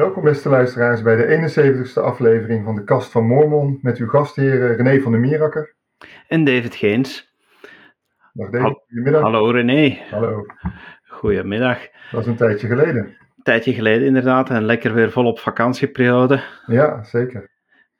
Welkom 0.00 0.22
beste 0.22 0.48
luisteraars 0.48 1.02
bij 1.02 1.16
de 1.16 1.50
71ste 1.92 2.02
aflevering 2.02 2.64
van 2.64 2.74
de 2.74 2.84
Kast 2.84 3.10
van 3.10 3.26
Mormon 3.26 3.78
met 3.82 3.98
uw 3.98 4.08
gastheren 4.08 4.76
René 4.76 5.00
van 5.00 5.12
der 5.12 5.20
Mierakker. 5.20 5.74
En 6.28 6.44
David 6.44 6.74
Geens. 6.74 7.34
Dag 8.32 8.50
David, 8.50 8.78
goedemiddag. 8.86 9.22
Hallo 9.22 9.50
René. 9.50 9.98
Hallo. 10.10 10.46
Goedemiddag. 11.06 11.78
Dat 12.10 12.20
is 12.20 12.26
een 12.26 12.36
tijdje 12.36 12.66
geleden. 12.66 13.04
Een 13.04 13.42
tijdje 13.42 13.72
geleden 13.72 14.06
inderdaad 14.06 14.50
en 14.50 14.64
lekker 14.64 14.94
weer 14.94 15.10
volop 15.10 15.38
vakantieperiode. 15.38 16.40
Ja, 16.66 17.02
zeker. 17.02 17.50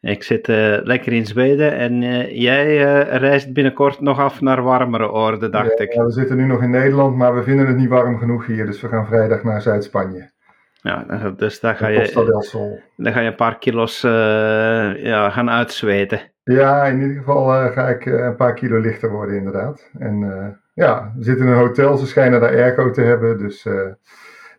Ik 0.00 0.22
zit 0.22 0.48
uh, 0.48 0.78
lekker 0.82 1.12
in 1.12 1.26
Zweden 1.26 1.72
en 1.72 2.02
uh, 2.02 2.40
jij 2.40 2.66
uh, 2.66 3.16
reist 3.16 3.52
binnenkort 3.52 4.00
nog 4.00 4.18
af 4.18 4.40
naar 4.40 4.62
warmere 4.62 5.10
oorden, 5.10 5.50
dacht 5.50 5.78
ja, 5.78 5.84
ik. 5.84 5.92
we 5.92 6.12
zitten 6.12 6.36
nu 6.36 6.46
nog 6.46 6.62
in 6.62 6.70
Nederland, 6.70 7.16
maar 7.16 7.34
we 7.34 7.42
vinden 7.42 7.66
het 7.66 7.76
niet 7.76 7.88
warm 7.88 8.18
genoeg 8.18 8.46
hier, 8.46 8.66
dus 8.66 8.80
we 8.80 8.88
gaan 8.88 9.06
vrijdag 9.06 9.42
naar 9.42 9.62
Zuid-Spanje. 9.62 10.29
Ja, 10.82 11.30
dus 11.36 11.60
daar 11.60 11.76
ga, 11.76 11.86
je, 11.86 11.98
daar 12.96 13.12
ga 13.12 13.20
je 13.20 13.28
een 13.28 13.34
paar 13.34 13.58
kilo's 13.58 14.00
ja, 14.00 15.30
gaan 15.30 15.50
uitzweten. 15.50 16.20
Ja, 16.44 16.84
in 16.84 17.00
ieder 17.00 17.16
geval 17.16 17.70
ga 17.70 17.88
ik 17.88 18.06
een 18.06 18.36
paar 18.36 18.54
kilo 18.54 18.78
lichter 18.78 19.10
worden 19.10 19.36
inderdaad. 19.36 19.90
En 19.98 20.18
ja, 20.74 21.12
we 21.16 21.24
zitten 21.24 21.46
in 21.46 21.52
een 21.52 21.58
hotel, 21.58 21.96
ze 21.96 22.06
schijnen 22.06 22.40
daar 22.40 22.50
airco 22.50 22.90
te 22.90 23.00
hebben, 23.00 23.38
dus... 23.38 23.66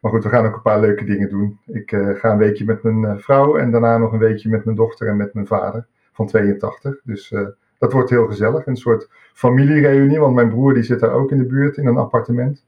Maar 0.01 0.11
goed, 0.11 0.23
we 0.23 0.29
gaan 0.29 0.45
ook 0.45 0.55
een 0.55 0.61
paar 0.61 0.79
leuke 0.79 1.05
dingen 1.05 1.29
doen. 1.29 1.59
Ik 1.65 1.89
ga 1.89 2.31
een 2.31 2.37
weekje 2.37 2.65
met 2.65 2.83
mijn 2.83 3.19
vrouw 3.19 3.57
en 3.57 3.71
daarna 3.71 3.97
nog 3.97 4.11
een 4.11 4.19
weekje 4.19 4.49
met 4.49 4.65
mijn 4.65 4.77
dochter 4.77 5.07
en 5.07 5.17
met 5.17 5.33
mijn 5.33 5.47
vader 5.47 5.85
van 6.13 6.27
82. 6.27 7.01
Dus 7.03 7.33
dat 7.77 7.93
wordt 7.93 8.09
heel 8.09 8.27
gezellig. 8.27 8.65
Een 8.65 8.75
soort 8.75 9.09
familiereunie, 9.33 10.19
want 10.19 10.35
mijn 10.35 10.49
broer 10.49 10.73
die 10.73 10.83
zit 10.83 10.99
daar 10.99 11.11
ook 11.11 11.31
in 11.31 11.37
de 11.37 11.45
buurt 11.45 11.77
in 11.77 11.87
een 11.87 11.97
appartement. 11.97 12.65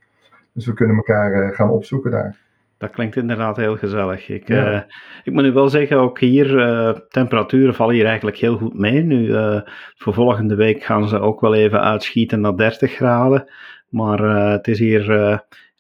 Dus 0.52 0.66
we 0.66 0.74
kunnen 0.74 0.96
elkaar 0.96 1.54
gaan 1.54 1.70
opzoeken 1.70 2.12
daar. 2.12 2.38
Dat 2.78 2.92
klinkt 2.92 3.16
inderdaad 3.16 3.58
heel 3.58 3.78
gezellig. 3.78 4.30
Ik, 4.30 4.48
ja. 4.48 4.86
ik 5.24 5.34
moet 5.34 5.44
nu 5.44 5.52
wel 5.52 5.70
zeggen, 5.70 5.98
ook 5.98 6.20
hier, 6.20 6.48
temperaturen 7.10 7.76
vallen 7.76 7.96
hier 7.96 8.06
eigenlijk 8.06 8.38
heel 8.38 8.58
goed 8.58 8.74
mee. 8.74 9.02
Nu, 9.02 9.34
voor 9.96 10.14
volgende 10.14 10.56
week 10.56 10.84
gaan 10.84 11.08
ze 11.08 11.20
ook 11.20 11.42
wel 11.42 11.54
even 11.54 11.82
uitschieten 11.82 12.42
naar 12.42 12.56
30 12.56 12.92
graden. 12.92 13.52
Maar 13.90 14.20
het 14.52 14.68
is 14.68 14.80
hier 14.80 15.12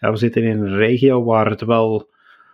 ja, 0.03 0.11
we 0.11 0.17
zitten 0.17 0.43
in 0.43 0.59
een 0.59 0.75
regio 0.75 1.23
waar 1.23 1.49
het 1.49 1.61
wel 1.61 2.09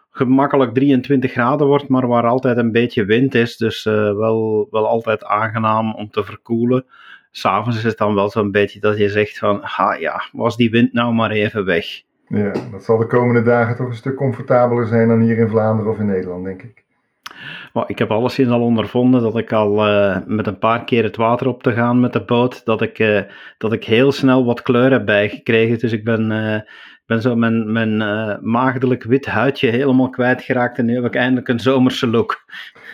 gemakkelijk 0.10 0.74
23 0.74 1.32
graden 1.32 1.68
wordt, 1.68 1.88
maar 1.88 2.08
waar 2.08 2.28
altijd 2.28 2.58
een 2.58 2.72
beetje 2.72 3.06
wind 3.06 3.36
is. 3.36 3.58
Dus 3.58 3.86
uh, 3.86 3.94
wel, 3.94 4.68
wel 4.72 4.88
altijd 4.88 5.24
aangenaam 5.24 5.96
om 5.96 6.10
te 6.10 6.24
verkoelen. 6.24 6.86
S'avonds 7.32 7.78
is 7.78 7.84
het 7.84 7.98
dan 7.98 8.16
wel 8.16 8.30
zo'n 8.30 8.52
beetje 8.52 8.80
dat 8.80 8.98
je 8.98 9.10
zegt 9.10 9.38
van, 9.38 9.60
ha 9.62 9.94
ja, 9.94 10.24
was 10.32 10.58
die 10.58 10.70
wind 10.70 10.94
nou 10.94 11.14
maar 11.14 11.32
even 11.32 11.66
weg. 11.66 12.02
Ja, 12.30 12.52
dat 12.72 12.84
zal 12.84 12.98
de 12.98 13.08
komende 13.08 13.44
dagen 13.44 13.76
toch 13.76 13.88
een 13.88 13.96
stuk 13.96 14.16
comfortabeler 14.16 14.86
zijn 14.86 15.08
dan 15.08 15.20
hier 15.20 15.38
in 15.38 15.50
Vlaanderen 15.50 15.92
of 15.92 16.00
in 16.00 16.06
Nederland, 16.06 16.46
denk 16.46 16.62
ik. 16.62 16.84
Oh, 17.74 17.84
ik 17.88 18.00
heb 18.00 18.12
alleszins 18.12 18.50
al 18.50 18.62
ondervonden 18.62 19.22
dat 19.22 19.38
ik 19.38 19.52
al 19.52 19.88
uh, 19.88 20.18
met 20.26 20.48
een 20.48 20.58
paar 20.58 20.84
keer 20.84 21.04
het 21.04 21.16
water 21.16 21.48
op 21.48 21.64
te 21.64 21.74
gaan 21.74 22.00
met 22.00 22.14
de 22.14 22.26
boot, 22.26 22.66
dat 22.66 22.82
ik, 22.82 23.00
uh, 23.00 23.22
dat 23.58 23.74
ik 23.74 23.84
heel 23.84 24.12
snel 24.12 24.46
wat 24.46 24.62
kleur 24.62 24.92
heb 24.92 25.06
bijgekregen. 25.06 25.80
Dus 25.80 25.92
ik 25.92 26.04
ben, 26.04 26.32
uh, 26.32 26.60
ben 27.06 27.22
zo 27.22 27.36
mijn, 27.36 27.72
mijn 27.72 27.98
maagdelijk 28.52 29.04
wit 29.04 29.26
huidje 29.26 29.70
helemaal 29.70 30.10
kwijtgeraakt 30.10 30.78
en 30.78 30.86
nu 30.86 30.96
heb 30.96 31.06
ik 31.06 31.16
eindelijk 31.16 31.48
een 31.48 31.60
zomerse 31.60 32.08
look. 32.08 32.46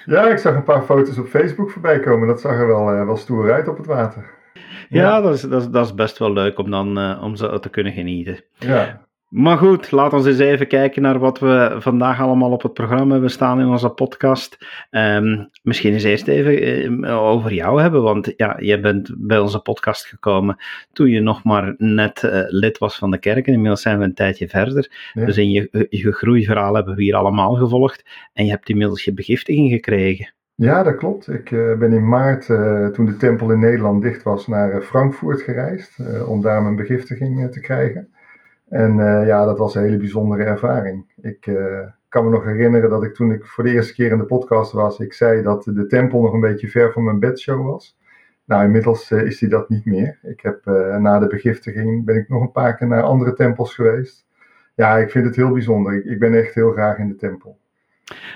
Ja, 0.05 0.29
ik 0.29 0.37
zag 0.37 0.55
een 0.55 0.63
paar 0.63 0.83
foto's 0.83 1.17
op 1.17 1.27
Facebook 1.27 1.71
voorbij 1.71 1.99
komen. 1.99 2.27
Dat 2.27 2.41
zag 2.41 2.51
er 2.51 2.67
wel, 2.67 2.85
wel 2.85 3.17
stoer 3.17 3.51
uit 3.53 3.67
op 3.67 3.77
het 3.77 3.85
water. 3.85 4.25
Ja, 4.89 5.01
ja 5.01 5.21
dat, 5.21 5.33
is, 5.33 5.41
dat, 5.41 5.61
is, 5.61 5.69
dat 5.69 5.85
is 5.85 5.93
best 5.93 6.17
wel 6.17 6.33
leuk 6.33 6.59
om 6.59 6.71
dan 6.71 7.19
om 7.21 7.35
zo 7.35 7.59
te 7.59 7.69
kunnen 7.69 7.93
genieten. 7.93 8.39
Ja. 8.57 9.04
Maar 9.29 9.57
goed, 9.57 9.91
laten 9.91 10.21
we 10.21 10.29
eens 10.29 10.39
even 10.39 10.67
kijken 10.67 11.01
naar 11.01 11.19
wat 11.19 11.39
we 11.39 11.75
vandaag 11.79 12.21
allemaal 12.21 12.51
op 12.51 12.61
het 12.61 12.73
programma 12.73 13.11
hebben 13.11 13.29
staan 13.29 13.59
in 13.59 13.67
onze 13.67 13.89
podcast. 13.89 14.57
Um, 14.91 15.49
misschien 15.63 15.93
eens 15.93 16.03
eerst 16.03 16.27
even 16.27 17.03
uh, 17.03 17.21
over 17.21 17.53
jou 17.53 17.81
hebben, 17.81 18.01
want 18.01 18.33
ja, 18.37 18.57
je 18.59 18.79
bent 18.79 19.13
bij 19.17 19.39
onze 19.39 19.59
podcast 19.59 20.05
gekomen 20.05 20.57
toen 20.93 21.09
je 21.09 21.19
nog 21.19 21.43
maar 21.43 21.73
net 21.77 22.23
uh, 22.23 22.41
lid 22.47 22.77
was 22.77 22.97
van 22.97 23.11
de 23.11 23.19
kerk. 23.19 23.47
En 23.47 23.53
inmiddels 23.53 23.81
zijn 23.81 23.97
we 23.97 24.03
een 24.03 24.13
tijdje 24.13 24.47
verder. 24.47 25.09
Ja. 25.13 25.25
Dus 25.25 25.37
in 25.37 25.51
je, 25.51 25.87
je 25.89 26.11
groeiverhaal 26.11 26.75
hebben 26.75 26.95
we 26.95 27.03
hier 27.03 27.15
allemaal 27.15 27.53
gevolgd. 27.53 28.05
En 28.33 28.45
je 28.45 28.51
hebt 28.51 28.69
inmiddels 28.69 29.03
je 29.03 29.13
begiftiging 29.13 29.69
gekregen. 29.71 30.33
Ja, 30.55 30.83
dat 30.83 30.95
klopt. 30.95 31.29
Ik 31.29 31.51
uh, 31.51 31.77
ben 31.77 31.93
in 31.93 32.07
maart, 32.07 32.45
toen 32.93 33.05
de 33.05 33.15
tempel 33.17 33.51
in 33.51 33.59
Nederland 33.59 34.01
dicht 34.01 34.23
was, 34.23 34.47
naar 34.47 34.81
Frankfurt 34.81 35.41
gereisd 35.41 35.99
om 36.27 36.41
daar 36.41 36.61
mijn 36.61 36.75
begiftiging 36.75 37.51
te 37.51 37.59
krijgen. 37.59 38.09
En 38.69 38.97
uh, 38.97 39.27
ja, 39.27 39.45
dat 39.45 39.57
was 39.57 39.75
een 39.75 39.83
hele 39.83 39.97
bijzondere 39.97 40.43
ervaring. 40.43 41.11
Ik 41.21 41.45
uh, 41.45 41.79
kan 42.09 42.23
me 42.23 42.29
nog 42.29 42.43
herinneren 42.43 42.89
dat 42.89 43.03
ik 43.03 43.13
toen 43.13 43.31
ik 43.31 43.45
voor 43.45 43.63
de 43.63 43.71
eerste 43.71 43.93
keer 43.93 44.11
in 44.11 44.17
de 44.17 44.25
podcast 44.25 44.71
was, 44.71 44.99
ik 44.99 45.13
zei 45.13 45.41
dat 45.41 45.63
de 45.63 45.87
tempel 45.87 46.21
nog 46.21 46.33
een 46.33 46.39
beetje 46.39 46.67
ver 46.67 46.91
van 46.91 47.03
mijn 47.03 47.19
bedshow 47.19 47.67
was. 47.67 47.97
Nou, 48.45 48.63
inmiddels 48.63 49.11
uh, 49.11 49.21
is 49.21 49.39
die 49.39 49.49
dat 49.49 49.69
niet 49.69 49.85
meer. 49.85 50.19
Ik 50.23 50.41
heb 50.41 50.65
na 50.99 51.19
de 51.19 51.27
begiftiging 51.27 52.05
ben 52.05 52.15
ik 52.15 52.29
nog 52.29 52.41
een 52.41 52.51
paar 52.51 52.77
keer 52.77 52.87
naar 52.87 53.03
andere 53.03 53.33
tempels 53.33 53.75
geweest. 53.75 54.25
Ja, 54.75 54.97
ik 54.97 55.09
vind 55.09 55.25
het 55.25 55.35
heel 55.35 55.51
bijzonder. 55.51 56.05
Ik, 56.05 56.19
ben 56.19 56.33
echt 56.33 56.55
heel 56.55 56.71
graag 56.71 56.97
in 56.97 57.07
de 57.07 57.15
tempel. 57.15 57.57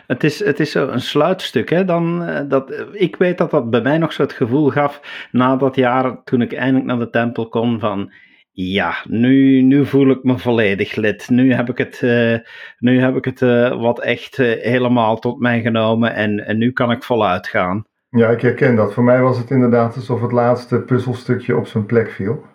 Het 0.07 0.23
is, 0.23 0.43
het 0.43 0.59
is 0.59 0.73
een 0.73 1.01
sluitstuk. 1.01 1.69
Hè? 1.69 1.85
Dan, 1.85 2.25
dat, 2.47 2.85
ik 2.91 3.15
weet 3.15 3.37
dat 3.37 3.51
dat 3.51 3.69
bij 3.69 3.81
mij 3.81 3.97
nog 3.97 4.13
zo 4.13 4.21
het 4.21 4.33
gevoel 4.33 4.69
gaf 4.69 5.27
na 5.31 5.55
dat 5.55 5.75
jaar 5.75 6.23
toen 6.23 6.41
ik 6.41 6.53
eindelijk 6.53 6.85
naar 6.85 6.99
de 6.99 7.09
tempel 7.09 7.49
kon 7.49 7.79
van 7.79 8.11
ja, 8.61 8.93
nu, 9.07 9.61
nu 9.61 9.85
voel 9.85 10.09
ik 10.09 10.23
me 10.23 10.37
volledig 10.37 10.95
lid. 10.95 11.29
Nu 11.29 11.53
heb 11.53 11.69
ik 11.69 11.77
het, 11.77 12.01
uh, 12.01 12.37
nu 12.77 13.01
heb 13.01 13.15
ik 13.15 13.25
het 13.25 13.41
uh, 13.41 13.81
wat 13.81 13.99
echt 13.99 14.37
uh, 14.37 14.61
helemaal 14.61 15.19
tot 15.19 15.39
mij 15.39 15.61
genomen 15.61 16.13
en, 16.13 16.45
en 16.45 16.57
nu 16.57 16.71
kan 16.71 16.91
ik 16.91 17.03
voluit 17.03 17.47
gaan. 17.47 17.83
Ja, 18.09 18.29
ik 18.29 18.41
herken 18.41 18.75
dat. 18.75 18.93
Voor 18.93 19.03
mij 19.03 19.21
was 19.21 19.37
het 19.37 19.49
inderdaad 19.51 19.95
alsof 19.95 20.21
het 20.21 20.31
laatste 20.31 20.81
puzzelstukje 20.81 21.57
op 21.57 21.67
zijn 21.67 21.85
plek 21.85 22.09
viel. 22.09 22.45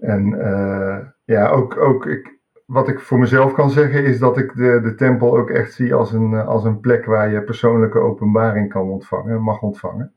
En 0.00 0.36
ja, 1.24 1.48
ook, 1.48 1.76
ook 1.76 2.06
ik, 2.06 2.38
wat 2.66 2.88
ik 2.88 3.00
voor 3.00 3.18
mezelf 3.18 3.52
kan 3.52 3.70
zeggen 3.70 4.04
is 4.04 4.18
dat 4.18 4.38
ik 4.38 4.54
de, 4.54 4.80
de 4.82 4.94
tempel 4.94 5.38
ook 5.38 5.50
echt 5.50 5.72
zie 5.72 5.94
als 5.94 6.12
een, 6.12 6.34
als 6.34 6.64
een 6.64 6.80
plek 6.80 7.04
waar 7.04 7.30
je 7.30 7.42
persoonlijke 7.42 7.98
openbaring 7.98 8.68
kan 8.68 8.88
ontvangen, 8.88 9.42
mag 9.42 9.60
ontvangen. 9.60 10.12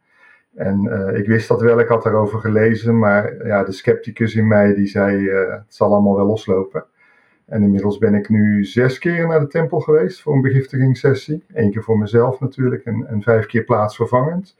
En 0.55 0.83
uh, 0.83 1.17
ik 1.17 1.27
wist 1.27 1.47
dat 1.47 1.61
wel, 1.61 1.79
ik 1.79 1.87
had 1.87 2.05
erover 2.05 2.39
gelezen, 2.39 2.99
maar 2.99 3.45
ja, 3.45 3.63
de 3.63 3.71
scepticus 3.71 4.35
in 4.35 4.47
mij 4.47 4.73
die 4.73 4.87
zei, 4.87 5.17
uh, 5.17 5.51
het 5.51 5.75
zal 5.75 5.93
allemaal 5.93 6.15
wel 6.15 6.25
loslopen. 6.25 6.85
En 7.45 7.61
inmiddels 7.61 7.97
ben 7.97 8.13
ik 8.13 8.29
nu 8.29 8.65
zes 8.65 8.99
keer 8.99 9.27
naar 9.27 9.39
de 9.39 9.47
tempel 9.47 9.79
geweest 9.79 10.21
voor 10.21 10.33
een 10.33 10.41
begiftigingssessie. 10.41 11.43
Eén 11.53 11.71
keer 11.71 11.83
voor 11.83 11.97
mezelf 11.97 12.39
natuurlijk 12.39 12.85
en, 12.85 13.07
en 13.07 13.21
vijf 13.21 13.45
keer 13.45 13.63
plaatsvervangend. 13.63 14.57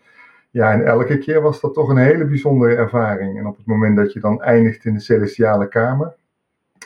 Ja, 0.52 0.72
en 0.72 0.86
elke 0.86 1.18
keer 1.18 1.42
was 1.42 1.62
dat 1.62 1.74
toch 1.74 1.90
een 1.90 1.98
hele 1.98 2.26
bijzondere 2.26 2.76
ervaring. 2.76 3.40
En 3.40 3.48
op 3.48 3.58
het 3.58 3.66
moment 3.66 3.96
dat 3.96 4.14
je 4.14 4.20
dan 4.20 4.42
eindigt 4.42 4.86
in 4.86 4.94
de 4.94 5.00
celestiale 5.00 5.68
kamer, 5.68 6.16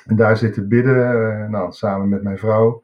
en 0.06 0.16
daar 0.16 0.38
zit 0.38 0.54
te 0.54 0.68
bidden, 0.68 1.16
uh, 1.16 1.48
nou, 1.50 1.72
samen 1.72 2.10
met 2.10 2.24
mijn 2.24 2.38
vrouw, 2.38 2.84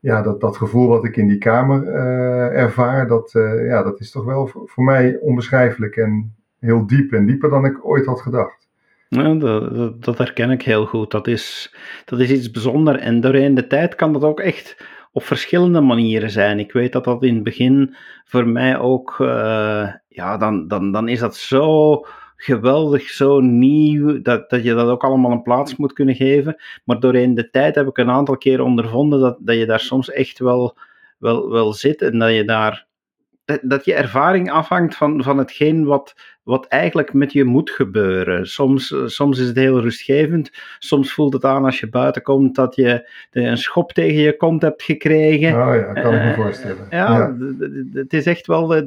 ja, 0.00 0.22
dat, 0.22 0.40
dat 0.40 0.56
gevoel 0.56 0.88
wat 0.88 1.04
ik 1.04 1.16
in 1.16 1.28
die 1.28 1.38
kamer 1.38 1.82
uh, 1.82 2.60
ervaar, 2.60 3.08
dat, 3.08 3.34
uh, 3.34 3.66
ja, 3.66 3.82
dat 3.82 4.00
is 4.00 4.10
toch 4.10 4.24
wel 4.24 4.46
voor, 4.46 4.68
voor, 4.68 4.84
mij 4.84 5.18
onbeschrijfelijk 5.20 5.96
en 5.96 6.34
heel 6.58 6.86
diep 6.86 7.12
en 7.12 7.26
dieper 7.26 7.50
dan 7.50 7.64
ik 7.64 7.86
ooit 7.86 8.06
had 8.06 8.20
gedacht. 8.20 8.68
Ja, 9.08 9.34
dat, 9.34 10.02
dat 10.02 10.18
herken 10.18 10.50
ik 10.50 10.62
heel 10.62 10.86
goed. 10.86 11.10
Dat 11.10 11.26
is, 11.26 11.74
dat 12.04 12.20
is 12.20 12.30
iets 12.30 12.50
bijzonders 12.50 12.98
en 12.98 13.20
doorheen 13.20 13.54
de 13.54 13.66
tijd 13.66 13.94
kan 13.94 14.12
dat 14.12 14.22
ook 14.22 14.40
echt 14.40 14.76
op 15.12 15.22
verschillende 15.22 15.80
manieren 15.80 16.30
zijn. 16.30 16.58
Ik 16.58 16.72
weet 16.72 16.92
dat 16.92 17.04
dat 17.04 17.22
in 17.22 17.34
het 17.34 17.44
begin 17.44 17.94
voor 18.24 18.48
mij 18.48 18.78
ook, 18.78 19.18
uh, 19.18 19.88
ja, 20.08 20.36
dan, 20.36 20.68
dan, 20.68 20.92
dan 20.92 21.08
is 21.08 21.18
dat 21.18 21.36
zo 21.36 22.00
geweldig, 22.36 23.02
zo 23.02 23.40
nieuw, 23.40 24.22
dat, 24.22 24.50
dat 24.50 24.62
je 24.64 24.74
dat 24.74 24.88
ook 24.88 25.04
allemaal 25.04 25.30
een 25.30 25.42
plaats 25.42 25.76
moet 25.76 25.92
kunnen 25.92 26.14
geven. 26.14 26.56
Maar 26.84 27.00
doorheen 27.00 27.34
de 27.34 27.50
tijd 27.50 27.74
heb 27.74 27.86
ik 27.86 27.98
een 27.98 28.10
aantal 28.10 28.36
keer 28.36 28.60
ondervonden 28.60 29.20
dat, 29.20 29.36
dat 29.40 29.56
je 29.56 29.66
daar 29.66 29.80
soms 29.80 30.10
echt 30.10 30.38
wel, 30.38 30.76
wel, 31.18 31.50
wel 31.50 31.72
zit 31.72 32.02
en 32.02 32.18
dat 32.18 32.32
je 32.32 32.44
daar 32.44 32.85
dat, 33.46 33.60
dat 33.62 33.84
je 33.84 33.94
ervaring 33.94 34.50
afhangt 34.50 34.96
van, 34.96 35.22
van 35.22 35.38
hetgeen 35.38 35.84
wat, 35.84 36.14
wat 36.42 36.66
eigenlijk 36.66 37.12
met 37.12 37.32
je 37.32 37.44
moet 37.44 37.70
gebeuren. 37.70 38.46
Soms, 38.46 38.94
soms 39.04 39.38
is 39.38 39.46
het 39.46 39.56
heel 39.56 39.80
rustgevend, 39.80 40.50
soms 40.78 41.12
voelt 41.12 41.32
het 41.32 41.44
aan 41.44 41.64
als 41.64 41.80
je 41.80 41.88
buiten 41.88 42.22
komt 42.22 42.54
dat 42.54 42.74
je 42.74 43.10
een 43.30 43.58
schop 43.58 43.92
tegen 43.92 44.20
je 44.20 44.36
kont 44.36 44.62
hebt 44.62 44.82
gekregen. 44.82 45.48
Oh 45.48 45.74
ja, 45.74 45.92
kan 45.92 46.14
ik 46.14 46.22
me 46.22 46.34
voorstellen. 46.34 46.84
Uh, 46.84 46.90
ja, 46.90 47.16
ja. 47.16 47.36
het 47.92 48.12
is 48.12 48.26
echt 48.26 48.46
wel 48.46 48.66
de, 48.66 48.84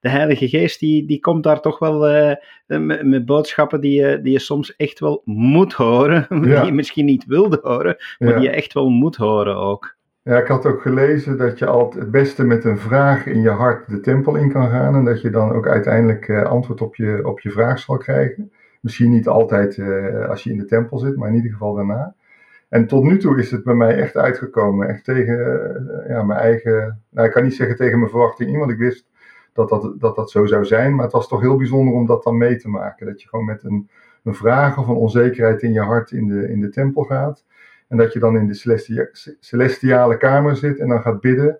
de, 0.00 0.08
Heilige 0.08 0.48
Geest, 0.48 0.80
die, 0.80 1.06
die 1.06 1.20
komt 1.20 1.42
daar 1.42 1.60
toch 1.60 1.78
wel 1.78 2.10
uh, 2.10 2.34
met, 2.66 3.04
met, 3.04 3.24
boodschappen 3.24 3.80
die 3.80 4.00
je, 4.00 4.20
die 4.22 4.32
je 4.32 4.38
soms 4.38 4.76
echt 4.76 5.00
wel 5.00 5.22
moet 5.24 5.72
horen, 5.72 6.26
ja. 6.28 6.38
die 6.38 6.64
je 6.64 6.72
misschien 6.72 7.04
niet 7.04 7.24
wilde 7.24 7.58
horen, 7.62 7.96
maar 8.18 8.34
die 8.34 8.48
je 8.48 8.54
echt 8.54 8.72
wel 8.72 8.88
moet 8.88 9.16
horen 9.16 9.56
ook. 9.56 9.98
Ja, 10.30 10.38
ik 10.38 10.46
had 10.46 10.66
ook 10.66 10.82
gelezen 10.82 11.38
dat 11.38 11.58
je 11.58 11.66
altijd 11.66 12.02
het 12.02 12.10
beste 12.10 12.44
met 12.44 12.64
een 12.64 12.78
vraag 12.78 13.26
in 13.26 13.40
je 13.40 13.50
hart 13.50 13.88
de 13.88 14.00
tempel 14.00 14.36
in 14.36 14.52
kan 14.52 14.70
gaan. 14.70 14.94
En 14.94 15.04
dat 15.04 15.20
je 15.20 15.30
dan 15.30 15.52
ook 15.52 15.66
uiteindelijk 15.66 16.28
uh, 16.28 16.42
antwoord 16.42 16.80
op 16.80 16.96
je, 16.96 17.20
op 17.26 17.40
je 17.40 17.50
vraag 17.50 17.78
zal 17.78 17.96
krijgen. 17.96 18.52
Misschien 18.80 19.10
niet 19.10 19.28
altijd 19.28 19.76
uh, 19.76 20.28
als 20.28 20.44
je 20.44 20.50
in 20.50 20.58
de 20.58 20.64
tempel 20.64 20.98
zit, 20.98 21.16
maar 21.16 21.28
in 21.28 21.34
ieder 21.34 21.50
geval 21.50 21.74
daarna. 21.74 22.14
En 22.68 22.86
tot 22.86 23.04
nu 23.04 23.18
toe 23.18 23.38
is 23.38 23.50
het 23.50 23.64
bij 23.64 23.74
mij 23.74 23.96
echt 23.96 24.16
uitgekomen. 24.16 24.88
Echt 24.88 25.04
tegen 25.04 25.36
ja, 26.08 26.22
mijn 26.22 26.40
eigen. 26.40 27.02
Nou, 27.10 27.26
ik 27.26 27.32
kan 27.32 27.42
niet 27.42 27.54
zeggen 27.54 27.76
tegen 27.76 27.98
mijn 27.98 28.10
verwachting 28.10 28.50
in, 28.50 28.58
want 28.58 28.70
ik 28.70 28.78
wist 28.78 29.10
dat 29.52 29.68
dat, 29.68 29.94
dat 29.98 30.16
dat 30.16 30.30
zo 30.30 30.46
zou 30.46 30.64
zijn. 30.64 30.94
Maar 30.94 31.04
het 31.04 31.12
was 31.12 31.28
toch 31.28 31.40
heel 31.40 31.56
bijzonder 31.56 31.94
om 31.94 32.06
dat 32.06 32.22
dan 32.22 32.36
mee 32.36 32.56
te 32.56 32.68
maken. 32.68 33.06
Dat 33.06 33.22
je 33.22 33.28
gewoon 33.28 33.44
met 33.44 33.62
een, 33.64 33.88
een 34.24 34.34
vraag 34.34 34.78
of 34.78 34.88
een 34.88 34.94
onzekerheid 34.94 35.62
in 35.62 35.72
je 35.72 35.82
hart 35.82 36.10
in 36.10 36.26
de, 36.26 36.48
in 36.48 36.60
de 36.60 36.68
tempel 36.68 37.02
gaat. 37.02 37.44
En 37.90 37.96
dat 37.96 38.12
je 38.12 38.18
dan 38.18 38.36
in 38.36 38.46
de 38.46 38.86
celestiale 39.40 40.16
kamer 40.16 40.56
zit 40.56 40.78
en 40.78 40.88
dan 40.88 41.00
gaat 41.00 41.20
bidden. 41.20 41.58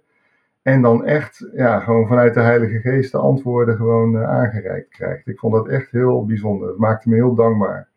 En 0.62 0.82
dan 0.82 1.04
echt, 1.04 1.50
ja, 1.54 1.80
gewoon 1.80 2.06
vanuit 2.06 2.34
de 2.34 2.40
Heilige 2.40 2.80
Geest 2.80 3.12
de 3.12 3.18
antwoorden 3.18 3.76
gewoon 3.76 4.14
uh, 4.14 4.28
aangereikt 4.28 4.88
krijgt. 4.88 5.26
Ik 5.26 5.38
vond 5.38 5.54
dat 5.54 5.68
echt 5.68 5.90
heel 5.90 6.24
bijzonder. 6.26 6.68
Het 6.68 6.78
maakte 6.78 7.08
me 7.08 7.14
heel 7.14 7.34
dankbaar. 7.34 7.88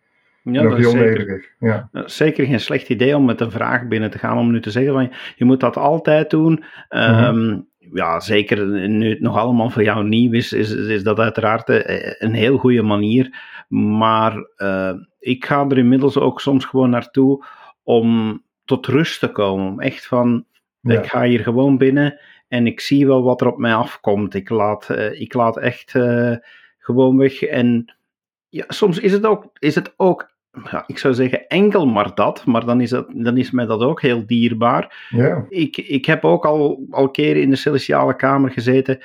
Ja, 0.44 0.62
en 0.62 0.68
ook 0.68 0.78
heel 0.78 0.90
zeker, 0.90 1.10
nederig. 1.10 1.50
Ja. 1.60 1.90
Zeker 1.92 2.46
geen 2.46 2.60
slecht 2.60 2.90
idee 2.90 3.16
om 3.16 3.26
met 3.26 3.42
een 3.42 3.52
vraag 3.52 3.88
binnen 3.88 4.12
te 4.12 4.18
gaan. 4.18 4.38
Om 4.38 4.52
nu 4.52 4.62
te 4.62 4.72
zeggen 4.72 4.94
van 4.94 5.12
je 5.36 5.46
moet 5.46 5.60
dat 5.60 5.78
altijd 5.78 6.30
doen. 6.30 6.64
Um, 6.90 7.68
ja, 7.94 8.20
zeker 8.20 8.68
nu 8.90 9.10
het 9.10 9.20
nog 9.20 9.38
allemaal 9.38 9.70
voor 9.70 9.84
jou 9.84 10.08
nieuw 10.08 10.32
is, 10.32 10.54
is, 10.54 10.72
is 10.72 11.04
dat 11.04 11.20
uiteraard 11.20 11.70
eh, 11.70 12.14
een 12.18 12.34
heel 12.34 12.58
goede 12.58 12.82
manier. 12.82 13.36
Maar 13.68 14.34
uh, 14.58 14.94
ik 15.20 15.46
ga 15.46 15.66
er 15.70 15.78
inmiddels 15.78 16.18
ook 16.18 16.42
soms 16.42 16.66
gewoon 16.66 16.90
naartoe 16.90 17.46
om 17.84 18.42
tot 18.66 18.88
rust 18.88 19.20
te 19.20 19.32
komen. 19.32 19.68
Om 19.68 19.80
echt 19.80 20.06
van, 20.06 20.46
ik 20.82 21.06
ga 21.06 21.24
hier 21.24 21.40
gewoon 21.40 21.78
binnen 21.78 22.20
en 22.48 22.68
ik 22.68 22.80
zie 22.80 23.08
wel 23.08 23.24
wat 23.24 23.42
er 23.42 23.48
op 23.48 23.58
mij 23.58 23.74
afkomt. 23.74 24.34
Ik 24.34 24.50
laat, 24.50 24.88
uh, 24.92 25.22
ik 25.22 25.34
laat 25.34 25.58
echt 25.58 25.94
uh, 25.94 26.36
gewoon 26.78 27.18
weg. 27.18 27.42
En 27.42 27.96
ja, 28.50 28.66
soms 28.68 29.00
is 29.00 29.12
het 29.12 29.26
ook, 29.26 29.50
is 29.60 29.76
het 29.76 29.94
ook 29.98 30.32
ja, 30.72 30.84
ik 30.88 30.98
zou 30.98 31.14
zeggen 31.14 31.48
enkel 31.48 31.86
maar 31.86 32.16
dat, 32.16 32.46
maar 32.46 32.66
dan 32.66 32.82
is, 32.82 32.90
dat, 32.90 33.08
dan 33.14 33.38
is 33.38 33.52
mij 33.52 33.66
dat 33.66 33.82
ook 33.82 34.02
heel 34.02 34.26
dierbaar. 34.26 35.08
Ja. 35.10 35.46
Ik, 35.50 35.78
ik 35.78 36.06
heb 36.06 36.26
ook 36.26 36.46
al, 36.46 36.86
al 36.90 37.10
keren 37.10 37.42
in 37.42 37.50
de 37.50 37.56
celestiale 37.56 38.16
kamer 38.16 38.52
gezeten 38.52 39.00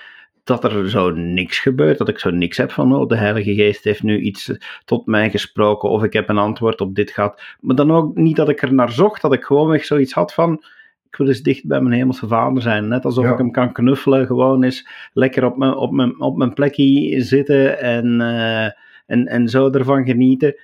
dat 0.48 0.64
er 0.64 0.90
zo 0.90 1.10
niks 1.10 1.58
gebeurt, 1.58 1.98
dat 1.98 2.08
ik 2.08 2.18
zo 2.18 2.30
niks 2.30 2.56
heb 2.56 2.70
van, 2.70 2.94
oh, 2.94 3.08
de 3.08 3.16
Heilige 3.16 3.54
Geest 3.54 3.84
heeft 3.84 4.02
nu 4.02 4.18
iets 4.18 4.52
tot 4.84 5.06
mij 5.06 5.30
gesproken, 5.30 5.90
of 5.90 6.02
ik 6.02 6.12
heb 6.12 6.28
een 6.28 6.38
antwoord 6.38 6.80
op 6.80 6.94
dit 6.94 7.10
gehad. 7.10 7.42
Maar 7.60 7.76
dan 7.76 7.90
ook 7.90 8.16
niet 8.16 8.36
dat 8.36 8.48
ik 8.48 8.62
er 8.62 8.74
naar 8.74 8.92
zocht, 8.92 9.22
dat 9.22 9.32
ik 9.32 9.44
gewoonweg 9.44 9.84
zoiets 9.84 10.12
had 10.12 10.34
van, 10.34 10.64
ik 11.10 11.16
wil 11.16 11.26
eens 11.26 11.42
dicht 11.42 11.66
bij 11.66 11.80
mijn 11.80 11.94
hemelse 11.94 12.26
vader 12.26 12.62
zijn. 12.62 12.88
Net 12.88 13.04
alsof 13.04 13.26
ik 13.26 13.38
hem 13.38 13.50
kan 13.50 13.72
knuffelen, 13.72 14.26
gewoon 14.26 14.62
eens 14.62 14.88
lekker 15.12 15.44
op 15.44 15.56
mijn, 15.56 15.74
op 15.74 15.92
mijn, 15.92 16.20
op 16.20 16.36
mijn 16.36 16.52
plekje 16.52 17.22
zitten 17.22 17.80
en, 17.80 18.20
uh, 18.20 18.64
en, 19.06 19.26
en 19.26 19.48
zo 19.48 19.70
ervan 19.70 20.04
genieten. 20.04 20.56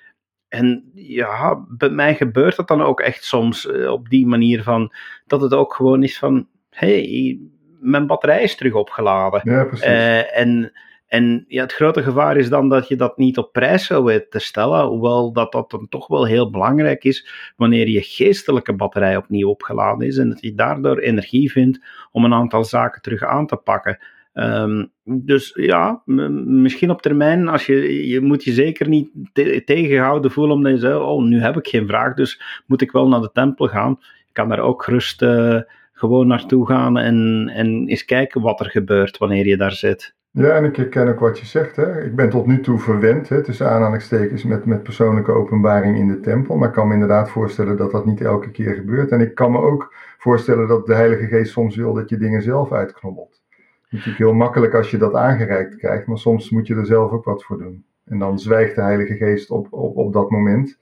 En 0.48 0.90
ja, 0.94 1.64
bij 1.69 1.90
mij 1.90 2.14
gebeurt 2.14 2.56
dat 2.56 2.69
dan 2.69 2.82
ook 2.82 3.00
echt 3.00 3.25
soms 3.25 3.66
uh, 3.66 3.90
op 3.90 4.08
die 4.08 4.26
manier 4.26 4.62
van, 4.62 4.92
dat 5.26 5.40
het 5.40 5.54
ook 5.54 5.75
gewoon 5.75 6.02
is 6.02 6.19
van, 6.19 6.46
hey, 6.70 7.38
mijn 7.84 8.06
batterij 8.06 8.42
is 8.42 8.56
terug 8.56 8.75
opgeladen. 8.75 9.40
Ja, 9.44 9.64
precies. 9.64 9.86
Uh, 9.86 10.38
en 10.38 10.72
en 11.06 11.44
ja, 11.48 11.62
het 11.62 11.72
grote 11.72 12.02
gevaar 12.02 12.36
is 12.36 12.48
dan 12.48 12.69
dat 12.69 12.88
je 12.88 12.96
dat 12.96 13.19
niet 13.19 13.38
op 13.38 13.52
prijs 13.52 13.86
zou 13.86 14.04
weten 14.04 14.31
te 14.31 14.38
stellen, 14.38 14.86
hoewel 14.86 15.32
dat 15.32 15.52
dat 15.52 15.70
dan 15.70 15.86
toch 15.88 16.06
wel 16.06 16.25
heel 16.25 16.50
belangrijk 16.50 17.04
is 17.04 17.52
wanneer 17.56 17.88
je 17.88 18.02
geestelijke 18.02 18.72
batterij 18.72 19.16
opnieuw 19.16 19.48
opgeladen 19.48 20.06
is 20.06 20.16
en 20.16 20.28
dat 20.28 20.40
je 20.40 20.54
daardoor 20.54 20.98
energie 20.98 21.52
vindt 21.52 21.81
om 22.12 22.25
een 22.25 22.34
aantal 22.34 22.64
zaken 22.64 23.02
terug 23.02 23.22
aan 23.22 23.46
te 23.46 23.56
pakken. 23.56 23.98
Um, 24.34 24.90
dus 25.04 25.52
ja, 25.54 26.02
misschien 26.44 26.90
op 26.90 27.02
termijn, 27.02 27.48
als 27.48 27.66
je, 27.66 28.08
je 28.08 28.20
moet 28.20 28.44
je 28.44 28.52
zeker 28.52 28.88
niet 28.88 29.10
te 29.32 29.62
tegengehouden 29.64 30.31
voelen 30.31 30.56
omdat 30.56 30.72
je 30.72 30.78
zegt, 30.78 30.98
oh, 30.98 31.22
nu 31.22 31.40
heb 31.40 31.56
ik 31.56 31.69
geen 31.69 31.86
vraag, 31.86 32.14
dus 32.14 32.62
moet 32.66 32.82
ik 32.82 32.92
wel 32.92 33.08
naar 33.08 33.20
de 33.20 33.31
tempel 33.32 33.66
gaan. 33.66 33.98
Je 34.00 34.32
kan 34.32 34.48
daar 34.48 34.58
ook 34.58 34.82
gerust 34.82 35.22
uh, 35.22 35.60
gewoon 36.05 36.27
naartoe 36.27 36.67
gaan 36.67 36.99
en, 36.99 37.51
en 37.55 37.89
eens 37.89 38.05
kijken 38.05 38.41
wat 38.41 38.61
er 38.61 38.71
gebeurt 38.71 39.19
wanneer 39.19 39.47
je 39.47 39.56
daar 39.56 39.73
zit. 39.73 40.15
Ja, 40.31 40.49
en 40.49 40.65
ik 40.65 40.77
herken 40.77 41.09
ook 41.09 41.21
wat 41.21 41.39
je 41.39 41.47
zegt. 41.47 41.77
Hè. 41.77 42.05
Ik 42.05 42.17
ben 42.17 42.31
tot 42.31 42.47
nu 42.47 42.61
toe 42.61 42.79
verwend, 42.79 43.29
hè, 43.29 43.43
tussen 43.43 43.71
aanhalingstekens, 43.71 44.45
met, 44.45 44.65
met 44.65 44.83
persoonlijke 44.83 45.33
openbaring 45.33 45.99
in 45.99 46.09
de 46.09 46.21
tempel. 46.21 46.56
Maar 46.56 46.69
ik 46.69 46.75
kan 46.75 46.87
me 46.89 46.95
inderdaad 46.95 47.31
voorstellen 47.31 47.77
dat 47.77 47.91
dat 47.91 48.06
niet 48.06 48.21
elke 48.21 48.51
keer 48.51 48.75
gebeurt. 48.75 49.11
En 49.11 49.21
ik 49.21 49.35
kan 49.35 49.53
me 49.53 49.59
ook 49.59 49.95
voorstellen 50.19 50.69
dat 50.69 50.87
de 50.87 50.95
Heilige 50.95 51.27
Geest 51.27 51.53
soms 51.53 51.77
wil 51.77 51.95
dat 51.95 52.09
je 52.09 52.17
dingen 52.17 52.43
zelf 52.43 52.73
uitknobbelt. 52.73 53.43
Natuurlijk 53.91 54.19
heel 54.19 54.35
makkelijk 54.35 54.75
als 54.75 54.91
je 54.91 54.97
dat 54.97 55.15
aangereikt 55.15 55.77
krijgt, 55.77 56.06
maar 56.06 56.19
soms 56.19 56.51
moet 56.51 56.67
je 56.67 56.75
er 56.75 56.87
zelf 56.87 57.11
ook 57.11 57.25
wat 57.25 57.45
voor 57.45 57.59
doen. 57.59 57.85
En 58.05 58.19
dan 58.19 58.39
zwijgt 58.39 58.75
de 58.75 58.83
Heilige 58.83 59.15
Geest 59.15 59.51
op, 59.51 59.67
op, 59.71 59.97
op 59.97 60.12
dat 60.12 60.31
moment 60.31 60.79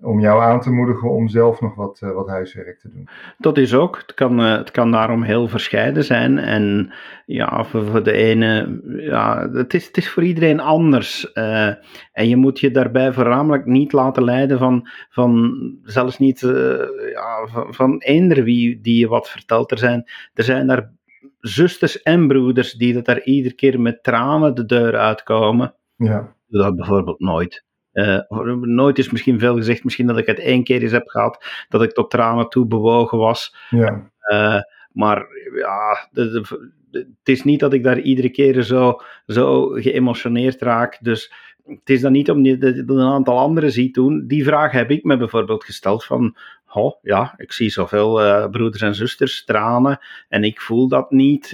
om 0.00 0.20
jou 0.20 0.42
aan 0.42 0.60
te 0.60 0.70
moedigen 0.70 1.10
om 1.10 1.28
zelf 1.28 1.60
nog 1.60 1.74
wat, 1.74 2.00
uh, 2.04 2.12
wat 2.12 2.28
huiswerk 2.28 2.78
te 2.78 2.90
doen. 2.90 3.08
Dat 3.38 3.58
is 3.58 3.74
ook. 3.74 3.96
Het 3.96 4.14
kan, 4.14 4.40
uh, 4.40 4.56
het 4.56 4.70
kan 4.70 4.90
daarom 4.90 5.22
heel 5.22 5.48
verscheiden 5.48 6.04
zijn. 6.04 6.38
En 6.38 6.92
ja, 7.26 7.64
voor, 7.64 7.86
voor 7.86 8.02
de 8.02 8.12
ene, 8.12 8.80
ja, 8.96 9.50
het 9.50 9.74
is, 9.74 9.86
het 9.86 9.96
is 9.96 10.10
voor 10.10 10.22
iedereen 10.22 10.60
anders. 10.60 11.30
Uh, 11.34 11.66
en 12.12 12.28
je 12.28 12.36
moet 12.36 12.60
je 12.60 12.70
daarbij 12.70 13.12
voornamelijk 13.12 13.66
niet 13.66 13.92
laten 13.92 14.24
leiden 14.24 14.58
van, 14.58 14.88
van 15.10 15.54
zelfs 15.82 16.18
niet 16.18 16.40
ja, 17.12 17.46
van, 17.46 17.74
van 17.74 17.98
eender 17.98 18.44
wie 18.44 18.80
die 18.80 18.98
je 18.98 19.08
wat 19.08 19.28
vertelt. 19.28 19.70
Er 19.70 19.78
zijn, 19.78 20.04
er 20.34 20.44
zijn 20.44 20.66
daar 20.66 20.92
zusters 21.40 22.02
en 22.02 22.28
broeders 22.28 22.72
die 22.72 22.94
dat 22.94 23.04
daar 23.04 23.22
iedere 23.22 23.54
keer 23.54 23.80
met 23.80 24.02
tranen 24.02 24.54
de 24.54 24.64
deur 24.64 24.96
uitkomen. 24.96 25.74
Ja. 25.96 26.34
Dat 26.48 26.76
bijvoorbeeld 26.76 27.20
nooit. 27.20 27.65
Uh, 27.96 28.20
nooit 28.60 28.98
is 28.98 29.10
misschien 29.10 29.38
veel 29.38 29.56
gezegd, 29.56 29.84
misschien 29.84 30.06
dat 30.06 30.18
ik 30.18 30.26
het 30.26 30.38
één 30.38 30.64
keer 30.64 30.82
eens 30.82 30.92
heb 30.92 31.08
gehad, 31.08 31.44
dat 31.68 31.82
ik 31.82 31.92
tot 31.92 32.10
tranen 32.10 32.48
toe 32.48 32.66
bewogen 32.66 33.18
was. 33.18 33.56
Ja. 33.70 34.10
Uh, 34.32 34.60
maar 34.92 35.26
ja, 35.54 36.08
het 36.92 37.14
is 37.24 37.44
niet 37.44 37.60
dat 37.60 37.72
ik 37.72 37.82
daar 37.82 37.98
iedere 37.98 38.30
keer 38.30 38.62
zo, 38.62 39.00
zo 39.26 39.66
geëmotioneerd 39.68 40.62
raak. 40.62 40.98
Dus 41.00 41.32
het 41.66 41.90
is 41.90 42.00
dan 42.00 42.12
niet 42.12 42.30
om 42.30 42.44
je 42.44 42.84
een 42.86 43.00
aantal 43.00 43.38
anderen 43.38 43.72
ziet 43.72 43.94
doen. 43.94 44.26
Die 44.26 44.44
vraag 44.44 44.72
heb 44.72 44.90
ik 44.90 45.04
me 45.04 45.16
bijvoorbeeld 45.16 45.64
gesteld 45.64 46.04
van, 46.04 46.36
oh 46.72 47.02
ja, 47.02 47.34
ik 47.36 47.52
zie 47.52 47.70
zoveel 47.70 48.24
uh, 48.24 48.48
broeders 48.48 48.82
en 48.82 48.94
zusters 48.94 49.44
tranen 49.44 49.98
en 50.28 50.44
ik 50.44 50.60
voel 50.60 50.88
dat 50.88 51.10
niet. 51.10 51.52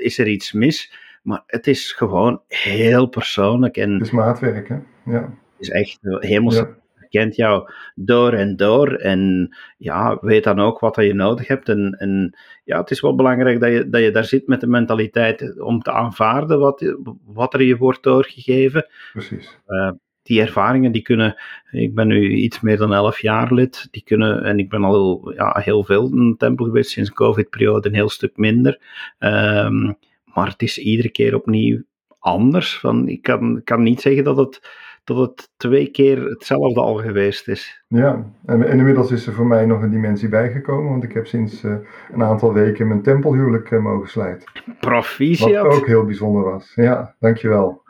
is 0.00 0.18
er 0.18 0.28
iets 0.28 0.52
mis? 0.52 0.92
Maar 1.26 1.42
het 1.46 1.66
is 1.66 1.92
gewoon 1.92 2.40
heel 2.46 3.06
persoonlijk. 3.06 3.76
En 3.76 3.92
het 3.92 4.02
is 4.02 4.10
maatwerk, 4.10 4.68
hè? 4.68 4.76
Ja. 5.04 5.22
Het 5.22 5.58
is 5.58 5.70
echt 5.70 5.98
helemaal 6.02 6.52
ja. 6.52 6.68
kent 7.08 7.36
jou 7.36 7.70
door 7.94 8.32
en 8.32 8.56
door. 8.56 8.92
En 8.92 9.48
ja, 9.78 10.18
weet 10.20 10.44
dan 10.44 10.60
ook 10.60 10.78
wat 10.78 10.96
je 10.96 11.14
nodig 11.14 11.46
hebt. 11.46 11.68
En, 11.68 11.96
en 11.98 12.36
ja, 12.64 12.80
het 12.80 12.90
is 12.90 13.00
wel 13.00 13.14
belangrijk 13.14 13.60
dat 13.60 13.72
je, 13.72 13.88
dat 13.88 14.00
je 14.00 14.10
daar 14.10 14.24
zit 14.24 14.46
met 14.46 14.60
de 14.60 14.66
mentaliteit 14.66 15.60
om 15.60 15.80
te 15.80 15.92
aanvaarden 15.92 16.58
wat, 16.58 16.94
wat 17.24 17.54
er 17.54 17.62
je 17.62 17.76
wordt 17.76 18.02
doorgegeven. 18.02 18.86
Precies. 19.12 19.58
Uh, 19.66 19.90
die 20.22 20.40
ervaringen 20.40 20.92
die 20.92 21.02
kunnen, 21.02 21.36
ik 21.70 21.94
ben 21.94 22.06
nu 22.06 22.30
iets 22.32 22.60
meer 22.60 22.76
dan 22.76 22.94
elf 22.94 23.20
jaar 23.20 23.52
lid, 23.52 23.88
die 23.90 24.02
kunnen, 24.04 24.44
en 24.44 24.58
ik 24.58 24.68
ben 24.68 24.84
al 24.84 25.32
ja, 25.34 25.60
heel 25.64 25.84
veel 25.84 26.10
in 26.12 26.30
de 26.30 26.36
tempel 26.36 26.64
geweest 26.64 26.90
sinds 26.90 27.08
de 27.08 27.14
COVID-periode, 27.14 27.88
een 27.88 27.94
heel 27.94 28.08
stuk 28.08 28.36
minder. 28.36 28.80
Um, 29.18 29.96
maar 30.36 30.48
het 30.48 30.62
is 30.62 30.78
iedere 30.78 31.10
keer 31.10 31.34
opnieuw 31.34 31.82
anders. 32.18 32.78
Van, 32.78 33.08
ik 33.08 33.22
kan, 33.22 33.60
kan 33.64 33.82
niet 33.82 34.00
zeggen 34.00 34.24
dat 34.24 34.36
het, 34.36 34.60
dat 35.04 35.16
het 35.16 35.50
twee 35.56 35.90
keer 35.90 36.24
hetzelfde 36.24 36.80
al 36.80 36.94
geweest 36.94 37.48
is. 37.48 37.84
Ja, 37.88 38.24
en, 38.46 38.62
inmiddels 38.62 39.10
is 39.10 39.26
er 39.26 39.32
voor 39.32 39.46
mij 39.46 39.66
nog 39.66 39.82
een 39.82 39.90
dimensie 39.90 40.28
bijgekomen, 40.28 40.90
want 40.90 41.04
ik 41.04 41.12
heb 41.12 41.26
sinds 41.26 41.64
uh, 41.64 41.76
een 42.12 42.22
aantal 42.22 42.52
weken 42.52 42.88
mijn 42.88 43.02
tempelhuwelijk 43.02 43.70
uh, 43.70 43.82
mogen 43.82 44.08
slijten. 44.08 44.52
Proficiat. 44.80 45.66
Wat 45.66 45.74
ook 45.74 45.86
heel 45.86 46.04
bijzonder 46.04 46.42
was. 46.42 46.72
Ja, 46.74 47.14
dankjewel. 47.18 47.84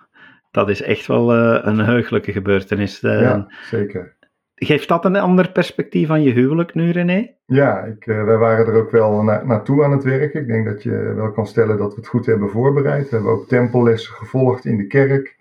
Dat 0.50 0.68
is 0.68 0.82
echt 0.82 1.06
wel 1.06 1.36
uh, 1.36 1.58
een 1.62 1.78
heugelijke 1.78 2.32
gebeurtenis. 2.32 3.00
ja, 3.00 3.52
zeker. 3.62 4.15
Geeft 4.58 4.88
dat 4.88 5.04
een 5.04 5.16
ander 5.16 5.52
perspectief 5.52 6.10
aan 6.10 6.22
je 6.22 6.32
huwelijk 6.32 6.75
nu, 6.75 6.90
René? 6.90 7.30
Ja, 7.46 7.82
ik, 7.82 8.06
uh, 8.06 8.25
wij 8.25 8.36
waren 8.36 8.66
er 8.66 8.75
ook 8.75 8.90
wel 8.90 9.22
na, 9.22 9.44
naartoe 9.44 9.84
aan 9.84 9.92
het 9.92 10.04
werken. 10.04 10.40
Ik 10.40 10.46
denk 10.46 10.66
dat 10.66 10.82
je 10.82 11.12
wel 11.16 11.30
kan 11.30 11.46
stellen 11.46 11.78
dat 11.78 11.94
we 11.94 12.00
het 12.00 12.08
goed 12.08 12.26
hebben 12.26 12.50
voorbereid. 12.50 13.08
We 13.08 13.14
hebben 13.14 13.32
ook 13.32 13.48
tempellessen 13.48 14.14
gevolgd 14.14 14.64
in 14.64 14.76
de 14.76 14.86
kerk. 14.86 15.36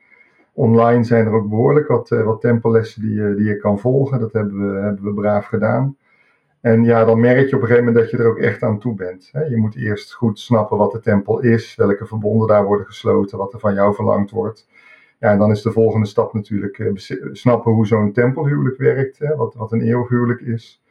Online 0.53 1.03
zijn 1.03 1.25
er 1.25 1.33
ook 1.33 1.49
behoorlijk 1.49 1.87
wat, 1.87 2.11
uh, 2.11 2.23
wat 2.23 2.41
tempellessen 2.41 3.01
die, 3.01 3.35
die 3.35 3.45
je 3.45 3.57
kan 3.57 3.79
volgen. 3.79 4.19
Dat 4.19 4.33
hebben 4.33 4.73
we, 4.73 4.79
hebben 4.79 5.03
we 5.03 5.13
braaf 5.13 5.45
gedaan. 5.45 5.97
En 6.61 6.83
ja, 6.83 7.05
dan 7.05 7.19
merk 7.19 7.49
je 7.49 7.55
op 7.55 7.61
een 7.61 7.67
gegeven 7.67 7.85
moment 7.85 7.95
dat 7.95 8.11
je 8.11 8.17
er 8.17 8.29
ook 8.29 8.39
echt 8.39 8.63
aan 8.63 8.79
toe 8.79 8.95
bent. 8.95 9.29
Hè? 9.31 9.43
Je 9.43 9.57
moet 9.57 9.75
eerst 9.75 10.13
goed 10.13 10.39
snappen 10.39 10.77
wat 10.77 10.91
de 10.91 10.99
tempel 10.99 11.39
is, 11.39 11.75
welke 11.75 12.05
verbonden 12.05 12.47
daar 12.47 12.65
worden 12.65 12.85
gesloten, 12.85 13.37
wat 13.37 13.53
er 13.53 13.59
van 13.59 13.73
jou 13.73 13.95
verlangd 13.95 14.31
wordt. 14.31 14.67
Ja, 15.19 15.31
en 15.31 15.37
dan 15.37 15.51
is 15.51 15.61
de 15.61 15.71
volgende 15.71 16.07
stap 16.07 16.33
natuurlijk 16.33 16.77
uh, 16.77 16.91
snappen 17.31 17.71
hoe 17.71 17.87
zo'n 17.87 18.11
tempelhuwelijk 18.11 18.77
werkt, 18.77 19.19
hè, 19.19 19.35
wat, 19.35 19.55
wat 19.55 19.71
een 19.71 19.81
eeuwhuwelijk 19.81 20.41
is. 20.41 20.83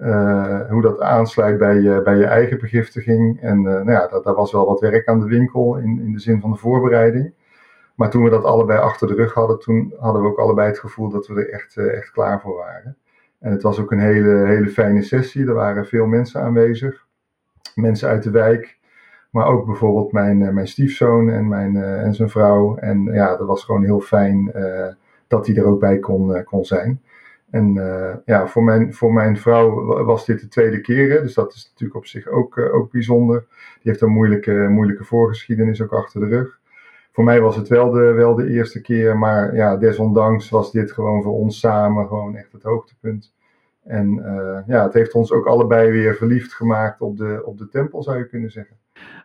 Uh, 0.00 0.70
hoe 0.70 0.82
dat 0.82 1.00
aansluit 1.00 1.58
bij 1.58 1.80
je, 1.80 2.00
bij 2.02 2.16
je 2.16 2.24
eigen 2.24 2.58
begiftiging. 2.58 3.40
En 3.40 3.58
uh, 3.58 3.64
nou 3.64 3.90
ja, 3.90 4.06
dat, 4.06 4.24
daar 4.24 4.34
was 4.34 4.52
wel 4.52 4.66
wat 4.66 4.80
werk 4.80 5.06
aan 5.06 5.20
de 5.20 5.26
winkel 5.26 5.76
in, 5.76 6.00
in 6.00 6.12
de 6.12 6.20
zin 6.20 6.40
van 6.40 6.50
de 6.50 6.56
voorbereiding. 6.56 7.34
Maar 7.94 8.10
toen 8.10 8.24
we 8.24 8.30
dat 8.30 8.44
allebei 8.44 8.78
achter 8.78 9.08
de 9.08 9.14
rug 9.14 9.34
hadden, 9.34 9.58
toen 9.58 9.94
hadden 9.98 10.22
we 10.22 10.28
ook 10.28 10.38
allebei 10.38 10.68
het 10.68 10.78
gevoel 10.78 11.08
dat 11.08 11.26
we 11.26 11.34
er 11.34 11.50
echt, 11.50 11.76
echt 11.76 12.10
klaar 12.10 12.40
voor 12.40 12.56
waren. 12.56 12.96
En 13.38 13.52
het 13.52 13.62
was 13.62 13.80
ook 13.80 13.92
een 13.92 14.00
hele, 14.00 14.46
hele 14.46 14.68
fijne 14.68 15.02
sessie. 15.02 15.46
Er 15.46 15.54
waren 15.54 15.86
veel 15.86 16.06
mensen 16.06 16.42
aanwezig. 16.42 17.06
Mensen 17.74 18.08
uit 18.08 18.22
de 18.22 18.30
wijk. 18.30 18.77
Maar 19.30 19.46
ook 19.46 19.66
bijvoorbeeld 19.66 20.12
mijn, 20.12 20.54
mijn 20.54 20.68
stiefzoon 20.68 21.30
en, 21.30 21.48
mijn, 21.48 21.76
en 21.76 22.14
zijn 22.14 22.28
vrouw. 22.28 22.76
En 22.76 23.04
ja, 23.04 23.36
dat 23.36 23.46
was 23.46 23.64
gewoon 23.64 23.84
heel 23.84 24.00
fijn 24.00 24.52
dat 25.26 25.46
hij 25.46 25.56
er 25.56 25.64
ook 25.64 25.80
bij 25.80 25.98
kon, 25.98 26.44
kon 26.44 26.64
zijn. 26.64 27.02
En 27.50 27.72
ja, 28.24 28.46
voor 28.46 28.64
mijn, 28.64 28.94
voor 28.94 29.12
mijn 29.12 29.36
vrouw 29.36 29.84
was 30.04 30.26
dit 30.26 30.40
de 30.40 30.48
tweede 30.48 30.80
keer, 30.80 31.10
hè, 31.10 31.20
dus 31.20 31.34
dat 31.34 31.54
is 31.54 31.68
natuurlijk 31.70 31.98
op 31.98 32.06
zich 32.06 32.26
ook, 32.26 32.58
ook 32.58 32.90
bijzonder. 32.90 33.46
Die 33.48 33.90
heeft 33.90 34.00
een 34.00 34.12
moeilijke, 34.12 34.52
moeilijke 34.68 35.04
voorgeschiedenis 35.04 35.82
ook 35.82 35.92
achter 35.92 36.20
de 36.20 36.26
rug. 36.26 36.58
Voor 37.12 37.24
mij 37.24 37.40
was 37.40 37.56
het 37.56 37.68
wel 37.68 37.90
de, 37.90 38.12
wel 38.12 38.34
de 38.34 38.48
eerste 38.48 38.80
keer, 38.80 39.18
maar 39.18 39.54
ja, 39.54 39.76
desondanks 39.76 40.50
was 40.50 40.72
dit 40.72 40.92
gewoon 40.92 41.22
voor 41.22 41.32
ons 41.32 41.58
samen 41.58 42.06
gewoon 42.06 42.36
echt 42.36 42.52
het 42.52 42.62
hoogtepunt. 42.62 43.34
En 43.84 44.14
ja, 44.66 44.82
het 44.82 44.94
heeft 44.94 45.14
ons 45.14 45.32
ook 45.32 45.46
allebei 45.46 45.90
weer 45.90 46.14
verliefd 46.14 46.52
gemaakt 46.52 47.00
op 47.00 47.16
de, 47.16 47.42
op 47.44 47.58
de 47.58 47.68
tempel, 47.68 48.02
zou 48.02 48.18
je 48.18 48.28
kunnen 48.28 48.50
zeggen. 48.50 48.76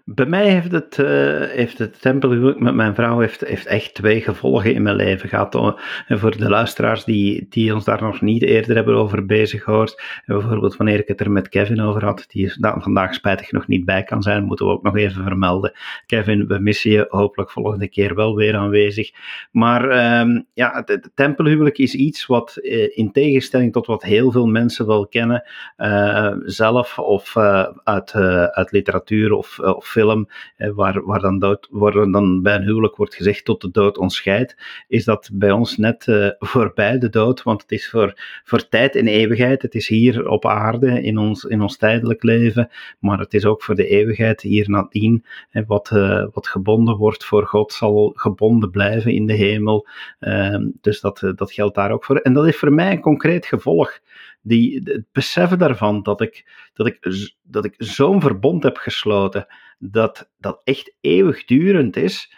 Bij 0.05 0.25
mij 0.25 0.49
heeft 0.49 0.71
het, 0.71 0.97
uh, 0.97 1.07
heeft 1.41 1.77
het 1.77 2.01
tempelhuwelijk 2.01 2.59
met 2.59 2.73
mijn 2.73 2.95
vrouw 2.95 3.19
heeft, 3.19 3.41
heeft 3.41 3.65
echt 3.65 3.93
twee 3.93 4.21
gevolgen 4.21 4.73
in 4.73 4.81
mijn 4.81 4.95
leven 4.95 5.29
gehad. 5.29 5.75
En 6.07 6.19
voor 6.19 6.37
de 6.37 6.49
luisteraars 6.49 7.03
die, 7.03 7.45
die 7.49 7.73
ons 7.73 7.85
daar 7.85 8.01
nog 8.01 8.21
niet 8.21 8.41
eerder 8.41 8.75
hebben 8.75 8.95
over 8.95 9.25
bezig 9.25 9.63
gehoord, 9.63 10.21
bijvoorbeeld 10.25 10.75
wanneer 10.75 10.99
ik 10.99 11.07
het 11.07 11.19
er 11.19 11.31
met 11.31 11.49
Kevin 11.49 11.81
over 11.81 12.05
had, 12.05 12.25
die 12.27 12.53
vandaag 12.59 13.13
spijtig 13.13 13.51
nog 13.51 13.67
niet 13.67 13.85
bij 13.85 14.03
kan 14.03 14.21
zijn, 14.21 14.43
moeten 14.43 14.65
we 14.65 14.71
ook 14.71 14.83
nog 14.83 14.97
even 14.97 15.23
vermelden. 15.23 15.71
Kevin, 16.05 16.47
we 16.47 16.59
missen 16.59 16.91
je 16.91 17.05
hopelijk 17.09 17.51
volgende 17.51 17.87
keer 17.87 18.15
wel 18.15 18.35
weer 18.35 18.55
aanwezig. 18.55 19.11
Maar 19.51 19.85
uh, 19.85 20.39
ja, 20.53 20.83
het, 20.85 21.09
tempelhuwelijk 21.15 21.77
is 21.77 21.93
iets 21.93 22.25
wat 22.25 22.57
uh, 22.61 22.97
in 22.97 23.11
tegenstelling 23.11 23.73
tot 23.73 23.85
wat 23.85 24.03
heel 24.03 24.31
veel 24.31 24.47
mensen 24.47 24.87
wel 24.87 25.07
kennen, 25.07 25.43
uh, 25.77 26.33
zelf 26.45 26.99
of 26.99 27.37
uit, 27.83 28.13
uit 28.51 28.71
literatuur 28.71 29.33
of, 29.33 29.59
of 29.59 29.92
film, 29.93 30.27
waar, 30.57 31.05
waar, 31.05 31.19
dan 31.19 31.39
dood, 31.39 31.67
dan 32.11 32.41
bij 32.41 32.55
een 32.55 32.63
huwelijk 32.63 32.95
wordt 32.95 33.15
gezegd 33.15 33.45
tot 33.45 33.61
de 33.61 33.71
dood 33.71 33.97
ons 33.97 34.15
scheidt, 34.15 34.57
is 34.87 35.05
dat 35.05 35.29
bij 35.33 35.51
ons 35.51 35.77
net 35.77 36.07
uh, 36.07 36.29
voorbij 36.39 36.97
de 36.97 37.09
dood, 37.09 37.43
want 37.43 37.61
het 37.61 37.71
is 37.71 37.89
voor, 37.89 38.13
voor 38.43 38.67
tijd 38.67 38.95
en 38.95 39.07
eeuwigheid. 39.07 39.61
Het 39.61 39.75
is 39.75 39.87
hier 39.87 40.27
op 40.27 40.45
aarde 40.45 41.01
in 41.01 41.17
ons, 41.17 41.43
in 41.43 41.61
ons 41.61 41.77
tijdelijk 41.77 42.23
leven, 42.23 42.69
maar 42.99 43.19
het 43.19 43.33
is 43.33 43.45
ook 43.45 43.63
voor 43.63 43.75
de 43.75 43.87
eeuwigheid 43.87 44.41
hier 44.41 44.69
nadien. 44.69 45.25
Wat, 45.67 45.91
uh, 45.93 46.25
wat 46.31 46.47
gebonden 46.47 46.97
wordt 46.97 47.25
voor 47.25 47.47
God 47.47 47.73
zal 47.73 48.11
gebonden 48.15 48.71
blijven 48.71 49.11
in 49.13 49.25
de 49.25 49.33
hemel. 49.33 49.87
Uh, 50.19 50.57
dus 50.81 51.01
dat, 51.01 51.31
dat 51.35 51.51
geldt 51.51 51.75
daar 51.75 51.91
ook 51.91 52.05
voor. 52.05 52.17
En 52.17 52.33
dat 52.33 52.45
heeft 52.45 52.57
voor 52.57 52.73
mij 52.73 52.91
een 52.91 53.01
concreet 53.01 53.45
gevolg 53.45 53.99
die, 54.43 54.81
het 54.83 55.05
beseffen 55.11 55.57
daarvan 55.57 56.03
dat 56.03 56.21
ik, 56.21 56.51
dat 56.73 56.87
ik, 56.87 56.97
dat 57.43 57.65
ik 57.65 57.73
zo'n 57.77 58.21
verbond 58.21 58.63
heb 58.63 58.77
gesloten, 58.77 59.47
dat 59.79 60.29
dat 60.37 60.61
echt 60.63 60.95
eeuwigdurend 61.01 61.95
is, 61.95 62.35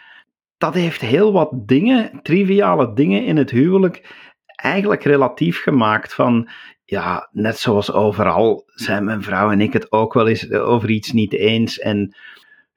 dat 0.58 0.74
heeft 0.74 1.00
heel 1.00 1.32
wat 1.32 1.50
dingen, 1.52 2.20
triviale 2.22 2.92
dingen 2.92 3.24
in 3.24 3.36
het 3.36 3.50
huwelijk, 3.50 4.14
eigenlijk 4.46 5.02
relatief 5.02 5.62
gemaakt 5.62 6.14
van, 6.14 6.48
ja, 6.84 7.28
net 7.32 7.58
zoals 7.58 7.92
overal 7.92 8.62
zijn 8.66 9.04
mijn 9.04 9.22
vrouw 9.22 9.50
en 9.50 9.60
ik 9.60 9.72
het 9.72 9.92
ook 9.92 10.14
wel 10.14 10.28
eens 10.28 10.50
over 10.52 10.90
iets 10.90 11.12
niet 11.12 11.32
eens 11.32 11.78
en 11.78 12.16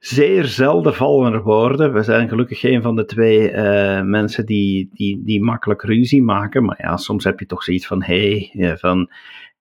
zeer 0.00 0.44
zelden 0.44 0.94
vallen 0.94 1.32
er 1.32 1.42
woorden. 1.42 1.92
We 1.92 2.02
zijn 2.02 2.28
gelukkig 2.28 2.60
geen 2.60 2.82
van 2.82 2.96
de 2.96 3.04
twee 3.04 3.52
uh, 3.52 4.02
mensen 4.02 4.46
die, 4.46 4.90
die, 4.92 5.22
die 5.24 5.42
makkelijk 5.42 5.82
ruzie 5.82 6.22
maken. 6.22 6.64
Maar 6.64 6.78
ja, 6.78 6.96
soms 6.96 7.24
heb 7.24 7.38
je 7.38 7.46
toch 7.46 7.62
zoiets 7.62 7.86
van: 7.86 8.02
hé, 8.02 8.50
hey, 8.52 8.78
van. 8.78 9.10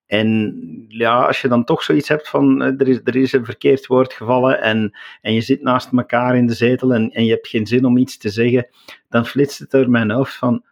En 0.05 0.55
ja, 0.87 1.25
als 1.25 1.41
je 1.41 1.47
dan 1.47 1.63
toch 1.63 1.83
zoiets 1.83 2.07
hebt 2.07 2.29
van 2.29 2.61
er 2.61 2.87
is, 2.87 2.99
er 3.03 3.15
is 3.15 3.33
een 3.33 3.45
verkeerd 3.45 3.87
woord 3.87 4.13
gevallen 4.13 4.61
en, 4.61 4.97
en 5.21 5.33
je 5.33 5.41
zit 5.41 5.61
naast 5.61 5.91
elkaar 5.91 6.37
in 6.37 6.47
de 6.47 6.53
zetel 6.53 6.93
en, 6.93 7.09
en 7.09 7.25
je 7.25 7.31
hebt 7.31 7.47
geen 7.47 7.67
zin 7.67 7.85
om 7.85 7.97
iets 7.97 8.17
te 8.17 8.29
zeggen, 8.29 8.67
dan 9.09 9.25
flitst 9.25 9.59
het 9.59 9.71
door 9.71 9.89
mijn 9.89 10.11
hoofd 10.11 10.35
van 10.35 10.63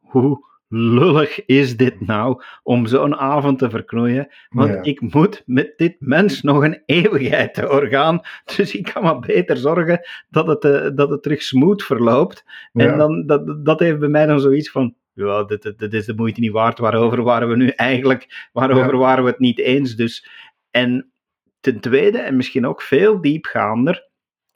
hoe 0.00 0.44
lullig 0.74 1.46
is 1.46 1.76
dit 1.76 2.00
nou 2.00 2.42
om 2.62 2.86
zo'n 2.86 3.16
avond 3.16 3.58
te 3.58 3.70
verknoeien? 3.70 4.28
Want 4.48 4.72
ja. 4.72 4.82
ik 4.82 5.00
moet 5.00 5.42
met 5.46 5.72
dit 5.76 5.96
mens 5.98 6.42
nog 6.42 6.64
een 6.64 6.82
eeuwigheid 6.86 7.54
doorgaan. 7.54 8.20
Dus 8.56 8.74
ik 8.74 8.90
kan 8.92 9.02
maar 9.02 9.18
beter 9.18 9.56
zorgen 9.56 10.00
dat 10.28 10.46
het, 10.46 10.64
uh, 10.64 10.88
dat 10.94 11.10
het 11.10 11.22
terug 11.22 11.42
smooth 11.42 11.82
verloopt. 11.82 12.44
Ja. 12.72 12.86
En 12.86 12.98
dan, 12.98 13.26
dat, 13.26 13.64
dat 13.64 13.80
heeft 13.80 13.98
bij 13.98 14.08
mij 14.08 14.26
dan 14.26 14.40
zoiets 14.40 14.70
van. 14.70 14.94
Ja, 15.14 15.44
dit, 15.44 15.62
dit, 15.62 15.78
dit, 15.78 15.94
is 15.94 16.06
de 16.06 16.14
moeite 16.14 16.40
niet 16.40 16.52
waard. 16.52 16.78
Waarover 16.78 17.22
waren 17.22 17.48
we 17.48 17.56
nu 17.56 17.68
eigenlijk? 17.68 18.48
Waarover 18.52 18.92
ja. 18.92 18.98
waren 18.98 19.24
we 19.24 19.30
het 19.30 19.38
niet 19.38 19.58
eens? 19.58 19.96
Dus, 19.96 20.28
en 20.70 21.12
ten 21.60 21.80
tweede, 21.80 22.18
en 22.18 22.36
misschien 22.36 22.66
ook 22.66 22.82
veel 22.82 23.20
diepgaander. 23.20 24.08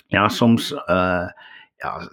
Ja, 0.06 0.28
soms. 0.28 0.73
Uh, 0.73 1.28
ja, 1.76 2.09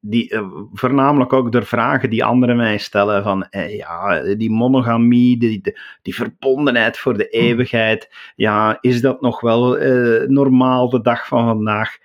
die, 0.00 0.34
uh, 0.34 0.42
voornamelijk 0.72 1.32
ook 1.32 1.52
door 1.52 1.64
vragen 1.64 2.10
die 2.10 2.24
anderen 2.24 2.56
mij 2.56 2.78
stellen 2.78 3.22
van 3.22 3.44
eh, 3.48 3.76
ja, 3.76 4.22
die 4.34 4.50
monogamie, 4.50 5.38
die, 5.38 5.62
die, 5.62 5.78
die, 6.02 6.14
verbondenheid 6.14 6.98
voor 6.98 7.16
de 7.16 7.28
eeuwigheid, 7.28 8.32
ja, 8.36 8.78
is 8.80 9.00
dat 9.00 9.20
nog 9.20 9.40
wel 9.40 9.82
uh, 9.82 10.28
normaal 10.28 10.90
de 10.90 11.00
dag 11.00 11.26
van 11.26 11.44
vandaag? 11.46 11.98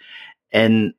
En 0.50 0.96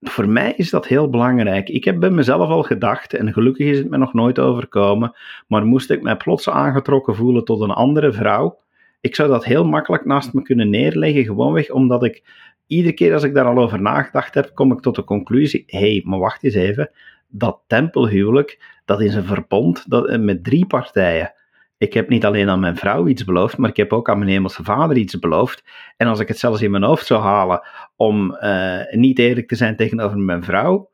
voor 0.00 0.28
mij 0.28 0.52
is 0.56 0.70
dat 0.70 0.86
heel 0.86 1.10
belangrijk. 1.10 1.68
Ik 1.68 1.84
heb 1.84 2.00
bij 2.00 2.10
mezelf 2.10 2.48
al 2.48 2.62
gedacht, 2.62 3.14
en 3.14 3.32
gelukkig 3.32 3.66
is 3.66 3.78
het 3.78 3.90
me 3.90 3.96
nog 3.96 4.12
nooit 4.12 4.38
overkomen, 4.38 5.16
maar 5.46 5.66
moest 5.66 5.90
ik 5.90 6.02
mij 6.02 6.16
plots 6.16 6.50
aangetrokken 6.50 7.16
voelen 7.16 7.44
tot 7.44 7.60
een 7.60 7.70
andere 7.70 8.12
vrouw, 8.12 8.58
ik 9.00 9.14
zou 9.14 9.28
dat 9.28 9.44
heel 9.44 9.64
makkelijk 9.64 10.04
naast 10.04 10.32
me 10.32 10.42
kunnen 10.42 10.70
neerleggen, 10.70 11.24
gewoonweg 11.24 11.70
omdat 11.70 12.04
ik 12.04 12.22
iedere 12.66 12.94
keer 12.94 13.12
als 13.12 13.22
ik 13.22 13.34
daar 13.34 13.44
al 13.44 13.58
over 13.58 13.80
nagedacht 13.80 14.34
heb, 14.34 14.50
kom 14.54 14.72
ik 14.72 14.80
tot 14.80 14.94
de 14.94 15.04
conclusie: 15.04 15.64
hé, 15.66 15.78
hey, 15.78 16.02
maar 16.04 16.18
wacht 16.18 16.44
eens 16.44 16.54
even. 16.54 16.90
Dat 17.28 17.60
tempelhuwelijk, 17.66 18.80
dat 18.84 19.00
is 19.00 19.14
een 19.14 19.24
verbond 19.24 19.90
dat, 19.90 20.20
met 20.20 20.44
drie 20.44 20.66
partijen. 20.66 21.32
Ik 21.78 21.92
heb 21.94 22.08
niet 22.08 22.24
alleen 22.24 22.48
aan 22.48 22.60
mijn 22.60 22.76
vrouw 22.76 23.06
iets 23.06 23.24
beloofd, 23.24 23.56
maar 23.56 23.70
ik 23.70 23.76
heb 23.76 23.92
ook 23.92 24.10
aan 24.10 24.18
mijn 24.18 24.30
hemelse 24.30 24.64
vader 24.64 24.96
iets 24.96 25.18
beloofd. 25.18 25.64
En 25.96 26.06
als 26.06 26.20
ik 26.20 26.28
het 26.28 26.38
zelfs 26.38 26.62
in 26.62 26.70
mijn 26.70 26.82
hoofd 26.82 27.06
zou 27.06 27.22
halen 27.22 27.60
om 27.96 28.36
uh, 28.40 28.80
niet 28.90 29.18
eerlijk 29.18 29.48
te 29.48 29.56
zijn 29.56 29.76
tegenover 29.76 30.18
mijn 30.18 30.44
vrouw, 30.44 30.90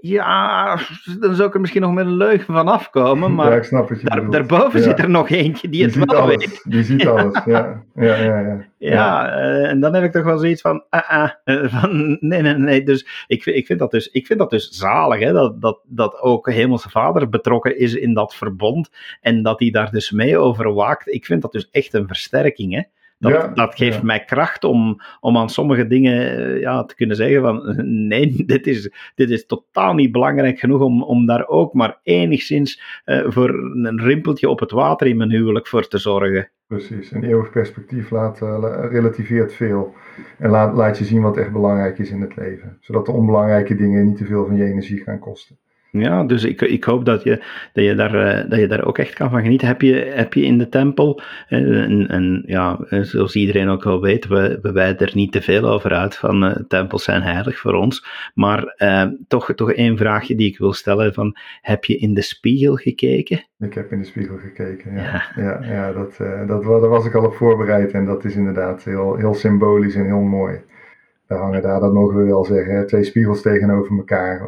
ja, 0.00 0.78
dan 1.20 1.34
zou 1.34 1.48
ik 1.48 1.54
er 1.54 1.60
misschien 1.60 1.82
nog 1.82 1.92
met 1.92 2.06
een 2.06 2.16
leugen 2.16 2.54
van 2.54 2.68
afkomen. 2.68 3.34
Maar 3.34 3.50
ja, 3.50 3.56
ik 3.56 3.62
snap 3.62 3.88
het, 3.88 4.00
daar, 4.04 4.30
daarboven 4.30 4.78
ja. 4.78 4.84
zit 4.84 4.98
er 4.98 5.10
nog 5.10 5.30
eentje 5.30 5.68
die, 5.68 5.86
die 5.86 6.00
het 6.00 6.10
wel 6.10 6.20
alles. 6.20 6.36
weet. 6.36 6.62
Die 6.64 6.82
ziet 6.82 7.02
ja. 7.02 7.10
alles, 7.20 7.44
ja. 7.44 7.82
Ja, 7.94 8.16
ja, 8.16 8.38
ja. 8.38 8.66
ja 8.78 9.38
uh, 9.38 9.70
en 9.70 9.80
dan 9.80 9.94
heb 9.94 10.04
ik 10.04 10.12
toch 10.12 10.24
wel 10.24 10.38
zoiets 10.38 10.60
van, 10.60 10.84
ah, 10.90 11.10
ah, 11.10 11.30
uh, 11.44 11.72
van 11.72 12.16
nee, 12.20 12.42
nee, 12.42 12.54
nee. 12.54 12.82
Dus 12.82 13.24
ik, 13.26 13.46
ik, 13.46 13.66
vind 13.66 13.78
dat 13.78 13.90
dus 13.90 14.08
ik 14.08 14.26
vind 14.26 14.38
dat 14.38 14.50
dus 14.50 14.68
zalig, 14.68 15.20
hè, 15.20 15.32
dat, 15.32 15.60
dat, 15.60 15.80
dat 15.86 16.20
ook 16.20 16.50
Hemelse 16.50 16.90
Vader 16.90 17.28
betrokken 17.28 17.78
is 17.78 17.94
in 17.94 18.14
dat 18.14 18.34
verbond 18.34 18.90
en 19.20 19.42
dat 19.42 19.60
hij 19.60 19.70
daar 19.70 19.90
dus 19.90 20.10
mee 20.10 20.38
over 20.38 20.74
waakt. 20.74 21.08
Ik 21.08 21.24
vind 21.24 21.42
dat 21.42 21.52
dus 21.52 21.68
echt 21.70 21.94
een 21.94 22.06
versterking, 22.06 22.74
hè. 22.74 22.82
Dat, 23.18 23.32
ja, 23.32 23.48
dat 23.48 23.74
geeft 23.74 23.96
ja. 23.96 24.04
mij 24.04 24.24
kracht 24.24 24.64
om, 24.64 25.00
om 25.20 25.36
aan 25.36 25.50
sommige 25.50 25.86
dingen 25.86 26.58
ja, 26.60 26.84
te 26.84 26.94
kunnen 26.94 27.16
zeggen 27.16 27.42
van 27.42 27.74
nee, 28.08 28.44
dit 28.46 28.66
is, 28.66 28.92
dit 29.14 29.30
is 29.30 29.46
totaal 29.46 29.94
niet 29.94 30.12
belangrijk 30.12 30.58
genoeg 30.58 30.80
om, 30.80 31.02
om 31.02 31.26
daar 31.26 31.46
ook 31.46 31.74
maar 31.74 32.00
enigszins 32.02 32.82
uh, 33.06 33.24
voor 33.30 33.48
een 33.48 34.00
rimpeltje 34.00 34.48
op 34.48 34.60
het 34.60 34.70
water 34.70 35.06
in 35.06 35.16
mijn 35.16 35.30
huwelijk 35.30 35.66
voor 35.66 35.88
te 35.88 35.98
zorgen. 35.98 36.50
Precies, 36.66 37.10
een 37.10 37.24
eeuwig 37.24 37.50
perspectief 37.50 38.10
laat, 38.10 38.40
uh, 38.40 38.58
relativeert 38.90 39.54
veel 39.54 39.94
en 40.38 40.50
laat, 40.50 40.76
laat 40.76 40.98
je 40.98 41.04
zien 41.04 41.22
wat 41.22 41.36
echt 41.36 41.52
belangrijk 41.52 41.98
is 41.98 42.10
in 42.10 42.20
het 42.20 42.36
leven. 42.36 42.76
Zodat 42.80 43.06
de 43.06 43.12
onbelangrijke 43.12 43.74
dingen 43.74 44.04
niet 44.04 44.16
te 44.16 44.26
veel 44.26 44.46
van 44.46 44.56
je 44.56 44.64
energie 44.64 45.02
gaan 45.02 45.18
kosten. 45.18 45.58
Ja, 45.90 46.24
dus 46.24 46.44
ik, 46.44 46.62
ik 46.62 46.84
hoop 46.84 47.04
dat 47.04 47.22
je, 47.22 47.42
dat, 47.72 47.84
je 47.84 47.94
daar, 47.94 48.14
uh, 48.14 48.50
dat 48.50 48.58
je 48.58 48.66
daar 48.66 48.84
ook 48.84 48.98
echt 48.98 49.14
kan 49.14 49.30
van 49.30 49.42
genieten. 49.42 49.68
Heb 49.68 49.82
je, 49.82 49.94
heb 49.94 50.34
je 50.34 50.42
in 50.42 50.58
de 50.58 50.68
tempel, 50.68 51.20
uh, 51.48 51.82
en, 51.82 52.08
en 52.08 52.42
ja, 52.46 52.78
zoals 52.88 53.36
iedereen 53.36 53.68
ook 53.68 53.84
wel 53.84 54.00
weet, 54.00 54.26
we, 54.26 54.58
we 54.62 54.72
wijden 54.72 55.06
er 55.06 55.14
niet 55.14 55.32
te 55.32 55.42
veel 55.42 55.68
over 55.68 55.92
uit 55.92 56.16
van 56.16 56.44
uh, 56.44 56.56
tempels 56.68 57.04
zijn 57.04 57.22
heilig 57.22 57.58
voor 57.58 57.72
ons. 57.72 58.06
Maar 58.34 58.76
toch, 59.28 59.52
toch 59.54 59.72
één 59.72 59.96
vraagje 59.96 60.34
die 60.34 60.48
ik 60.48 60.58
wil 60.58 60.72
stellen: 60.72 61.14
van, 61.14 61.36
heb 61.60 61.84
je 61.84 61.96
in 61.96 62.14
de 62.14 62.22
spiegel 62.22 62.74
gekeken? 62.74 63.44
Ik 63.58 63.74
heb 63.74 63.92
in 63.92 63.98
de 63.98 64.04
spiegel 64.04 64.36
gekeken, 64.36 64.94
ja. 64.94 65.02
Ja, 65.02 65.22
ja, 65.36 65.64
ja 65.64 65.92
dat, 65.92 66.16
dat, 66.46 66.62
daar 66.62 66.88
was 66.88 67.06
ik 67.06 67.14
al 67.14 67.24
op 67.24 67.34
voorbereid 67.34 67.90
en 67.90 68.04
dat 68.04 68.24
is 68.24 68.36
inderdaad 68.36 68.84
heel, 68.84 69.16
heel 69.16 69.34
symbolisch 69.34 69.94
en 69.94 70.04
heel 70.04 70.20
mooi 70.20 70.60
daar 71.28 71.38
hangen 71.38 71.62
daar, 71.62 71.80
dat 71.80 71.92
mogen 71.92 72.16
we 72.16 72.24
wel 72.24 72.44
zeggen, 72.44 72.86
twee 72.86 73.04
spiegels 73.04 73.42
tegenover 73.42 73.96
elkaar, 73.96 74.40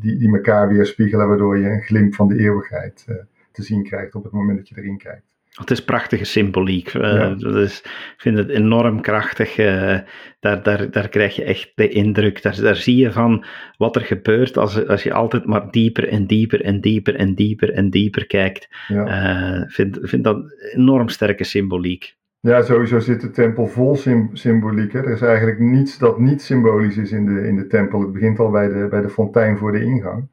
die, 0.00 0.16
die 0.16 0.34
elkaar 0.34 0.68
weer 0.68 0.86
spiegelen, 0.86 1.28
waardoor 1.28 1.58
je 1.58 1.68
een 1.68 1.82
glimp 1.82 2.14
van 2.14 2.28
de 2.28 2.38
eeuwigheid 2.38 3.06
uh, 3.08 3.16
te 3.52 3.62
zien 3.62 3.82
krijgt 3.82 4.14
op 4.14 4.24
het 4.24 4.32
moment 4.32 4.58
dat 4.58 4.68
je 4.68 4.74
erin 4.78 4.98
kijkt. 4.98 5.32
Het 5.54 5.70
is 5.70 5.84
prachtige 5.84 6.24
symboliek. 6.24 6.94
Uh, 6.94 7.38
dus 7.38 7.80
ik 7.82 8.14
vind 8.16 8.38
het 8.38 8.48
enorm 8.48 9.00
krachtig. 9.00 9.58
Uh, 9.58 9.98
daar, 10.40 10.62
daar, 10.62 10.90
daar 10.90 11.08
krijg 11.08 11.36
je 11.36 11.44
echt 11.44 11.72
de 11.74 11.88
indruk. 11.88 12.42
Daar, 12.42 12.60
daar 12.60 12.76
zie 12.76 12.96
je 12.96 13.12
van 13.12 13.44
wat 13.76 13.96
er 13.96 14.02
gebeurt 14.02 14.56
als, 14.56 14.86
als 14.86 15.02
je 15.02 15.12
altijd 15.12 15.44
maar 15.44 15.70
dieper 15.70 16.08
en 16.08 16.26
dieper 16.26 16.62
en 16.62 16.80
dieper 16.80 17.14
en 17.14 17.34
dieper 17.34 17.72
en 17.72 17.90
dieper 17.90 18.26
kijkt. 18.26 18.62
Ik 18.62 18.94
ja. 18.94 19.56
uh, 19.56 19.62
vind, 19.66 19.98
vind 20.02 20.24
dat 20.24 20.54
enorm 20.72 21.08
sterke 21.08 21.44
symboliek. 21.44 22.16
Ja, 22.44 22.62
sowieso 22.62 22.98
zit 22.98 23.20
de 23.20 23.30
tempel 23.30 23.66
vol 23.66 23.96
symboliek. 24.32 24.92
Hè. 24.92 24.98
Er 24.98 25.10
is 25.12 25.20
eigenlijk 25.20 25.58
niets 25.58 25.98
dat 25.98 26.18
niet 26.18 26.42
symbolisch 26.42 26.96
is 26.96 27.12
in 27.12 27.26
de, 27.26 27.46
in 27.46 27.56
de 27.56 27.66
tempel. 27.66 28.00
Het 28.00 28.12
begint 28.12 28.38
al 28.38 28.50
bij 28.50 28.68
de, 28.68 28.86
bij 28.90 29.00
de 29.00 29.08
fontein 29.08 29.58
voor 29.58 29.72
de 29.72 29.84
ingang. 29.84 30.26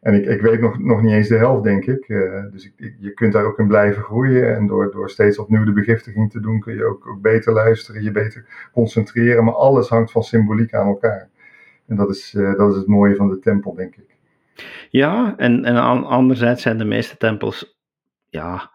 En 0.00 0.14
ik, 0.14 0.26
ik 0.26 0.40
weet 0.40 0.60
nog, 0.60 0.78
nog 0.78 1.02
niet 1.02 1.12
eens 1.12 1.28
de 1.28 1.36
helft, 1.36 1.64
denk 1.64 1.84
ik. 1.84 2.08
Uh, 2.08 2.42
dus 2.52 2.72
ik, 2.76 2.94
je 2.98 3.10
kunt 3.10 3.32
daar 3.32 3.44
ook 3.44 3.58
in 3.58 3.66
blijven 3.66 4.02
groeien. 4.02 4.56
En 4.56 4.66
door, 4.66 4.90
door 4.92 5.10
steeds 5.10 5.38
opnieuw 5.38 5.64
de 5.64 5.72
begiftiging 5.72 6.30
te 6.30 6.40
doen, 6.40 6.60
kun 6.60 6.74
je 6.74 6.84
ook, 6.84 7.06
ook 7.06 7.20
beter 7.20 7.52
luisteren, 7.52 8.02
je 8.02 8.10
beter 8.10 8.68
concentreren. 8.72 9.44
Maar 9.44 9.54
alles 9.54 9.88
hangt 9.88 10.10
van 10.10 10.22
symboliek 10.22 10.74
aan 10.74 10.86
elkaar. 10.86 11.28
En 11.86 11.96
dat 11.96 12.10
is, 12.10 12.34
uh, 12.34 12.56
dat 12.56 12.70
is 12.70 12.76
het 12.76 12.86
mooie 12.86 13.14
van 13.14 13.28
de 13.28 13.38
tempel, 13.38 13.74
denk 13.74 13.96
ik. 13.96 14.16
Ja, 14.90 15.34
en, 15.36 15.64
en 15.64 15.76
anderzijds 16.04 16.62
zijn 16.62 16.78
de 16.78 16.84
meeste 16.84 17.16
tempels 17.16 17.78
ja, 18.28 18.70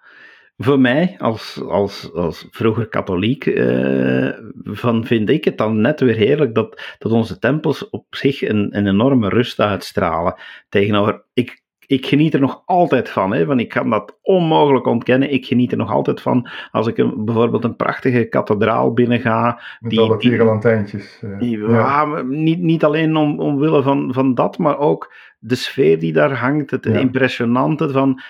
voor 0.63 0.79
mij, 0.79 1.15
als, 1.17 1.61
als, 1.67 2.13
als 2.13 2.47
vroeger 2.51 2.87
katholiek, 2.87 3.45
uh, 3.45 4.29
van 4.63 5.05
vind 5.05 5.29
ik 5.29 5.45
het 5.45 5.57
dan 5.57 5.81
net 5.81 5.99
weer 5.99 6.15
heerlijk 6.15 6.55
dat, 6.55 6.95
dat 6.97 7.11
onze 7.11 7.39
tempels 7.39 7.89
op 7.89 8.05
zich 8.09 8.41
een, 8.41 8.77
een 8.77 8.87
enorme 8.87 9.29
rust 9.29 9.59
uitstralen. 9.59 10.35
Tegenover, 10.69 11.23
ik, 11.33 11.63
ik 11.85 12.05
geniet 12.05 12.33
er 12.33 12.39
nog 12.39 12.61
altijd 12.65 13.09
van, 13.09 13.33
hè, 13.33 13.45
want 13.45 13.59
ik 13.59 13.69
kan 13.69 13.89
dat 13.89 14.17
onmogelijk 14.21 14.85
ontkennen. 14.85 15.33
Ik 15.33 15.45
geniet 15.45 15.71
er 15.71 15.77
nog 15.77 15.91
altijd 15.91 16.21
van 16.21 16.49
als 16.71 16.87
ik 16.87 16.97
een, 16.97 17.25
bijvoorbeeld 17.25 17.63
een 17.63 17.75
prachtige 17.75 18.23
kathedraal 18.23 18.93
binnenga. 18.93 19.61
Met 19.79 19.91
die, 19.91 19.99
alle 19.99 20.17
tierenlantijntjes. 20.17 21.21
Uh, 21.23 21.69
ja, 21.69 22.21
Niet, 22.21 22.59
niet 22.59 22.83
alleen 22.83 23.15
om, 23.15 23.39
omwille 23.39 23.81
van, 23.81 24.13
van 24.13 24.35
dat, 24.35 24.57
maar 24.57 24.77
ook 24.77 25.13
de 25.39 25.55
sfeer 25.55 25.99
die 25.99 26.13
daar 26.13 26.37
hangt, 26.37 26.71
het 26.71 26.85
impressionante 26.85 27.89
van 27.89 28.21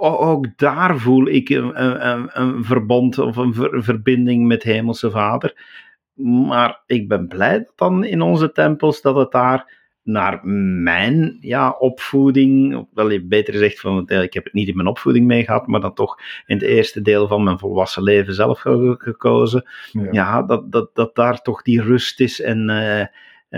ook 0.00 0.46
daar 0.56 0.98
voel 0.98 1.26
ik 1.28 1.48
een, 1.48 1.84
een, 1.84 2.30
een 2.32 2.64
verbond 2.64 3.18
of 3.18 3.36
een, 3.36 3.82
verbinding 3.82 4.46
met 4.46 4.62
Hemelse 4.62 5.10
Vader. 5.10 5.64
Maar 6.14 6.82
ik 6.86 7.08
ben 7.08 7.28
blij 7.28 7.58
dat 7.58 7.72
dan 7.76 8.04
in 8.04 8.20
onze 8.20 8.52
tempels 8.52 9.02
dat 9.02 9.16
het 9.16 9.30
daar 9.30 9.78
naar 10.02 10.40
mijn 10.82 11.36
ja, 11.40 11.70
opvoeding, 11.70 12.86
wel 12.92 13.20
beter 13.22 13.52
gezegd, 13.52 13.80
van, 13.80 14.08
ik 14.08 14.34
heb 14.34 14.44
het 14.44 14.52
niet 14.52 14.68
in 14.68 14.76
mijn 14.76 14.88
opvoeding 14.88 15.26
mee 15.26 15.44
gehad, 15.44 15.66
maar 15.66 15.80
dan 15.80 15.94
toch 15.94 16.20
in 16.46 16.56
het 16.56 16.64
eerste 16.64 17.02
deel 17.02 17.28
van 17.28 17.44
mijn 17.44 17.58
volwassen 17.58 18.02
leven 18.02 18.34
zelf 18.34 18.60
gekozen. 18.60 19.68
Ja, 20.10 20.42
dat, 20.42 20.72
dat, 20.72 20.90
dat 20.94 21.14
daar 21.14 21.42
toch 21.42 21.62
die 21.62 21.82
rust 21.82 22.20
is 22.20 22.40
en 22.40 22.68
uh, 22.70 23.04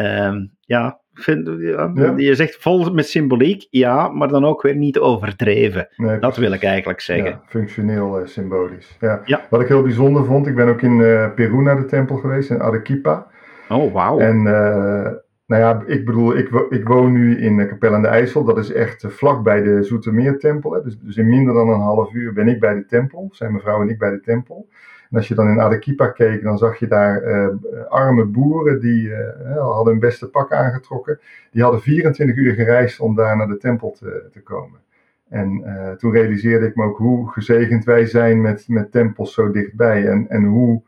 uh, 0.04 0.42
ja, 0.60 1.00
Vind, 1.14 1.50
ja, 1.58 1.92
Je 2.16 2.34
zegt 2.34 2.56
vol 2.60 2.92
met 2.92 3.08
symboliek, 3.08 3.66
ja, 3.70 4.08
maar 4.08 4.28
dan 4.28 4.44
ook 4.44 4.62
weer 4.62 4.76
niet 4.76 4.98
overdreven. 4.98 5.88
dat 6.20 6.36
wil 6.36 6.52
ik 6.52 6.62
eigenlijk 6.62 7.00
zeggen. 7.00 7.30
Ja, 7.30 7.42
functioneel 7.46 8.20
uh, 8.20 8.26
symbolisch. 8.26 8.96
Ja. 9.00 9.46
Wat 9.50 9.60
ik 9.60 9.68
heel 9.68 9.82
bijzonder 9.82 10.24
vond, 10.24 10.46
ik 10.46 10.54
ben 10.54 10.68
ook 10.68 10.82
in 10.82 10.98
uh, 10.98 11.34
Peru 11.34 11.62
naar 11.62 11.76
de 11.76 11.84
tempel 11.84 12.16
geweest, 12.16 12.50
in 12.50 12.60
Arequipa. 12.60 13.26
Oh, 13.68 13.92
wauw. 13.92 14.18
En 14.18 14.36
uh, 14.36 15.10
nou 15.46 15.62
ja, 15.62 15.82
ik 15.86 16.04
bedoel, 16.04 16.36
ik, 16.36 16.48
ik 16.68 16.88
woon 16.88 17.12
nu 17.12 17.38
in 17.38 17.68
Capelle 17.68 17.96
aan 17.96 18.02
de 18.02 18.08
IJssel. 18.08 18.44
Dat 18.44 18.58
is 18.58 18.72
echt 18.72 19.04
vlak 19.08 19.42
bij 19.42 19.62
de 19.62 19.82
Zoetermeertempel. 19.82 20.82
Dus, 20.82 20.98
dus 20.98 21.16
in 21.16 21.28
minder 21.28 21.54
dan 21.54 21.68
een 21.68 21.80
half 21.80 22.12
uur 22.12 22.32
ben 22.32 22.48
ik 22.48 22.60
bij 22.60 22.74
de 22.74 22.84
tempel. 22.84 23.28
Zijn 23.32 23.50
mijn 23.50 23.62
vrouw 23.62 23.80
en 23.80 23.88
ik 23.88 23.98
bij 23.98 24.10
de 24.10 24.20
tempel. 24.20 24.68
En 25.12 25.18
als 25.18 25.28
je 25.28 25.34
dan 25.34 25.48
in 25.48 25.60
Arequipa 25.60 26.08
keek, 26.08 26.42
dan 26.42 26.58
zag 26.58 26.78
je 26.78 26.86
daar 26.86 27.22
uh, 27.22 27.48
arme 27.88 28.24
boeren 28.24 28.80
die 28.80 29.08
uh, 29.08 29.56
hadden 29.56 29.92
hun 29.92 30.00
beste 30.00 30.28
pak 30.28 30.52
aangetrokken. 30.52 31.20
Die 31.50 31.62
hadden 31.62 31.80
24 31.80 32.36
uur 32.36 32.54
gereisd 32.54 33.00
om 33.00 33.14
daar 33.14 33.36
naar 33.36 33.46
de 33.46 33.56
tempel 33.56 33.90
te, 33.90 34.28
te 34.32 34.42
komen. 34.42 34.80
En 35.28 35.62
uh, 35.66 35.90
toen 35.90 36.12
realiseerde 36.12 36.66
ik 36.66 36.76
me 36.76 36.84
ook 36.84 36.98
hoe 36.98 37.30
gezegend 37.30 37.84
wij 37.84 38.06
zijn 38.06 38.40
met, 38.40 38.64
met 38.68 38.92
tempels 38.92 39.34
zo 39.34 39.50
dichtbij. 39.50 40.08
En, 40.08 40.28
en 40.28 40.44
hoe, 40.44 40.82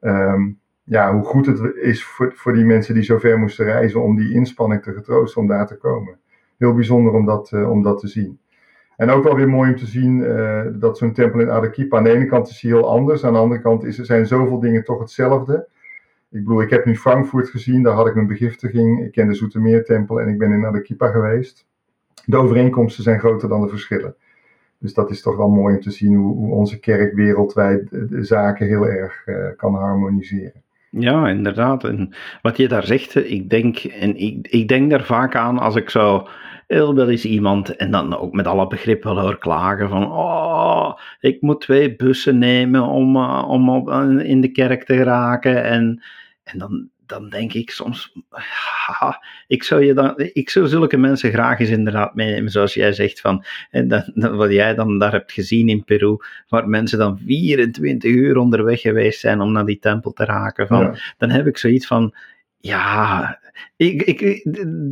um, 0.00 0.58
ja, 0.82 1.12
hoe 1.12 1.24
goed 1.24 1.46
het 1.46 1.74
is 1.74 2.04
voor, 2.04 2.32
voor 2.34 2.52
die 2.52 2.64
mensen 2.64 2.94
die 2.94 3.02
zo 3.02 3.18
ver 3.18 3.38
moesten 3.38 3.64
reizen 3.64 4.02
om 4.02 4.16
die 4.16 4.32
inspanning 4.32 4.82
te 4.82 4.92
getroosten 4.92 5.40
om 5.40 5.48
daar 5.48 5.66
te 5.66 5.76
komen. 5.76 6.18
Heel 6.58 6.74
bijzonder 6.74 7.12
om 7.12 7.26
dat, 7.26 7.52
om 7.52 7.82
dat 7.82 8.00
te 8.00 8.08
zien. 8.08 8.39
En 9.00 9.10
ook 9.10 9.24
wel 9.24 9.34
weer 9.34 9.48
mooi 9.48 9.70
om 9.70 9.76
te 9.76 9.86
zien 9.86 10.18
uh, 10.18 10.62
dat 10.72 10.98
zo'n 10.98 11.12
tempel 11.12 11.40
in 11.40 11.50
Arequipa 11.50 11.96
aan 11.96 12.04
de 12.04 12.12
ene 12.14 12.26
kant 12.26 12.48
is 12.48 12.60
heel 12.60 12.88
anders, 12.88 13.24
aan 13.24 13.32
de 13.32 13.38
andere 13.38 13.60
kant 13.60 13.84
is, 13.84 13.96
zijn 13.96 14.26
zoveel 14.26 14.60
dingen 14.60 14.84
toch 14.84 14.98
hetzelfde. 15.00 15.68
Ik 16.30 16.44
bedoel, 16.44 16.62
ik 16.62 16.70
heb 16.70 16.84
nu 16.84 16.96
Frankfurt 16.96 17.48
gezien, 17.48 17.82
daar 17.82 17.94
had 17.94 18.06
ik 18.06 18.14
mijn 18.14 18.26
begiftiging. 18.26 19.04
Ik 19.04 19.12
ken 19.12 19.28
de 19.28 19.34
Zoetermeertempel 19.34 20.20
en 20.20 20.28
ik 20.28 20.38
ben 20.38 20.52
in 20.52 20.64
Arequipa 20.64 21.10
geweest. 21.10 21.66
De 22.24 22.36
overeenkomsten 22.36 23.02
zijn 23.02 23.18
groter 23.18 23.48
dan 23.48 23.60
de 23.60 23.68
verschillen. 23.68 24.14
Dus 24.78 24.94
dat 24.94 25.10
is 25.10 25.22
toch 25.22 25.36
wel 25.36 25.50
mooi 25.50 25.74
om 25.74 25.80
te 25.80 25.90
zien 25.90 26.14
hoe, 26.14 26.54
onze 26.54 26.78
kerk 26.78 27.14
wereldwijd 27.14 27.90
de, 27.90 28.24
zaken 28.24 28.66
heel 28.66 28.86
erg 28.86 29.26
uh, 29.26 29.36
kan 29.56 29.74
harmoniseren. 29.74 30.62
Ja, 30.90 31.28
inderdaad. 31.28 31.84
En 31.84 32.14
wat 32.42 32.56
je 32.56 32.68
daar 32.68 32.84
zegt, 32.84 33.14
ik 33.14 33.50
denk, 33.50 33.78
en 33.78 34.16
ik, 34.16 34.48
ik 34.48 34.68
denk 34.68 34.90
daar 34.90 35.04
vaak 35.04 35.34
aan 35.34 35.58
als 35.58 35.76
ik 35.76 35.90
zo 35.90 36.26
heel 36.70 36.94
wel 36.94 37.10
eens 37.10 37.24
iemand, 37.24 37.76
en 37.76 37.90
dan 37.90 38.16
ook 38.16 38.32
met 38.32 38.46
alle 38.46 38.66
begrip 38.66 39.02
wel 39.02 39.20
hoor 39.20 39.38
klagen 39.38 39.88
van, 39.88 40.12
oh, 40.12 40.98
ik 41.20 41.40
moet 41.40 41.60
twee 41.60 41.96
bussen 41.96 42.38
nemen 42.38 42.82
om, 42.82 43.16
uh, 43.16 43.44
om 43.48 43.70
op, 43.70 43.88
uh, 43.88 44.28
in 44.28 44.40
de 44.40 44.48
kerk 44.48 44.84
te 44.84 45.02
raken. 45.02 45.64
En, 45.64 46.02
en 46.44 46.58
dan, 46.58 46.88
dan 47.06 47.28
denk 47.28 47.52
ik 47.52 47.70
soms, 47.70 48.12
ik, 49.46 49.62
zou 49.62 49.84
je 49.84 49.94
dan, 49.94 50.14
ik 50.16 50.50
zou 50.50 50.68
zulke 50.68 50.96
mensen 50.96 51.32
graag 51.32 51.60
eens 51.60 51.68
inderdaad 51.68 52.14
meenemen, 52.14 52.50
zoals 52.50 52.74
jij 52.74 52.92
zegt, 52.92 53.20
van, 53.20 53.44
en 53.70 53.88
dat, 53.88 54.10
wat 54.14 54.52
jij 54.52 54.74
dan 54.74 54.98
daar 54.98 55.12
hebt 55.12 55.32
gezien 55.32 55.68
in 55.68 55.84
Peru, 55.84 56.16
waar 56.48 56.68
mensen 56.68 56.98
dan 56.98 57.18
24 57.18 58.10
uur 58.10 58.36
onderweg 58.36 58.80
geweest 58.80 59.20
zijn 59.20 59.40
om 59.40 59.52
naar 59.52 59.66
die 59.66 59.78
tempel 59.78 60.12
te 60.12 60.24
raken, 60.24 60.66
van, 60.66 60.96
dan 61.18 61.30
heb 61.30 61.46
ik 61.46 61.58
zoiets 61.58 61.86
van, 61.86 62.14
ja, 62.60 63.38
ik, 63.76 64.02
ik, 64.02 64.20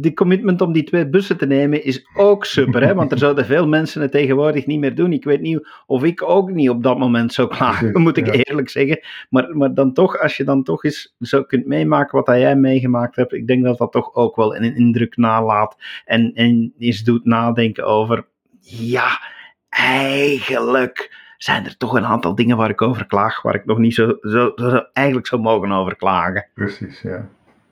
de 0.02 0.12
commitment 0.14 0.61
om 0.61 0.72
die 0.72 0.83
twee 0.83 1.09
bussen 1.09 1.37
te 1.37 1.46
nemen 1.46 1.85
is 1.85 2.09
ook 2.14 2.44
super, 2.44 2.83
hè? 2.83 2.94
want 2.94 3.12
er 3.12 3.18
zouden 3.18 3.44
veel 3.44 3.68
mensen 3.68 4.02
het 4.02 4.11
tegenwoordig 4.11 4.66
niet 4.66 4.81
meer 4.81 4.94
doen. 4.94 5.12
Ik 5.12 5.24
weet 5.24 5.40
niet 5.40 5.68
of 5.87 6.02
ik 6.02 6.22
ook 6.22 6.50
niet 6.50 6.70
op 6.70 6.83
dat 6.83 6.98
moment 6.98 7.33
zou 7.33 7.48
klagen, 7.48 8.00
moet 8.02 8.16
ik 8.16 8.46
eerlijk 8.46 8.68
zeggen. 8.68 9.00
Maar, 9.31 9.57
maar 9.57 9.74
dan 9.74 9.92
toch, 9.92 10.18
als 10.18 10.37
je 10.37 10.44
dan 10.44 10.62
toch 10.62 10.85
eens 10.85 11.14
zo 11.20 11.42
kunt 11.42 11.66
meemaken 11.66 12.22
wat 12.24 12.38
jij 12.38 12.57
meegemaakt 12.57 13.16
hebt, 13.16 13.33
ik 13.33 13.46
denk 13.46 13.64
dat 13.64 13.78
dat 13.78 13.92
toch 13.92 14.14
ook 14.14 14.37
wel 14.37 14.57
een 14.57 14.76
indruk 14.76 15.16
nalaat 15.16 15.76
en, 16.04 16.33
en 16.35 16.72
eens 16.78 17.02
doet 17.02 17.24
nadenken 17.24 17.85
over, 17.85 18.26
ja, 18.61 19.20
eigenlijk 19.68 21.26
zijn 21.37 21.64
er 21.64 21.76
toch 21.76 21.94
een 21.94 22.07
aantal 22.07 22.35
dingen 22.35 22.57
waar 22.57 22.70
ik 22.70 22.83
over 22.83 23.07
klaag, 23.07 23.42
waar 23.42 23.54
ik 23.54 23.64
nog 23.64 23.78
niet 23.78 23.94
zo, 23.94 24.16
zo, 24.20 24.52
zo 24.54 24.85
eigenlijk 24.92 25.26
zou 25.26 25.42
mogen 25.42 25.72
over 25.72 25.96
klagen. 25.96 26.46
Precies, 26.54 27.02
ja 27.02 27.28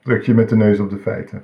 druk 0.06 0.22
je 0.22 0.34
met 0.34 0.48
de 0.48 0.56
neus 0.56 0.78
op 0.78 0.90
de 0.90 0.98
feiten. 0.98 1.42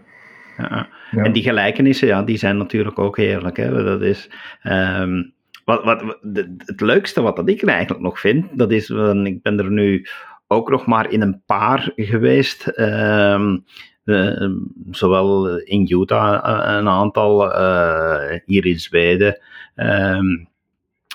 Ja. 0.59 0.89
En 1.11 1.33
die 1.33 1.43
gelijkenissen, 1.43 2.09
ja, 2.09 2.23
die 2.23 2.37
zijn 2.37 2.57
natuurlijk 2.57 2.99
ook 2.99 3.17
heerlijk. 3.17 3.57
Hè? 3.57 3.85
Dat 3.85 4.03
is, 4.03 4.31
um, 4.63 5.33
wat, 5.65 5.85
wat, 5.85 6.19
het 6.57 6.81
leukste 6.81 7.23
wat 7.23 7.37
dat 7.37 7.49
ik 7.49 7.63
eigenlijk 7.63 8.01
nog 8.01 8.21
vind, 8.21 8.47
dat 8.59 8.71
is, 8.71 8.91
ik 9.25 9.43
ben 9.43 9.59
er 9.59 9.71
nu 9.71 10.07
ook 10.47 10.71
nog 10.71 10.87
maar 10.87 11.11
in 11.11 11.23
een 11.23 11.43
paar 11.47 11.93
geweest. 11.97 12.79
Um, 12.79 13.65
uh, 14.05 14.51
zowel 14.91 15.59
in 15.59 15.87
Utah 15.89 16.35
eh, 16.35 16.77
een 16.79 16.89
aantal, 16.89 17.61
uh, 17.61 18.39
hier 18.45 18.67
in 18.67 18.81
Zweden. 18.81 19.39
Um, 19.77 20.49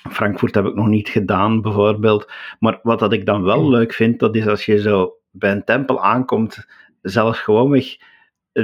Frankfurt 0.10 0.56
heb 0.56 0.66
ik 0.66 0.76
nog 0.76 0.88
niet 0.88 1.10
gedaan, 1.10 1.62
bijvoorbeeld. 1.62 2.32
Maar 2.60 2.80
wat 2.84 3.00
dat 3.00 3.14
ik 3.14 3.26
dan 3.26 3.44
wel 3.44 3.70
leuk 3.70 3.94
vind, 3.94 4.20
dat 4.20 4.36
is 4.36 4.48
als 4.48 4.66
je 4.66 4.82
zo 4.82 5.14
bij 5.32 5.52
een 5.52 5.64
tempel 5.64 6.04
aankomt 6.04 6.68
zelfs 7.02 7.40
gewoonweg 7.40 7.98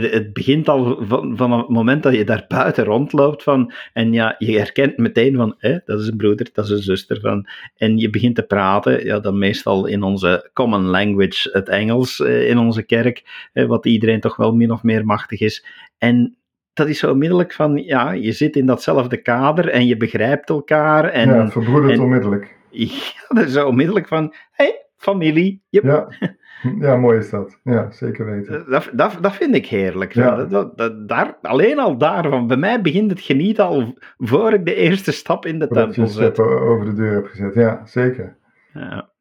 het 0.01 0.33
begint 0.33 0.69
al 0.69 1.05
van, 1.05 1.37
van 1.37 1.51
het 1.51 1.69
moment 1.69 2.03
dat 2.03 2.13
je 2.13 2.23
daar 2.23 2.45
buiten 2.47 2.83
rondloopt 2.83 3.43
van, 3.43 3.71
en 3.93 4.13
ja, 4.13 4.35
je 4.37 4.57
herkent 4.57 4.97
meteen 4.97 5.35
van, 5.35 5.55
hè, 5.57 5.77
dat 5.85 5.99
is 5.99 6.07
een 6.07 6.17
broeder, 6.17 6.49
dat 6.53 6.65
is 6.65 6.71
een 6.71 6.81
zuster 6.81 7.19
van, 7.19 7.47
en 7.77 7.97
je 7.97 8.09
begint 8.09 8.35
te 8.35 8.43
praten, 8.43 9.05
ja, 9.05 9.19
dan 9.19 9.37
meestal 9.37 9.85
in 9.85 10.03
onze 10.03 10.49
common 10.53 10.83
language, 10.83 11.49
het 11.51 11.69
Engels 11.69 12.19
eh, 12.19 12.49
in 12.49 12.57
onze 12.57 12.83
kerk, 12.83 13.49
wat 13.53 13.85
iedereen 13.85 14.19
toch 14.19 14.35
wel 14.35 14.55
min 14.55 14.71
of 14.71 14.83
meer 14.83 15.05
machtig 15.05 15.39
is. 15.39 15.65
En 15.97 16.35
dat 16.73 16.87
is 16.87 16.99
zo 16.99 17.11
onmiddellijk 17.11 17.53
van, 17.53 17.77
ja, 17.77 18.11
je 18.11 18.31
zit 18.31 18.55
in 18.55 18.65
datzelfde 18.65 19.17
kader 19.17 19.69
en 19.69 19.87
je 19.87 19.97
begrijpt 19.97 20.49
elkaar. 20.49 21.05
En, 21.09 21.29
ja, 21.29 21.49
verbroedert 21.49 21.99
onmiddellijk. 21.99 22.51
Ja, 22.73 23.27
dat 23.27 23.45
is 23.45 23.53
zo 23.53 23.67
onmiddellijk 23.67 24.07
van, 24.07 24.33
hé, 24.51 24.65
hey, 24.65 24.85
familie. 24.97 25.61
Yep. 25.69 25.83
Ja. 25.83 26.07
Ja, 26.79 26.95
mooi 26.95 27.17
is 27.17 27.29
dat. 27.29 27.59
Ja, 27.63 27.91
zeker 27.91 28.25
weten. 28.25 28.59
Eh, 28.59 28.71
dat, 28.71 28.89
dat, 28.93 29.17
dat 29.21 29.35
vind 29.35 29.55
ik 29.55 29.67
heerlijk. 29.67 30.13
Ja. 30.13 30.45
Dat, 30.45 30.77
dat, 30.77 31.07
daar, 31.09 31.37
alleen 31.41 31.79
al 31.79 31.97
daarvan. 31.97 32.47
Bij 32.47 32.57
mij 32.57 32.81
begint 32.81 33.11
het 33.11 33.21
genieten 33.21 33.65
al 33.65 33.97
voor 34.17 34.53
ik 34.53 34.65
de 34.65 34.75
eerste 34.75 35.11
stap 35.11 35.45
in 35.45 35.59
de 35.59 35.67
tempel 35.67 36.07
zet. 36.07 36.39
over 36.39 36.85
de 36.85 36.93
deur 36.93 37.13
heb 37.13 37.25
gezet. 37.25 37.53
Ja, 37.53 37.81
zeker. 37.85 38.37
Ja. 38.73 39.11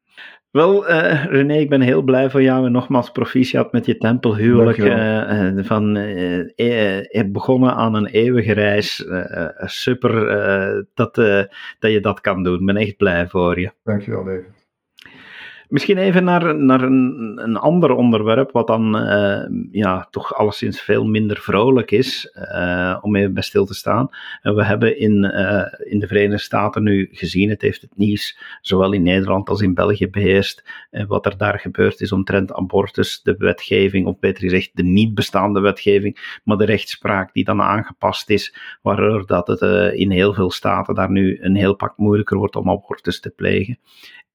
Wel, 0.51 0.89
uh, 0.89 1.25
René, 1.25 1.53
ik 1.53 1.69
ben 1.69 1.81
heel 1.81 2.01
blij 2.01 2.29
voor 2.29 2.41
jou 2.41 2.65
en 2.65 2.71
nogmaals 2.71 3.11
proficiat 3.11 3.71
met 3.71 3.85
je 3.85 3.97
tempelhuwelijk. 3.97 4.77
Uh, 4.77 5.63
van, 5.63 5.97
uh, 5.97 7.31
begonnen 7.31 7.75
aan 7.75 7.93
een 7.93 8.05
eeuwige 8.05 8.53
reis. 8.53 9.05
super 9.57 10.13
dat, 10.93 11.15
dat 11.79 11.91
je 11.91 11.99
dat 11.99 12.21
kan 12.21 12.43
doen. 12.43 12.59
Ik 12.59 12.65
ben 12.65 12.75
echt 12.75 12.97
blij 12.97 13.27
voor 13.27 13.59
je. 13.59 13.71
Dankjewel, 13.83 14.23
David. 14.23 14.62
Misschien 15.73 15.97
even 15.97 16.23
naar, 16.23 16.55
naar 16.55 16.81
een, 16.81 17.39
een 17.43 17.57
ander 17.57 17.91
onderwerp, 17.91 18.51
wat 18.51 18.67
dan 18.67 18.95
uh, 18.95 19.43
ja, 19.71 20.07
toch 20.11 20.35
alleszins 20.35 20.81
veel 20.81 21.05
minder 21.05 21.37
vrolijk 21.37 21.91
is, 21.91 22.35
uh, 22.35 22.97
om 23.01 23.15
even 23.15 23.33
bij 23.33 23.43
stil 23.43 23.65
te 23.65 23.73
staan. 23.73 24.09
En 24.41 24.55
we 24.55 24.65
hebben 24.65 24.99
in, 24.99 25.23
in 25.83 25.99
de 25.99 26.07
Verenigde 26.07 26.43
Staten 26.43 26.83
nu 26.83 27.09
gezien, 27.11 27.49
het 27.49 27.61
heeft 27.61 27.81
het 27.81 27.97
nieuws 27.97 28.39
zowel 28.61 28.93
in 28.93 29.03
Nederland 29.03 29.49
als 29.49 29.61
in 29.61 29.73
België 29.73 30.09
beheerst, 30.09 30.63
wat 31.07 31.25
er 31.25 31.37
daar 31.37 31.59
gebeurd 31.59 32.01
is 32.01 32.11
omtrent 32.11 32.53
abortus, 32.53 33.21
de 33.21 33.35
wetgeving, 33.37 34.07
of 34.07 34.19
beter 34.19 34.43
gezegd 34.43 34.71
de 34.73 34.83
niet 34.83 35.13
bestaande 35.13 35.59
wetgeving, 35.59 36.39
maar 36.43 36.57
de 36.57 36.65
rechtspraak 36.65 37.33
die 37.33 37.43
dan 37.43 37.61
aangepast 37.61 38.29
is, 38.29 38.55
waardoor 38.81 39.25
dat 39.25 39.47
het 39.47 39.61
in 39.93 40.11
heel 40.11 40.33
veel 40.33 40.51
staten 40.51 40.95
daar 40.95 41.11
nu 41.11 41.37
een 41.41 41.55
heel 41.55 41.75
pak 41.75 41.97
moeilijker 41.97 42.37
wordt 42.37 42.55
om 42.55 42.69
abortus 42.69 43.19
te 43.19 43.29
plegen. 43.29 43.79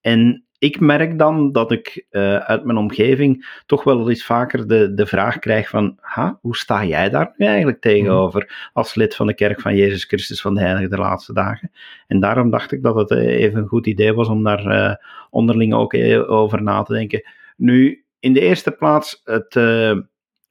En 0.00 0.47
ik 0.58 0.80
merk 0.80 1.18
dan 1.18 1.52
dat 1.52 1.72
ik 1.72 2.06
uh, 2.10 2.36
uit 2.36 2.64
mijn 2.64 2.78
omgeving 2.78 3.60
toch 3.66 3.84
wel 3.84 4.08
eens 4.08 4.24
vaker 4.24 4.66
de, 4.66 4.94
de 4.94 5.06
vraag 5.06 5.38
krijg 5.38 5.68
van, 5.68 5.98
ha, 6.00 6.38
hoe 6.40 6.56
sta 6.56 6.84
jij 6.84 7.10
daar 7.10 7.34
nu 7.36 7.46
eigenlijk 7.46 7.80
tegenover 7.80 8.70
als 8.72 8.94
lid 8.94 9.14
van 9.14 9.26
de 9.26 9.34
Kerk 9.34 9.60
van 9.60 9.76
Jezus 9.76 10.04
Christus 10.04 10.40
van 10.40 10.54
de 10.54 10.60
Heilige 10.60 10.88
de 10.88 10.96
Laatste 10.96 11.32
Dagen? 11.32 11.70
En 12.06 12.20
daarom 12.20 12.50
dacht 12.50 12.72
ik 12.72 12.82
dat 12.82 12.94
het 12.94 13.10
eh, 13.10 13.18
even 13.18 13.60
een 13.60 13.68
goed 13.68 13.86
idee 13.86 14.14
was 14.14 14.28
om 14.28 14.42
daar 14.42 14.66
uh, 14.66 14.94
onderling 15.30 15.74
ook 15.74 15.94
over 16.26 16.62
na 16.62 16.82
te 16.82 16.92
denken. 16.92 17.22
Nu, 17.56 18.04
in 18.20 18.32
de 18.32 18.40
eerste 18.40 18.70
plaats, 18.70 19.20
het, 19.24 19.54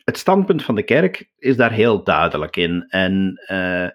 het 0.04 0.18
standpunt 0.18 0.64
van 0.64 0.76
de 0.76 0.84
kerk 0.84 1.30
is 1.38 1.56
daar 1.56 1.72
heel 1.72 2.04
duidelijk 2.04 2.56
in. 2.56 2.86
En 2.90 3.42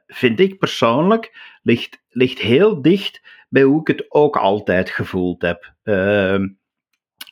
vind 0.07 0.40
ik 0.40 0.59
persoonlijk, 0.59 1.37
ligt, 1.62 2.01
ligt 2.12 2.38
heel 2.38 2.83
dicht 2.83 3.22
bij 3.48 3.62
hoe 3.62 3.81
ik 3.81 3.87
het 3.87 4.05
ook 4.09 4.37
altijd 4.37 4.90
gevoeld 4.90 5.42
heb. 5.42 5.72
Uh, 5.85 6.44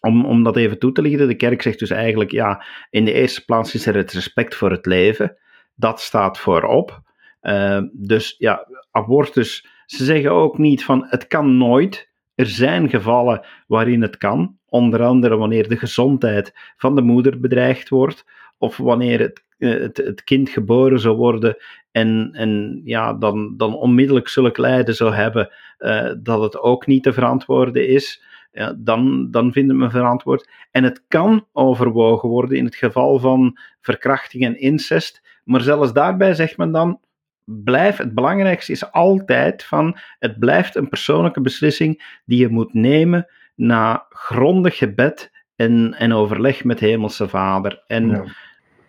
om, 0.01 0.25
om 0.25 0.43
dat 0.43 0.57
even 0.57 0.79
toe 0.79 0.93
te 0.93 1.03
lichten, 1.03 1.29
de 1.29 1.35
kerk 1.35 1.62
zegt 1.62 1.79
dus 1.79 1.90
eigenlijk, 1.90 2.31
ja, 2.31 2.64
in 2.90 3.05
de 3.05 3.12
eerste 3.12 3.45
plaats 3.45 3.75
is 3.75 3.87
er 3.87 3.97
het 3.97 4.12
respect 4.12 4.55
voor 4.55 4.71
het 4.71 4.87
leven. 4.87 5.37
Dat 5.75 6.01
staat 6.01 6.38
voorop. 6.38 7.01
Uh, 7.43 7.83
dus 7.93 8.35
ja, 8.38 8.66
abortus, 8.90 9.66
ze 9.87 10.05
zeggen 10.05 10.31
ook 10.31 10.59
niet 10.59 10.85
van 10.85 11.07
het 11.09 11.27
kan 11.27 11.57
nooit. 11.57 12.11
Er 12.35 12.47
zijn 12.47 12.88
gevallen 12.88 13.47
waarin 13.66 14.03
het 14.03 14.16
kan, 14.16 14.59
onder 14.66 15.03
andere 15.03 15.37
wanneer 15.37 15.69
de 15.69 15.77
gezondheid 15.77 16.53
van 16.77 16.95
de 16.95 17.03
moeder 17.03 17.40
bedreigd 17.40 17.88
wordt, 17.88 18.25
of 18.59 18.77
wanneer 18.77 19.21
het, 19.21 19.45
eh, 19.59 19.81
het, 19.81 19.97
het 19.97 20.25
kind 20.25 20.49
geboren 20.49 21.01
zou 21.01 21.16
worden 21.16 21.57
en, 21.92 22.31
en 22.33 22.81
ja, 22.85 23.14
dan, 23.14 23.57
dan 23.57 23.74
onmiddellijk 23.74 24.29
zulk 24.29 24.59
lijden 24.59 24.94
zou 24.94 25.14
hebben 25.14 25.50
uh, 25.79 26.12
dat 26.18 26.42
het 26.42 26.59
ook 26.59 26.87
niet 26.87 27.03
te 27.03 27.12
verantwoorden 27.12 27.88
is, 27.88 28.22
ja, 28.53 28.74
dan, 28.76 29.31
dan 29.31 29.53
vinden 29.53 29.79
we 29.79 29.90
verantwoord. 29.90 30.48
En 30.70 30.85
het 30.85 31.05
kan 31.09 31.46
overwogen 31.53 32.29
worden 32.29 32.57
in 32.57 32.64
het 32.64 32.74
geval 32.74 33.18
van 33.18 33.59
verkrachting 33.81 34.44
en 34.44 34.61
incest, 34.61 35.40
maar 35.44 35.61
zelfs 35.61 35.92
daarbij 35.92 36.35
zegt 36.35 36.57
men 36.57 36.72
dan, 36.72 37.00
blijf, 37.44 37.96
het 37.96 38.14
belangrijkste 38.14 38.72
is 38.72 38.92
altijd 38.92 39.64
van, 39.64 39.98
het 40.18 40.38
blijft 40.38 40.76
een 40.76 40.88
persoonlijke 40.88 41.40
beslissing 41.40 42.20
die 42.24 42.38
je 42.38 42.48
moet 42.48 42.74
nemen 42.74 43.26
na 43.55 44.07
grondig 44.09 44.76
gebed 44.76 45.31
en, 45.57 45.94
en 45.94 46.12
overleg 46.12 46.64
met 46.64 46.81
Hemelse 46.81 47.29
Vader. 47.29 47.83
En 47.87 48.09
ja 48.09 48.24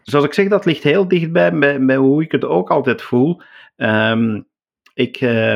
zoals 0.04 0.26
ik 0.26 0.34
zeg, 0.34 0.48
dat 0.48 0.66
ligt 0.66 0.84
heel 0.84 1.08
dichtbij 1.08 1.80
bij, 1.80 1.96
hoe 1.96 2.24
ik 2.24 2.32
het 2.32 2.46
ook 2.46 2.70
altijd 2.70 3.02
voel. 3.02 3.42
Um, 3.78 4.48
ik, 4.94 5.22
uh, 5.22 5.56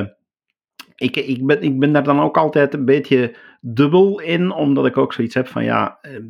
ik, 0.96 1.16
ik, 1.16 1.46
ben, 1.46 1.62
ik 1.62 1.80
ben 1.80 1.94
daar 1.94 2.04
dan 2.04 2.20
ook 2.20 2.38
altijd 2.38 2.74
een 2.74 2.86
beetje 2.86 3.36
dubbel 3.62 4.20
in, 4.20 4.52
omdat 4.52 4.86
ik 4.86 4.98
ook 4.98 5.14
zoiets 5.14 5.36
heb 5.36 5.48
van 5.48 5.64
ja, 5.64 5.98
ehm, 6.02 6.24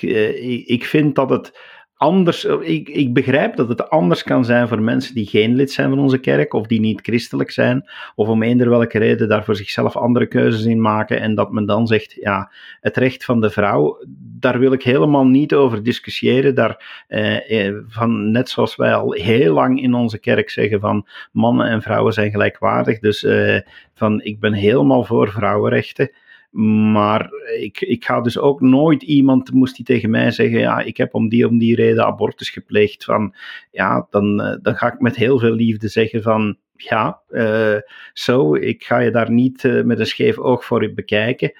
uh, 0.00 0.50
ik, 0.50 0.66
ik 0.66 0.84
vind 0.84 1.14
dat 1.14 1.30
het 1.30 1.58
anders, 2.00 2.44
ik, 2.44 2.88
ik 2.88 3.12
begrijp 3.12 3.56
dat 3.56 3.68
het 3.68 3.90
anders 3.90 4.22
kan 4.22 4.44
zijn 4.44 4.68
voor 4.68 4.82
mensen 4.82 5.14
die 5.14 5.26
geen 5.26 5.54
lid 5.54 5.72
zijn 5.72 5.88
van 5.88 5.98
onze 5.98 6.18
kerk 6.18 6.54
of 6.54 6.66
die 6.66 6.80
niet 6.80 7.00
christelijk 7.00 7.50
zijn, 7.50 7.90
of 8.14 8.28
om 8.28 8.42
eender 8.42 8.68
welke 8.68 8.98
reden 8.98 9.28
daar 9.28 9.44
voor 9.44 9.56
zichzelf 9.56 9.96
andere 9.96 10.26
keuzes 10.26 10.64
in 10.64 10.80
maken 10.80 11.20
en 11.20 11.34
dat 11.34 11.52
men 11.52 11.66
dan 11.66 11.86
zegt, 11.86 12.12
ja, 12.12 12.52
het 12.80 12.96
recht 12.96 13.24
van 13.24 13.40
de 13.40 13.50
vrouw, 13.50 14.04
daar 14.38 14.58
wil 14.58 14.72
ik 14.72 14.82
helemaal 14.82 15.26
niet 15.26 15.54
over 15.54 15.82
discussiëren. 15.82 16.54
Daar, 16.54 17.04
eh, 17.08 17.66
eh 17.66 17.74
van, 17.88 18.30
net 18.30 18.48
zoals 18.48 18.76
wij 18.76 18.94
al 18.94 19.12
heel 19.12 19.54
lang 19.54 19.82
in 19.82 19.94
onze 19.94 20.18
kerk 20.18 20.50
zeggen 20.50 20.80
van 20.80 21.06
mannen 21.32 21.66
en 21.66 21.82
vrouwen 21.82 22.12
zijn 22.12 22.30
gelijkwaardig, 22.30 22.98
dus 22.98 23.24
eh, 23.24 23.60
van 23.94 24.22
ik 24.22 24.40
ben 24.40 24.52
helemaal 24.52 25.04
voor 25.04 25.30
vrouwenrechten. 25.30 26.10
Maar 26.50 27.30
ik, 27.58 27.80
ik 27.80 28.04
ga 28.04 28.20
dus 28.20 28.38
ook 28.38 28.60
nooit 28.60 29.02
iemand, 29.02 29.52
moest 29.52 29.76
die 29.76 29.84
tegen 29.84 30.10
mij 30.10 30.30
zeggen, 30.30 30.58
ja, 30.58 30.80
ik 30.80 30.96
heb 30.96 31.14
om 31.14 31.28
die 31.28 31.48
om 31.48 31.58
die 31.58 31.74
reden 31.74 32.04
abortus 32.04 32.50
gepleegd. 32.50 33.04
Van, 33.04 33.34
ja, 33.70 34.06
dan, 34.10 34.40
eh, 34.40 34.56
dan 34.62 34.76
ga 34.76 34.92
ik 34.92 35.00
met 35.00 35.16
heel 35.16 35.38
veel 35.38 35.54
liefde 35.54 35.88
zeggen 35.88 36.22
van, 36.22 36.56
ja, 36.72 37.20
uh, 37.30 37.76
zo, 38.12 38.54
ik 38.54 38.84
ga 38.84 38.98
je 38.98 39.10
daar 39.10 39.30
niet 39.30 39.64
uh, 39.64 39.84
met 39.84 39.98
een 39.98 40.06
scheef 40.06 40.38
oog 40.38 40.64
voor 40.64 40.92
bekijken. 40.94 41.52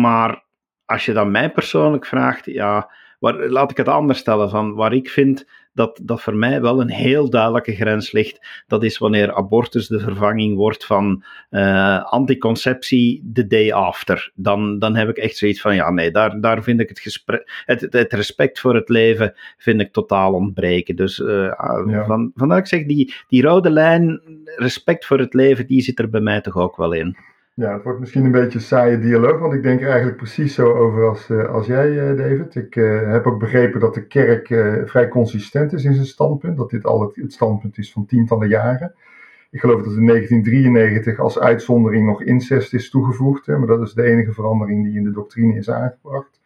Maar 0.00 0.44
als 0.84 1.04
je 1.04 1.12
dan 1.12 1.30
mij 1.30 1.50
persoonlijk 1.50 2.06
vraagt, 2.06 2.44
ja, 2.44 2.90
waar, 3.18 3.48
laat 3.48 3.70
ik 3.70 3.76
het 3.76 3.88
anders 3.88 4.18
stellen, 4.18 4.50
van 4.50 4.74
waar 4.74 4.92
ik 4.92 5.10
vind 5.10 5.48
dat, 5.78 6.00
dat 6.02 6.22
voor 6.22 6.34
mij 6.34 6.60
wel 6.60 6.80
een 6.80 6.90
heel 6.90 7.30
duidelijke 7.30 7.74
grens 7.74 8.12
ligt. 8.12 8.64
Dat 8.66 8.82
is 8.82 8.98
wanneer 8.98 9.34
abortus 9.34 9.86
de 9.86 10.00
vervanging 10.00 10.56
wordt 10.56 10.84
van 10.84 11.24
uh, 11.50 12.04
anticonceptie 12.04 13.30
the 13.32 13.46
day 13.46 13.72
after. 13.72 14.32
Dan, 14.34 14.78
dan 14.78 14.96
heb 14.96 15.08
ik 15.08 15.16
echt 15.16 15.36
zoiets 15.36 15.60
van, 15.60 15.74
ja 15.74 15.90
nee, 15.90 16.10
daar, 16.10 16.40
daar 16.40 16.62
vind 16.62 16.80
ik 16.80 16.88
het, 16.88 17.00
gesprek, 17.00 17.62
het, 17.64 17.86
het 17.90 18.12
respect 18.12 18.60
voor 18.60 18.74
het 18.74 18.88
leven 18.88 19.34
vind 19.56 19.80
ik 19.80 19.92
totaal 19.92 20.32
ontbreken. 20.32 20.96
Dus 20.96 21.18
uh, 21.18 21.54
ja. 21.86 22.04
van, 22.06 22.32
vandaar 22.34 22.58
ik 22.58 22.66
zeg, 22.66 22.86
die, 22.86 23.14
die 23.28 23.42
rode 23.42 23.70
lijn, 23.70 24.20
respect 24.56 25.06
voor 25.06 25.18
het 25.18 25.34
leven, 25.34 25.66
die 25.66 25.80
zit 25.80 25.98
er 25.98 26.10
bij 26.10 26.20
mij 26.20 26.40
toch 26.40 26.56
ook 26.56 26.76
wel 26.76 26.92
in. 26.92 27.16
Ja, 27.58 27.72
het 27.72 27.82
wordt 27.82 28.00
misschien 28.00 28.24
een 28.24 28.30
beetje 28.30 28.58
een 28.58 28.64
saaie 28.64 28.98
dialoog, 28.98 29.38
want 29.38 29.52
ik 29.52 29.62
denk 29.62 29.80
er 29.80 29.88
eigenlijk 29.88 30.16
precies 30.16 30.54
zo 30.54 30.72
over 30.72 31.08
als, 31.08 31.28
uh, 31.28 31.48
als 31.48 31.66
jij, 31.66 31.90
uh, 31.90 32.16
David. 32.16 32.54
Ik 32.54 32.76
uh, 32.76 33.12
heb 33.12 33.26
ook 33.26 33.38
begrepen 33.38 33.80
dat 33.80 33.94
de 33.94 34.06
kerk 34.06 34.46
vrij 34.88 35.08
consistent 35.08 35.72
is 35.72 35.84
in 35.84 35.94
zijn 35.94 36.06
standpunt, 36.06 36.56
dat 36.56 36.70
dit 36.70 36.84
al 36.84 37.12
het, 37.14 37.32
standpunt 37.32 37.78
is 37.78 37.92
van 37.92 38.06
tientallen 38.06 38.48
jaren. 38.48 38.94
Ik 39.50 39.60
geloof 39.60 39.82
dat 39.82 39.96
in 39.96 40.06
1993 40.06 41.18
als 41.18 41.38
uitzondering 41.38 42.06
nog 42.06 42.22
incest 42.22 42.74
is 42.74 42.90
toegevoegd, 42.90 43.46
hè, 43.46 43.58
maar 43.58 43.66
dat 43.66 43.80
is 43.80 43.94
de 43.94 44.02
enige 44.02 44.32
verandering 44.32 44.84
die 44.84 44.96
in 44.96 45.04
de 45.04 45.10
doctrine 45.10 45.56
is 45.56 45.70
aangebracht. 45.70 46.40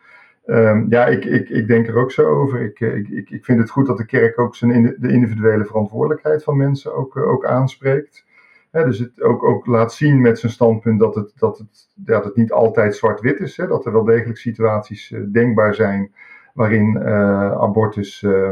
Um, 0.46 0.86
ja, 0.88 1.06
ik, 1.06 1.24
ik, 1.24 1.48
ik 1.48 1.66
denk 1.66 1.88
er 1.88 1.96
ook 1.96 2.10
zo 2.10 2.22
over. 2.22 2.60
Ik, 2.60 2.80
ik, 2.80 3.30
ik 3.30 3.44
vind 3.44 3.58
het 3.58 3.70
goed 3.70 3.86
dat 3.86 3.96
de 3.96 4.06
kerk 4.06 4.38
ook 4.38 4.56
zijn 4.56 4.96
de 4.98 5.08
individuele 5.08 5.64
verantwoordelijkheid 5.64 6.42
van 6.44 6.56
mensen 6.56 6.94
ook, 6.94 7.16
ook 7.16 7.44
aanspreekt 7.46 8.24
dus 8.72 8.98
het 8.98 9.22
ook, 9.22 9.42
ook 9.42 9.66
laat 9.66 9.92
zien 9.92 10.20
met 10.20 10.38
zijn 10.38 10.52
standpunt 10.52 11.00
dat 11.00 11.14
het, 11.14 11.32
dat 11.36 11.58
het, 11.58 11.88
dat 11.94 12.24
het 12.24 12.36
niet 12.36 12.52
altijd 12.52 12.96
zwart-wit 12.96 13.40
is. 13.40 13.56
Hè, 13.56 13.66
dat 13.66 13.86
er 13.86 13.92
wel 13.92 14.04
degelijk 14.04 14.38
situaties 14.38 15.10
uh, 15.10 15.20
denkbaar 15.32 15.74
zijn 15.74 16.12
waarin 16.54 16.96
uh, 16.96 17.52
abortus 17.52 18.22
uh, 18.22 18.50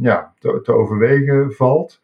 ja, 0.00 0.32
te, 0.38 0.72
overwegen 0.72 1.52
valt. 1.52 2.02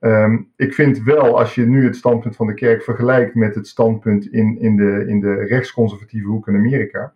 Um, 0.00 0.50
ik 0.56 0.74
vind 0.74 1.02
wel, 1.02 1.38
als 1.38 1.54
je 1.54 1.66
nu 1.66 1.84
het 1.84 1.96
standpunt 1.96 2.36
van 2.36 2.46
de 2.46 2.54
kerk 2.54 2.82
vergelijkt 2.82 3.34
met 3.34 3.54
het 3.54 3.68
standpunt 3.68 4.26
in, 4.26 4.58
in, 4.60 4.76
de, 4.76 5.04
in 5.06 5.20
de 5.20 5.34
rechtsconservatieve 5.34 6.28
hoek 6.28 6.48
in 6.48 6.56
Amerika. 6.56 7.14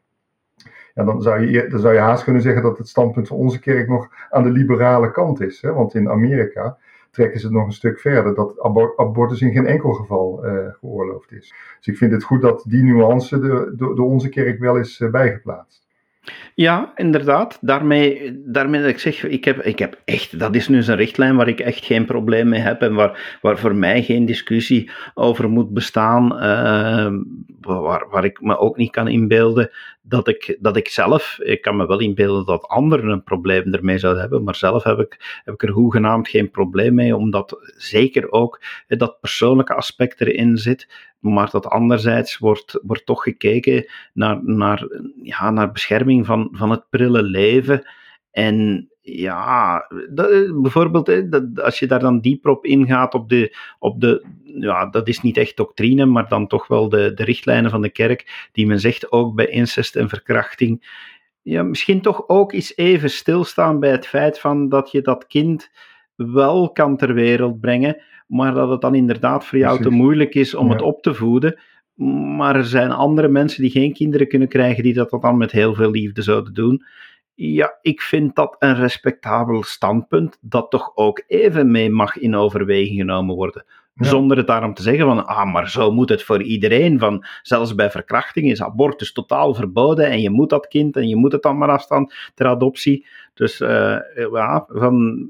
Ja, 0.94 1.04
dan, 1.04 1.22
zou 1.22 1.46
je, 1.46 1.68
zou 1.74 1.94
je 1.94 2.00
haast 2.00 2.24
kunnen 2.24 2.42
zeggen 2.42 2.62
dat 2.62 2.78
het 2.78 2.88
standpunt 2.88 3.28
van 3.28 3.36
onze 3.36 3.60
kerk 3.60 3.88
nog 3.88 4.08
aan 4.30 4.42
de 4.42 4.50
liberale 4.50 5.10
kant 5.10 5.40
is. 5.40 5.62
Hè? 5.62 5.72
Want 5.72 5.94
in 5.94 6.10
Amerika 6.10 6.78
trekken 7.18 7.40
ze 7.40 7.46
het 7.46 7.54
nog 7.54 7.66
een 7.66 7.72
stuk 7.72 8.00
verder, 8.00 8.34
dat 8.34 8.60
abortus 8.96 9.40
in 9.40 9.52
geen 9.52 9.66
enkel 9.66 9.92
geval 9.92 10.46
uh, 10.46 10.68
geoorloofd 10.80 11.32
is. 11.32 11.54
Dus 11.76 11.86
ik 11.86 11.96
vind 11.96 12.12
het 12.12 12.24
goed 12.24 12.42
dat 12.42 12.64
die 12.68 12.82
nuance 12.82 13.38
door 13.76 14.10
onze 14.10 14.28
kerk 14.28 14.58
wel 14.58 14.76
is 14.76 15.00
uh, 15.00 15.10
bijgeplaatst. 15.10 15.87
Ja, 16.54 16.92
inderdaad. 16.96 17.58
Daarmee, 17.60 18.40
daarmee 18.44 18.80
dat 18.80 18.90
ik 18.90 18.98
zeg, 18.98 19.24
ik 19.24 19.44
heb, 19.44 19.62
ik 19.62 19.78
heb 19.78 20.00
echt, 20.04 20.38
dat 20.38 20.54
is 20.54 20.68
nu 20.68 20.76
een 20.76 20.96
richtlijn 20.96 21.36
waar 21.36 21.48
ik 21.48 21.60
echt 21.60 21.84
geen 21.84 22.04
probleem 22.04 22.48
mee 22.48 22.60
heb 22.60 22.82
en 22.82 22.94
waar, 22.94 23.38
waar 23.40 23.58
voor 23.58 23.74
mij 23.74 24.02
geen 24.02 24.26
discussie 24.26 24.90
over 25.14 25.50
moet 25.50 25.72
bestaan, 25.72 26.32
uh, 26.32 27.10
waar, 27.60 28.08
waar 28.10 28.24
ik 28.24 28.40
me 28.40 28.58
ook 28.58 28.76
niet 28.76 28.90
kan 28.90 29.08
inbeelden 29.08 29.70
dat 30.08 30.28
ik, 30.28 30.56
dat 30.60 30.76
ik 30.76 30.88
zelf, 30.88 31.38
ik 31.42 31.62
kan 31.62 31.76
me 31.76 31.86
wel 31.86 32.00
inbeelden 32.00 32.44
dat 32.44 32.68
anderen 32.68 33.10
een 33.10 33.22
probleem 33.22 33.74
ermee 33.74 33.98
zouden 33.98 34.22
hebben, 34.22 34.44
maar 34.44 34.54
zelf 34.54 34.82
heb 34.82 34.98
ik, 34.98 35.40
heb 35.44 35.54
ik 35.54 35.62
er 35.62 35.70
hoegenaamd 35.70 36.28
geen 36.28 36.50
probleem 36.50 36.94
mee, 36.94 37.16
omdat 37.16 37.72
zeker 37.76 38.30
ook 38.32 38.62
dat 38.86 39.20
persoonlijke 39.20 39.74
aspect 39.74 40.20
erin 40.20 40.56
zit, 40.56 41.07
maar 41.18 41.50
dat 41.50 41.66
anderzijds 41.66 42.38
wordt, 42.38 42.80
wordt 42.82 43.06
toch 43.06 43.22
gekeken 43.22 43.86
naar, 44.12 44.40
naar, 44.44 44.88
ja, 45.22 45.50
naar 45.50 45.72
bescherming 45.72 46.26
van, 46.26 46.48
van 46.52 46.70
het 46.70 46.84
prille 46.90 47.22
leven. 47.22 47.88
En 48.30 48.88
ja, 49.00 49.86
dat, 50.10 50.62
bijvoorbeeld, 50.62 51.30
dat, 51.30 51.62
als 51.62 51.78
je 51.78 51.86
daar 51.86 52.00
dan 52.00 52.20
dieper 52.20 52.50
op 52.50 52.64
ingaat, 52.64 53.14
op 53.14 53.28
de, 53.28 53.56
op 53.78 54.00
de, 54.00 54.24
ja, 54.44 54.86
dat 54.86 55.08
is 55.08 55.20
niet 55.20 55.36
echt 55.36 55.56
doctrine, 55.56 56.06
maar 56.06 56.28
dan 56.28 56.46
toch 56.46 56.66
wel 56.66 56.88
de, 56.88 57.14
de 57.14 57.24
richtlijnen 57.24 57.70
van 57.70 57.82
de 57.82 57.90
kerk, 57.90 58.48
die 58.52 58.66
men 58.66 58.80
zegt 58.80 59.12
ook 59.12 59.34
bij 59.34 59.46
incest 59.46 59.96
en 59.96 60.08
verkrachting. 60.08 61.06
Ja, 61.42 61.62
misschien 61.62 62.00
toch 62.00 62.28
ook 62.28 62.52
eens 62.52 62.76
even 62.76 63.10
stilstaan 63.10 63.80
bij 63.80 63.90
het 63.90 64.06
feit 64.06 64.38
van 64.40 64.68
dat 64.68 64.90
je 64.90 65.00
dat 65.00 65.26
kind 65.26 65.70
wel 66.18 66.70
kan 66.72 66.96
ter 66.96 67.14
wereld 67.14 67.60
brengen, 67.60 68.02
maar 68.26 68.54
dat 68.54 68.68
het 68.68 68.80
dan 68.80 68.94
inderdaad 68.94 69.44
voor 69.44 69.58
jou 69.58 69.82
te 69.82 69.90
moeilijk 69.90 70.34
is 70.34 70.54
om 70.54 70.70
het 70.70 70.82
op 70.82 71.02
te 71.02 71.14
voeden. 71.14 71.60
Maar 72.36 72.56
er 72.56 72.64
zijn 72.64 72.90
andere 72.90 73.28
mensen 73.28 73.62
die 73.62 73.70
geen 73.70 73.92
kinderen 73.92 74.28
kunnen 74.28 74.48
krijgen, 74.48 74.82
die 74.82 74.94
dat 74.94 75.10
dan 75.10 75.36
met 75.36 75.52
heel 75.52 75.74
veel 75.74 75.90
liefde 75.90 76.22
zouden 76.22 76.54
doen. 76.54 76.84
Ja, 77.34 77.78
ik 77.82 78.00
vind 78.00 78.34
dat 78.34 78.56
een 78.58 78.74
respectabel 78.74 79.62
standpunt 79.62 80.38
dat 80.40 80.70
toch 80.70 80.92
ook 80.94 81.22
even 81.26 81.70
mee 81.70 81.90
mag 81.90 82.16
in 82.16 82.34
overweging 82.34 82.98
genomen 82.98 83.34
worden. 83.34 83.64
Zonder 83.94 84.36
het 84.36 84.46
daarom 84.46 84.74
te 84.74 84.82
zeggen 84.82 85.04
van, 85.04 85.26
ah, 85.26 85.52
maar 85.52 85.70
zo 85.70 85.92
moet 85.92 86.08
het 86.08 86.22
voor 86.22 86.42
iedereen. 86.42 86.98
Van, 86.98 87.24
zelfs 87.42 87.74
bij 87.74 87.90
verkrachting 87.90 88.50
is 88.50 88.62
abortus 88.62 89.12
totaal 89.12 89.54
verboden 89.54 90.06
en 90.10 90.20
je 90.20 90.30
moet 90.30 90.50
dat 90.50 90.68
kind 90.68 90.96
en 90.96 91.08
je 91.08 91.16
moet 91.16 91.32
het 91.32 91.42
dan 91.42 91.58
maar 91.58 91.68
afstaan 91.68 92.10
ter 92.34 92.46
adoptie. 92.46 93.06
Dus 93.34 93.60
uh, 93.60 93.98
ja, 94.32 94.64
van, 94.68 95.28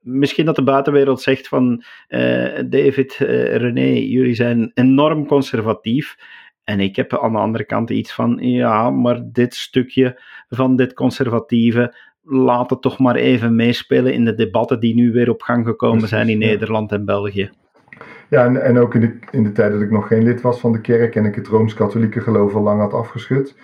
misschien 0.00 0.44
dat 0.44 0.56
de 0.56 0.62
buitenwereld 0.62 1.20
zegt 1.20 1.48
van, 1.48 1.82
uh, 2.08 2.58
David, 2.66 3.18
uh, 3.22 3.56
René, 3.56 3.90
jullie 3.90 4.34
zijn 4.34 4.70
enorm 4.74 5.26
conservatief. 5.26 6.16
En 6.64 6.80
ik 6.80 6.96
heb 6.96 7.18
aan 7.18 7.32
de 7.32 7.38
andere 7.38 7.64
kant 7.64 7.90
iets 7.90 8.12
van, 8.12 8.36
ja, 8.40 8.90
maar 8.90 9.20
dit 9.24 9.54
stukje 9.54 10.20
van 10.48 10.76
dit 10.76 10.94
conservatieve, 10.94 11.94
laat 12.22 12.70
het 12.70 12.82
toch 12.82 12.98
maar 12.98 13.14
even 13.14 13.56
meespelen 13.56 14.12
in 14.12 14.24
de 14.24 14.34
debatten 14.34 14.80
die 14.80 14.94
nu 14.94 15.12
weer 15.12 15.30
op 15.30 15.42
gang 15.42 15.66
gekomen 15.66 16.08
zijn 16.08 16.28
in 16.28 16.38
Nederland 16.38 16.92
en 16.92 17.04
België. 17.04 17.50
Ja, 18.28 18.44
en, 18.44 18.62
en 18.62 18.78
ook 18.78 18.94
in 18.94 19.00
de, 19.00 19.18
in 19.30 19.42
de 19.42 19.52
tijd 19.52 19.72
dat 19.72 19.80
ik 19.80 19.90
nog 19.90 20.06
geen 20.06 20.22
lid 20.22 20.40
was 20.40 20.60
van 20.60 20.72
de 20.72 20.80
kerk 20.80 21.14
en 21.14 21.24
ik 21.24 21.34
het 21.34 21.46
Rooms-Katholieke 21.46 22.20
geloof 22.20 22.54
al 22.54 22.62
lang 22.62 22.80
had 22.80 22.92
afgeschud, 22.92 23.56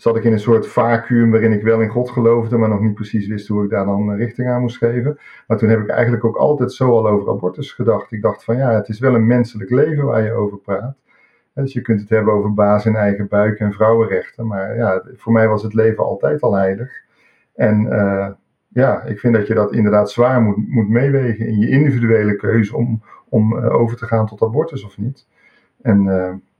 zat 0.00 0.16
ik 0.16 0.24
in 0.24 0.32
een 0.32 0.40
soort 0.40 0.66
vacuüm 0.66 1.30
waarin 1.30 1.52
ik 1.52 1.62
wel 1.62 1.80
in 1.80 1.88
God 1.88 2.10
geloofde, 2.10 2.56
maar 2.56 2.68
nog 2.68 2.80
niet 2.80 2.94
precies 2.94 3.26
wist 3.26 3.48
hoe 3.48 3.64
ik 3.64 3.70
daar 3.70 3.84
dan 3.84 4.14
richting 4.14 4.48
aan 4.48 4.60
moest 4.60 4.76
geven. 4.76 5.18
Maar 5.46 5.58
toen 5.58 5.68
heb 5.68 5.80
ik 5.80 5.88
eigenlijk 5.88 6.24
ook 6.24 6.36
altijd 6.36 6.72
zo 6.72 6.90
al 6.90 7.08
over 7.08 7.28
abortus 7.28 7.72
gedacht. 7.72 8.12
Ik 8.12 8.22
dacht 8.22 8.44
van 8.44 8.56
ja, 8.56 8.70
het 8.74 8.88
is 8.88 8.98
wel 8.98 9.14
een 9.14 9.26
menselijk 9.26 9.70
leven 9.70 10.04
waar 10.04 10.22
je 10.22 10.32
over 10.32 10.58
praat. 10.58 10.96
Dus 11.54 11.72
je 11.72 11.80
kunt 11.80 12.00
het 12.00 12.08
hebben 12.08 12.34
over 12.34 12.54
baas 12.54 12.86
in 12.86 12.96
eigen 12.96 13.28
buik 13.28 13.58
en 13.58 13.72
vrouwenrechten. 13.72 14.46
Maar 14.46 14.76
ja, 14.76 15.02
voor 15.16 15.32
mij 15.32 15.48
was 15.48 15.62
het 15.62 15.74
leven 15.74 16.04
altijd 16.04 16.40
al 16.40 16.54
heilig. 16.54 16.92
En 17.54 17.82
uh, 17.82 18.28
ja, 18.68 19.02
ik 19.02 19.18
vind 19.18 19.34
dat 19.34 19.46
je 19.46 19.54
dat 19.54 19.72
inderdaad 19.72 20.10
zwaar 20.10 20.42
moet, 20.42 20.68
moet 20.68 20.88
meewegen 20.88 21.46
in 21.46 21.58
je 21.58 21.68
individuele 21.68 22.36
keuze 22.36 22.76
om, 22.76 23.02
om 23.28 23.56
uh, 23.56 23.74
over 23.74 23.96
te 23.96 24.06
gaan 24.06 24.26
tot 24.26 24.42
abortus 24.42 24.84
of 24.84 24.98
niet. 24.98 25.26
En 25.82 26.06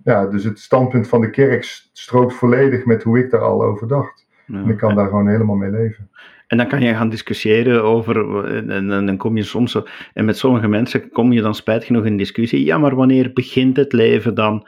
ja, 0.04 0.26
dus 0.26 0.44
het 0.44 0.58
standpunt 0.58 1.08
van 1.08 1.20
de 1.20 1.30
kerk 1.30 1.88
strookt 1.92 2.34
volledig 2.34 2.84
met 2.84 3.02
hoe 3.02 3.18
ik 3.18 3.30
daar 3.30 3.40
al 3.40 3.64
over 3.64 3.88
dacht. 3.88 4.26
en 4.46 4.68
ik 4.68 4.76
kan 4.76 4.94
daar 4.94 5.08
gewoon 5.08 5.28
helemaal 5.28 5.56
mee 5.56 5.70
leven. 5.70 6.10
En 6.46 6.56
dan 6.56 6.68
kan 6.68 6.80
je 6.80 6.94
gaan 6.94 7.08
discussiëren 7.08 7.84
over, 7.84 8.44
en, 8.70 8.88
dan 8.88 9.16
kom 9.16 9.36
je 9.36 9.42
soms 9.42 9.76
en 10.14 10.24
met 10.24 10.38
sommige 10.38 10.68
mensen 10.68 11.10
kom 11.10 11.32
je 11.32 11.42
dan 11.42 11.54
spijt 11.54 11.84
genoeg 11.84 12.04
in 12.04 12.16
discussie, 12.16 12.64
ja, 12.64 12.78
maar 12.78 12.94
wanneer 12.94 13.32
begint 13.32 13.76
het 13.76 13.92
leven 13.92 14.34
dan? 14.34 14.66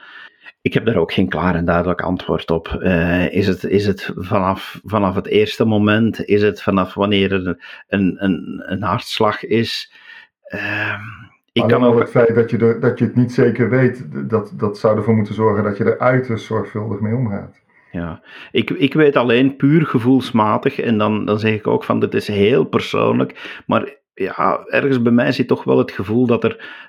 Ik 0.61 0.73
heb 0.73 0.85
daar 0.85 0.95
ook 0.95 1.13
geen 1.13 1.29
klaar 1.29 1.55
en 1.55 1.65
duidelijk 1.65 2.01
antwoord 2.01 2.51
op. 2.51 2.77
Uh, 2.79 3.33
is 3.33 3.47
het, 3.47 3.63
is 3.63 3.85
het 3.85 4.11
vanaf, 4.15 4.79
vanaf 4.83 5.15
het 5.15 5.27
eerste 5.27 5.65
moment? 5.65 6.25
Is 6.25 6.41
het 6.41 6.61
vanaf 6.61 6.93
wanneer 6.93 7.31
er 7.31 7.57
een, 7.87 8.23
een, 8.23 8.63
een 8.65 8.83
hartslag 8.83 9.45
is? 9.45 9.93
Uh, 10.53 10.99
ik 11.53 11.67
kan 11.67 11.83
ook... 11.83 11.99
het 11.99 12.09
feit 12.09 12.35
dat 12.35 12.49
je, 12.49 12.57
er, 12.57 12.79
dat 12.79 12.99
je 12.99 13.05
het 13.05 13.15
niet 13.15 13.31
zeker 13.31 13.69
weet, 13.69 14.29
dat, 14.29 14.53
dat 14.57 14.77
zou 14.77 14.97
ervoor 14.97 15.15
moeten 15.15 15.33
zorgen 15.33 15.63
dat 15.63 15.77
je 15.77 15.83
er 15.83 15.99
uiterst 15.99 16.45
zorgvuldig 16.45 16.99
mee 16.99 17.15
omgaat. 17.15 17.61
Ja, 17.91 18.21
ik, 18.51 18.69
ik 18.69 18.93
weet 18.93 19.15
alleen 19.15 19.55
puur 19.55 19.85
gevoelsmatig, 19.85 20.79
en 20.79 20.97
dan, 20.97 21.25
dan 21.25 21.39
zeg 21.39 21.53
ik 21.53 21.67
ook 21.67 21.83
van 21.83 21.99
dit 21.99 22.13
is 22.13 22.27
heel 22.27 22.63
persoonlijk, 22.63 23.61
maar 23.67 24.01
ja, 24.15 24.63
ergens 24.65 25.01
bij 25.01 25.11
mij 25.11 25.31
zit 25.31 25.47
toch 25.47 25.63
wel 25.63 25.77
het 25.77 25.91
gevoel 25.91 26.25
dat 26.25 26.43
er. 26.43 26.81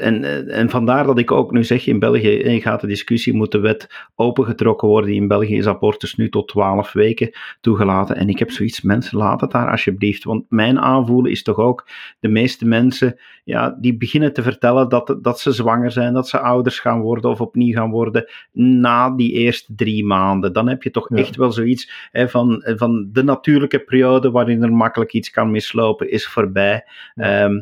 En, 0.00 0.48
en 0.48 0.70
vandaar 0.70 1.04
dat 1.04 1.18
ik 1.18 1.30
ook 1.30 1.52
nu 1.52 1.64
zeg: 1.64 1.86
in 1.86 1.98
België 1.98 2.60
gaat 2.60 2.80
de 2.80 2.86
discussie, 2.86 3.34
moet 3.34 3.52
de 3.52 3.58
wet 3.58 4.08
opengetrokken 4.14 4.88
worden. 4.88 5.14
In 5.14 5.28
België 5.28 5.56
is 5.56 5.66
abortus 5.66 6.14
nu 6.14 6.28
tot 6.28 6.48
12 6.48 6.92
weken 6.92 7.30
toegelaten. 7.60 8.16
En 8.16 8.28
ik 8.28 8.38
heb 8.38 8.50
zoiets, 8.50 8.80
mensen, 8.80 9.18
laat 9.18 9.40
het 9.40 9.50
daar 9.50 9.70
alsjeblieft. 9.70 10.24
Want 10.24 10.44
mijn 10.48 10.78
aanvoelen 10.78 11.30
is 11.30 11.42
toch 11.42 11.58
ook: 11.58 11.88
de 12.20 12.28
meeste 12.28 12.66
mensen 12.66 13.18
ja, 13.46 13.76
die 13.80 13.96
beginnen 13.96 14.32
te 14.32 14.42
vertellen 14.42 14.88
dat, 14.88 15.16
dat 15.22 15.40
ze 15.40 15.52
zwanger 15.52 15.90
zijn, 15.90 16.12
dat 16.12 16.28
ze 16.28 16.40
ouders 16.40 16.78
gaan 16.78 17.00
worden 17.00 17.30
of 17.30 17.40
opnieuw 17.40 17.74
gaan 17.74 17.90
worden 17.90 18.28
na 18.52 19.10
die 19.10 19.32
eerste 19.32 19.74
drie 19.74 20.04
maanden. 20.04 20.52
Dan 20.52 20.68
heb 20.68 20.82
je 20.82 20.90
toch 20.90 21.10
echt 21.10 21.36
wel 21.36 21.52
zoiets 21.52 22.08
hè, 22.12 22.28
van, 22.28 22.62
van 22.64 23.08
de 23.12 23.22
natuurlijke 23.22 23.78
periode 23.78 24.30
waarin 24.30 24.62
er 24.62 24.72
makkelijk 24.72 25.12
iets 25.12 25.30
kan 25.30 25.50
mislopen, 25.50 26.10
is 26.10 26.26
voorbij. 26.26 26.84
Ehm, 27.14 27.60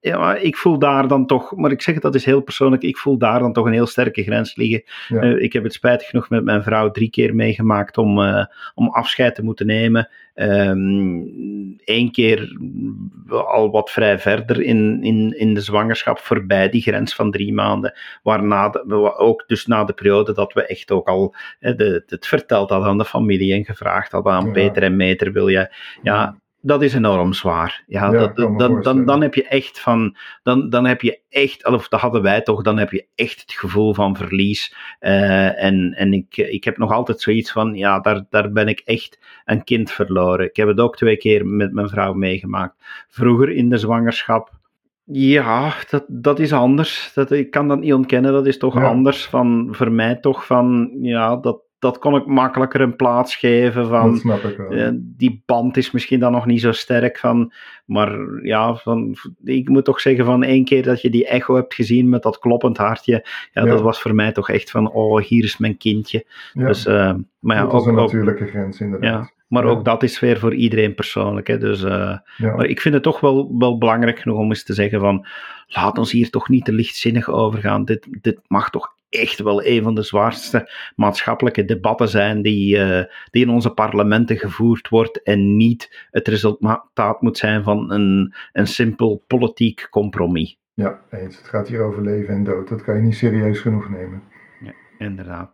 ja, 0.00 0.34
ik 0.36 0.56
voel 0.56 0.78
daar 0.78 1.08
dan 1.08 1.26
toch, 1.26 1.56
maar 1.56 1.70
ik 1.70 1.82
zeg 1.82 1.94
het, 1.94 2.02
dat 2.02 2.14
is 2.14 2.24
heel 2.24 2.40
persoonlijk, 2.40 2.82
ik 2.82 2.96
voel 2.96 3.18
daar 3.18 3.38
dan 3.38 3.52
toch 3.52 3.66
een 3.66 3.72
heel 3.72 3.86
sterke 3.86 4.22
grens 4.22 4.56
liggen. 4.56 4.82
Uh, 5.08 5.42
ik 5.42 5.52
heb 5.52 5.62
het 5.62 5.72
spijtig 5.72 6.08
genoeg 6.08 6.28
met 6.28 6.44
mijn 6.44 6.62
vrouw 6.62 6.90
drie 6.90 7.10
keer 7.10 7.34
meegemaakt 7.34 7.98
om, 7.98 8.18
uh, 8.18 8.44
om 8.74 8.88
afscheid 8.88 9.34
te 9.34 9.44
moeten 9.44 9.66
nemen. 9.66 10.08
Eén 10.34 11.78
ehm, 11.84 12.10
keer 12.10 12.58
al 13.28 13.70
wat 13.70 13.90
vrij 13.90 14.18
verder 14.18 14.62
in, 14.62 15.02
in, 15.02 15.38
in 15.38 15.54
de 15.54 15.60
zwangerschap, 15.60 16.18
voorbij 16.18 16.68
die 16.68 16.82
grens 16.82 17.14
van 17.14 17.30
drie 17.30 17.52
maanden. 17.52 17.98
Waarna 18.22 18.70
we 18.70 19.16
ook 19.16 19.44
dus 19.46 19.66
na 19.66 19.84
de 19.84 19.92
periode 19.92 20.32
dat 20.32 20.52
we 20.52 20.66
echt 20.66 20.90
ook 20.90 21.08
al 21.08 21.34
de, 21.58 22.02
het 22.06 22.26
verteld 22.26 22.70
hadden 22.70 22.88
aan 22.88 22.98
de 22.98 23.04
familie 23.04 23.54
en 23.54 23.64
gevraagd 23.64 24.12
hadden 24.12 24.32
aan 24.32 24.52
Peter 24.52 24.82
en 24.82 24.96
Meter, 24.96 25.32
wil 25.32 25.48
je, 25.48 25.74
ja, 26.02 26.36
dat 26.66 26.82
is 26.82 26.94
enorm 26.94 27.32
zwaar. 27.32 27.84
Ja, 27.86 28.10
dat, 28.10 28.36
dan, 28.36 28.82
dan, 28.82 29.04
dan 29.04 29.22
heb 29.22 29.34
je 29.34 29.48
echt 29.48 29.80
van, 29.80 30.16
dan, 30.42 30.70
dan 30.70 30.86
heb 30.86 31.00
je 31.00 31.20
echt, 31.28 31.66
of 31.66 31.88
dat 31.88 32.00
hadden 32.00 32.22
wij 32.22 32.40
toch, 32.40 32.62
dan 32.62 32.78
heb 32.78 32.90
je 32.90 33.06
echt 33.14 33.40
het 33.40 33.52
gevoel 33.52 33.94
van 33.94 34.16
verlies. 34.16 34.74
Uh, 35.00 35.64
en 35.64 35.92
en 35.92 36.12
ik, 36.12 36.36
ik 36.36 36.64
heb 36.64 36.78
nog 36.78 36.92
altijd 36.92 37.20
zoiets 37.20 37.52
van, 37.52 37.74
ja, 37.74 38.00
daar, 38.00 38.24
daar 38.30 38.52
ben 38.52 38.68
ik 38.68 38.80
echt 38.84 39.18
een 39.44 39.64
kind 39.64 39.90
verloren. 39.90 40.46
Ik 40.46 40.56
heb 40.56 40.68
het 40.68 40.80
ook 40.80 40.96
twee 40.96 41.16
keer 41.16 41.46
met 41.46 41.72
mijn 41.72 41.88
vrouw 41.88 42.12
meegemaakt. 42.12 42.74
Vroeger 43.08 43.50
in 43.50 43.68
de 43.68 43.78
zwangerschap. 43.78 44.50
Ja, 45.04 45.74
dat, 45.90 46.04
dat 46.08 46.38
is 46.38 46.52
anders. 46.52 47.12
Dat, 47.14 47.30
ik 47.30 47.50
kan 47.50 47.68
dat 47.68 47.80
niet 47.80 47.92
ontkennen. 47.92 48.32
Dat 48.32 48.46
is 48.46 48.58
toch 48.58 48.82
anders. 48.82 49.26
Van, 49.26 49.68
voor 49.70 49.92
mij 49.92 50.16
toch 50.16 50.46
van, 50.46 50.90
ja, 51.00 51.36
dat, 51.36 51.63
dat 51.84 51.98
kon 51.98 52.16
ik 52.16 52.26
makkelijker 52.26 52.80
een 52.80 52.96
plaats 52.96 53.36
geven. 53.36 53.86
Van, 53.86 54.20
uh, 54.70 54.88
die 54.94 55.42
band 55.46 55.76
is 55.76 55.90
misschien 55.90 56.20
dan 56.20 56.32
nog 56.32 56.46
niet 56.46 56.60
zo 56.60 56.72
sterk. 56.72 57.18
Van, 57.18 57.52
maar 57.84 58.18
ja, 58.42 58.74
van, 58.74 59.16
ik 59.44 59.68
moet 59.68 59.84
toch 59.84 60.00
zeggen 60.00 60.24
van 60.24 60.42
één 60.42 60.64
keer 60.64 60.82
dat 60.82 61.02
je 61.02 61.10
die 61.10 61.26
echo 61.26 61.54
hebt 61.54 61.74
gezien 61.74 62.08
met 62.08 62.22
dat 62.22 62.38
kloppend 62.38 62.76
hartje. 62.76 63.26
Ja, 63.52 63.64
dat 63.64 63.80
was 63.80 64.00
voor 64.00 64.14
mij 64.14 64.32
toch 64.32 64.50
echt 64.50 64.70
van, 64.70 64.90
oh, 64.92 65.22
hier 65.22 65.44
is 65.44 65.56
mijn 65.56 65.76
kindje. 65.76 66.26
Ja. 66.52 66.66
Dus, 66.66 66.86
uh, 66.86 67.14
maar 67.38 67.56
ja, 67.56 67.62
dat 67.62 67.72
was 67.72 67.86
een 67.86 67.94
natuurlijke 67.94 68.46
grens 68.46 68.80
inderdaad. 68.80 69.10
Ja, 69.10 69.30
maar 69.48 69.64
ook 69.64 69.84
dat 69.84 70.02
is 70.02 70.20
weer 70.20 70.38
voor 70.38 70.54
iedereen 70.54 70.94
persoonlijk. 70.94 71.46
Hè. 71.46 71.58
Dus, 71.58 71.82
uh, 71.82 72.16
Maar 72.38 72.66
ik 72.66 72.80
vind 72.80 72.94
het 72.94 73.02
toch 73.02 73.20
wel, 73.20 73.54
wel 73.58 73.78
belangrijk 73.78 74.18
genoeg 74.18 74.38
om 74.38 74.48
eens 74.48 74.64
te 74.64 74.74
zeggen 74.74 75.00
van, 75.00 75.26
laat 75.66 75.98
ons 75.98 76.12
hier 76.12 76.30
toch 76.30 76.48
niet 76.48 76.64
te 76.64 76.72
lichtzinnig 76.72 77.28
over 77.28 77.58
gaan. 77.58 77.84
Dit, 77.84 78.06
dit 78.20 78.40
mag 78.46 78.70
toch 78.70 78.93
echt 79.20 79.40
wel 79.40 79.64
een 79.64 79.82
van 79.82 79.94
de 79.94 80.02
zwaarste 80.02 80.70
maatschappelijke 80.96 81.64
debatten 81.64 82.08
zijn 82.08 82.42
die, 82.42 82.76
uh, 82.76 83.02
die 83.30 83.42
in 83.42 83.50
onze 83.50 83.70
parlementen 83.70 84.38
gevoerd 84.38 84.88
wordt 84.88 85.22
en 85.22 85.56
niet 85.56 86.06
het 86.10 86.28
resultaat 86.28 87.22
moet 87.22 87.38
zijn 87.38 87.62
van 87.62 87.92
een, 87.92 88.34
een 88.52 88.66
simpel 88.66 89.24
politiek 89.26 89.86
compromis. 89.90 90.58
Ja, 90.74 91.00
eens. 91.10 91.36
Het 91.36 91.48
gaat 91.48 91.68
hier 91.68 91.82
over 91.82 92.02
leven 92.02 92.34
en 92.34 92.44
dood. 92.44 92.68
Dat 92.68 92.82
kan 92.82 92.96
je 92.96 93.02
niet 93.02 93.16
serieus 93.16 93.60
genoeg 93.60 93.90
nemen. 93.90 94.22
Ja, 94.60 94.72
inderdaad. 94.98 95.52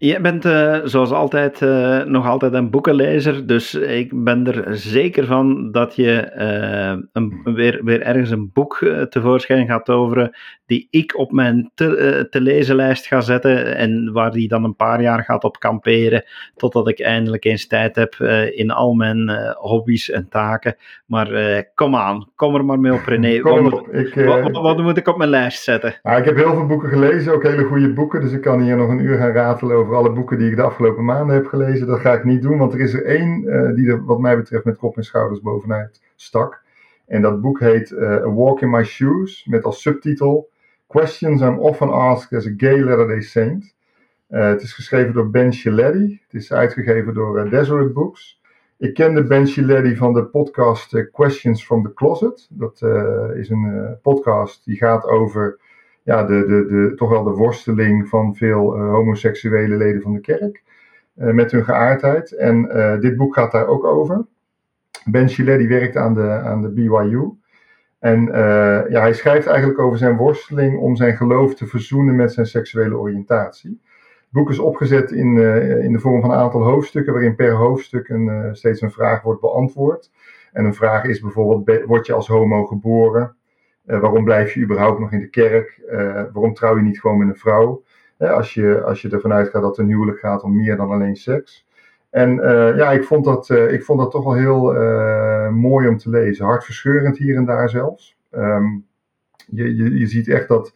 Je 0.00 0.20
bent 0.20 0.44
uh, 0.44 0.78
zoals 0.84 1.10
altijd 1.10 1.60
uh, 1.60 2.02
nog 2.02 2.26
altijd 2.26 2.52
een 2.52 2.70
boekenlezer, 2.70 3.46
dus 3.46 3.74
ik 3.74 4.24
ben 4.24 4.46
er 4.46 4.76
zeker 4.76 5.26
van 5.26 5.72
dat 5.72 5.96
je 5.96 6.32
uh, 6.38 7.04
een, 7.12 7.40
weer, 7.54 7.80
weer 7.84 8.02
ergens 8.02 8.30
een 8.30 8.50
boek 8.52 8.78
tevoorschijn 9.08 9.66
gaat 9.66 9.84
toveren 9.84 10.36
die 10.66 10.88
ik 10.90 11.18
op 11.18 11.32
mijn 11.32 11.70
te, 11.74 12.26
te 12.30 12.40
lezenlijst 12.40 13.06
ga 13.06 13.20
zetten 13.20 13.76
en 13.76 14.12
waar 14.12 14.30
die 14.30 14.48
dan 14.48 14.64
een 14.64 14.76
paar 14.76 15.02
jaar 15.02 15.24
gaat 15.24 15.44
op 15.44 15.58
kamperen 15.58 16.24
totdat 16.56 16.88
ik 16.88 17.00
eindelijk 17.00 17.44
eens 17.44 17.66
tijd 17.66 17.96
heb 17.96 18.14
in 18.54 18.70
al 18.70 18.94
mijn 18.94 19.30
hobby's 19.56 20.10
en 20.10 20.28
taken. 20.28 20.76
Maar 21.06 21.64
kom 21.74 21.96
aan, 21.96 22.28
kom 22.36 22.54
er 22.54 22.64
maar 22.64 22.80
mee 22.80 22.92
op 22.92 23.04
René. 23.06 23.40
Wat, 23.40 23.72
op. 23.72 23.88
Ik, 23.88 24.14
wat, 24.14 24.50
wat, 24.50 24.78
moet 24.78 24.96
ik 24.96 25.08
op 25.08 25.16
mijn 25.16 25.30
lijst 25.30 25.62
zetten? 25.62 25.94
Nou, 26.02 26.18
ik 26.18 26.24
heb 26.24 26.36
heel 26.36 26.54
veel 26.54 26.66
boeken 26.66 26.88
gelezen, 26.88 27.32
ook 27.32 27.42
hele 27.42 27.64
goede 27.64 27.92
boeken, 27.92 28.20
dus 28.20 28.32
ik 28.32 28.40
kan 28.40 28.60
hier 28.60 28.76
nog 28.76 28.88
een 28.88 29.04
uur 29.04 29.18
gaan 29.18 29.32
ratelen 29.32 29.76
over 29.76 29.87
alle 29.92 30.12
boeken 30.12 30.38
die 30.38 30.50
ik 30.50 30.56
de 30.56 30.62
afgelopen 30.62 31.04
maanden 31.04 31.34
heb 31.34 31.46
gelezen. 31.46 31.86
Dat 31.86 32.00
ga 32.00 32.12
ik 32.12 32.24
niet 32.24 32.42
doen, 32.42 32.58
want 32.58 32.72
er 32.72 32.80
is 32.80 32.94
er 32.94 33.04
één 33.04 33.42
uh, 33.42 33.74
die 33.74 33.88
er 33.88 34.04
wat 34.04 34.18
mij 34.18 34.36
betreft 34.36 34.64
met 34.64 34.78
kop 34.78 34.96
en 34.96 35.04
schouders 35.04 35.40
bovenuit 35.40 36.02
stak. 36.16 36.62
En 37.06 37.22
dat 37.22 37.40
boek 37.40 37.60
heet 37.60 37.90
uh, 37.90 38.10
A 38.10 38.32
Walk 38.32 38.60
in 38.60 38.70
My 38.70 38.84
Shoes, 38.84 39.44
met 39.44 39.64
als 39.64 39.82
subtitel 39.82 40.48
Questions 40.86 41.40
I'm 41.40 41.58
Often 41.58 41.90
Asked 41.90 42.38
as 42.38 42.46
a 42.46 42.52
Gay 42.56 42.80
Latter-day 42.80 43.20
Saint. 43.20 43.74
Uh, 44.30 44.48
het 44.48 44.62
is 44.62 44.72
geschreven 44.72 45.14
door 45.14 45.30
Ben 45.30 45.52
Chiletti. 45.52 46.20
Het 46.28 46.40
is 46.40 46.52
uitgegeven 46.52 47.14
door 47.14 47.50
Deseret 47.50 47.92
Books. 47.92 48.40
Ik 48.78 48.94
kende 48.94 49.24
Ben 49.24 49.46
Chiletti 49.46 49.96
van 49.96 50.12
de 50.12 50.24
podcast 50.24 51.10
Questions 51.10 51.64
from 51.64 51.82
the 51.82 51.94
Closet. 51.94 52.48
Dat 52.50 52.82
is 53.34 53.50
een 53.50 53.98
podcast 54.02 54.64
die 54.64 54.76
gaat 54.76 55.04
over 55.04 55.58
ja, 56.08 56.24
de, 56.24 56.46
de, 56.46 56.66
de, 56.66 56.94
toch 56.94 57.10
wel 57.10 57.22
de 57.22 57.30
worsteling 57.30 58.08
van 58.08 58.34
veel 58.34 58.76
uh, 58.76 58.90
homoseksuele 58.90 59.76
leden 59.76 60.02
van 60.02 60.12
de 60.12 60.20
kerk. 60.20 60.62
Uh, 61.16 61.32
met 61.32 61.50
hun 61.50 61.64
geaardheid. 61.64 62.32
En 62.32 62.70
uh, 62.76 63.00
dit 63.00 63.16
boek 63.16 63.34
gaat 63.34 63.52
daar 63.52 63.66
ook 63.66 63.84
over. 63.84 64.26
Ben 65.04 65.28
Chilet 65.28 65.58
die 65.58 65.68
werkt 65.68 65.96
aan 65.96 66.14
de, 66.14 66.30
aan 66.30 66.62
de 66.62 66.68
BYU. 66.68 67.30
En 67.98 68.24
ja, 68.88 69.00
hij 69.00 69.12
schrijft 69.12 69.46
eigenlijk 69.46 69.78
over 69.78 69.98
zijn 69.98 70.16
worsteling 70.16 70.78
om 70.78 70.96
zijn 70.96 71.16
geloof 71.16 71.54
te 71.54 71.66
verzoenen 71.66 72.16
met 72.16 72.32
zijn 72.32 72.46
seksuele 72.46 72.96
oriëntatie. 72.96 73.80
Het 73.98 74.30
boek 74.30 74.50
is 74.50 74.58
opgezet 74.58 75.10
in, 75.10 75.36
in 75.82 75.92
de 75.92 75.98
vorm 75.98 76.20
van 76.20 76.30
een 76.30 76.38
aantal 76.38 76.62
hoofdstukken, 76.62 77.12
waarin 77.12 77.34
per 77.34 77.52
hoofdstuk 77.52 78.08
een, 78.08 78.56
steeds 78.56 78.80
een 78.80 78.90
vraag 78.90 79.22
wordt 79.22 79.40
beantwoord. 79.40 80.10
En 80.52 80.64
een 80.64 80.74
vraag 80.74 81.04
is 81.04 81.20
bijvoorbeeld: 81.20 81.84
word 81.86 82.06
je 82.06 82.12
als 82.12 82.28
homo 82.28 82.66
geboren? 82.66 83.36
Uh, 83.88 84.00
waarom 84.00 84.24
blijf 84.24 84.54
je 84.54 84.60
überhaupt 84.60 84.98
nog 84.98 85.12
in 85.12 85.20
de 85.20 85.28
kerk? 85.28 85.80
Uh, 85.90 86.22
waarom 86.32 86.54
trouw 86.54 86.76
je 86.76 86.82
niet 86.82 87.00
gewoon 87.00 87.18
met 87.18 87.28
een 87.28 87.36
vrouw? 87.36 87.82
Uh, 88.18 88.30
als, 88.32 88.54
je, 88.54 88.82
als 88.82 89.02
je 89.02 89.08
ervan 89.08 89.32
uitgaat 89.32 89.62
dat 89.62 89.78
een 89.78 89.88
huwelijk 89.88 90.18
gaat 90.18 90.42
om 90.42 90.56
meer 90.56 90.76
dan 90.76 90.90
alleen 90.90 91.16
seks. 91.16 91.66
En 92.10 92.34
ja, 92.76 92.90
ik 92.90 93.04
vond, 93.04 93.24
dat, 93.24 93.50
ik 93.50 93.84
vond 93.84 93.98
dat 93.98 94.10
toch 94.10 94.24
wel 94.24 94.34
heel 94.34 94.72
mooi 95.52 95.88
om 95.88 95.96
te 95.96 96.10
lezen. 96.10 96.44
Hartverscheurend 96.44 97.18
hier 97.18 97.36
en 97.36 97.44
daar 97.44 97.68
zelfs. 97.68 98.16
Um, 98.30 98.86
je, 99.46 99.76
je, 99.76 99.98
je 99.98 100.06
ziet 100.06 100.28
echt 100.28 100.48
dat, 100.48 100.74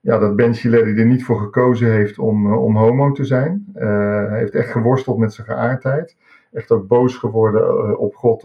ja, 0.00 0.18
dat 0.18 0.36
Ben 0.36 0.54
Chiletti 0.54 1.00
er 1.00 1.06
niet 1.06 1.24
voor 1.24 1.40
gekozen 1.40 1.90
heeft 1.90 2.18
om, 2.18 2.54
om 2.54 2.76
homo 2.76 3.12
te 3.12 3.24
zijn. 3.24 3.66
hij 3.74 4.38
heeft 4.38 4.54
echt 4.54 4.70
geworsteld 4.70 5.18
met 5.18 5.32
zijn 5.32 5.46
geaardheid. 5.46 6.16
Echt 6.52 6.70
ook 6.70 6.86
boos 6.86 7.16
geworden 7.16 7.98
op 7.98 8.14
God 8.14 8.44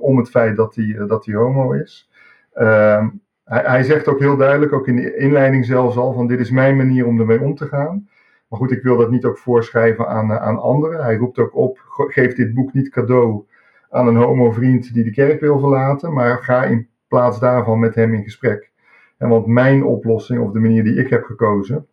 om 0.00 0.16
het 0.16 0.30
feit 0.30 0.56
dat 0.56 0.74
hij, 0.74 1.06
dat 1.06 1.24
hij 1.26 1.34
homo 1.34 1.72
is. 1.72 2.10
Uh, 2.54 3.06
hij, 3.46 3.62
hij, 3.64 3.82
zegt 3.82 4.08
ook 4.08 4.18
heel 4.18 4.36
duidelijk, 4.36 4.72
ook 4.72 4.88
in 4.88 4.96
de 4.96 5.16
inleiding 5.16 5.64
zelfs 5.64 5.96
al, 5.96 6.12
van 6.12 6.26
dit 6.26 6.40
is 6.40 6.50
mijn 6.50 6.76
manier 6.76 7.06
om 7.06 7.20
ermee 7.20 7.40
om 7.40 7.54
te 7.54 7.66
gaan. 7.66 8.08
Maar 8.48 8.58
goed, 8.58 8.70
ik 8.70 8.82
wil 8.82 8.96
dat 8.96 9.10
niet 9.10 9.24
ook 9.24 9.38
voorschrijven 9.38 10.08
aan, 10.08 10.30
eh, 10.30 10.42
aan 10.42 10.60
anderen. 10.60 11.04
Hij 11.04 11.16
roept 11.16 11.38
ook 11.38 11.56
op, 11.56 11.78
geef 11.86 12.34
dit 12.34 12.54
boek 12.54 12.72
niet 12.72 12.88
cadeau 12.88 13.44
aan 13.90 14.06
een 14.06 14.16
homo-vriend 14.16 14.94
die 14.94 15.04
de 15.04 15.10
kerk 15.10 15.40
wil 15.40 15.58
verlaten, 15.58 16.12
maar 16.12 16.38
ga 16.38 16.64
in 16.64 16.88
plaats 17.08 17.40
daarvan 17.40 17.78
met 17.78 17.94
hem 17.94 18.14
in 18.14 18.22
gesprek. 18.22 18.70
En 19.18 19.28
want 19.28 19.46
mijn 19.46 19.84
oplossing, 19.84 20.40
of 20.40 20.52
de 20.52 20.58
manier 20.58 20.84
die 20.84 20.96
ik 20.96 21.08
heb 21.08 21.24
gekozen, 21.24 21.86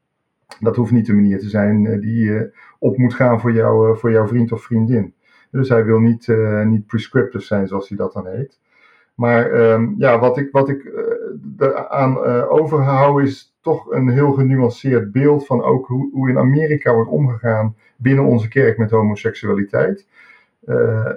dat 0.60 0.76
hoeft 0.76 0.92
niet 0.92 1.06
de 1.06 1.14
manier 1.14 1.40
te 1.40 1.50
zijn 1.50 1.86
eh, 1.86 2.02
die 2.02 2.26
uh, 2.26 2.42
op 2.80 2.98
moet 2.98 3.14
gaan 3.14 3.40
voor, 3.40 3.52
jou, 3.52 3.98
voor 3.98 4.12
jouw 4.12 4.28
vriend 4.28 4.52
of 4.52 4.64
vriendin. 4.64 5.14
Dus 5.52 5.70
hij 5.70 5.86
wil 5.86 6.00
niet, 6.00 6.28
niet 6.66 6.86
prescriptive 6.86 7.44
zijn, 7.44 7.68
zoals 7.68 7.90
hij 7.90 7.98
dat 7.98 8.14
dan 8.14 8.28
heet. 8.28 8.60
Maar 9.16 9.72
um, 9.72 9.96
ja, 9.98 10.20
wat 10.20 10.38
ik, 10.38 10.52
wat 10.52 10.70
ik 10.70 10.84
uh, 11.60 11.70
aan 11.76 12.18
uh, 12.18 12.52
overhoud 12.52 13.22
is 13.22 13.56
toch 13.62 13.92
een 13.92 14.10
heel 14.10 14.32
genuanceerd 14.32 15.12
beeld 15.12 15.46
van 15.46 15.64
ook 15.64 15.88
hoe, 15.88 16.10
hoe 16.14 16.30
in 16.30 16.38
Amerika 16.38 16.94
wordt 16.94 17.10
omgegaan 17.10 17.76
binnen 17.98 18.26
onze 18.26 18.48
kerk 18.48 18.78
met 18.78 18.92
homoseksualiteit. 18.92 20.08
Uh, 20.66 21.10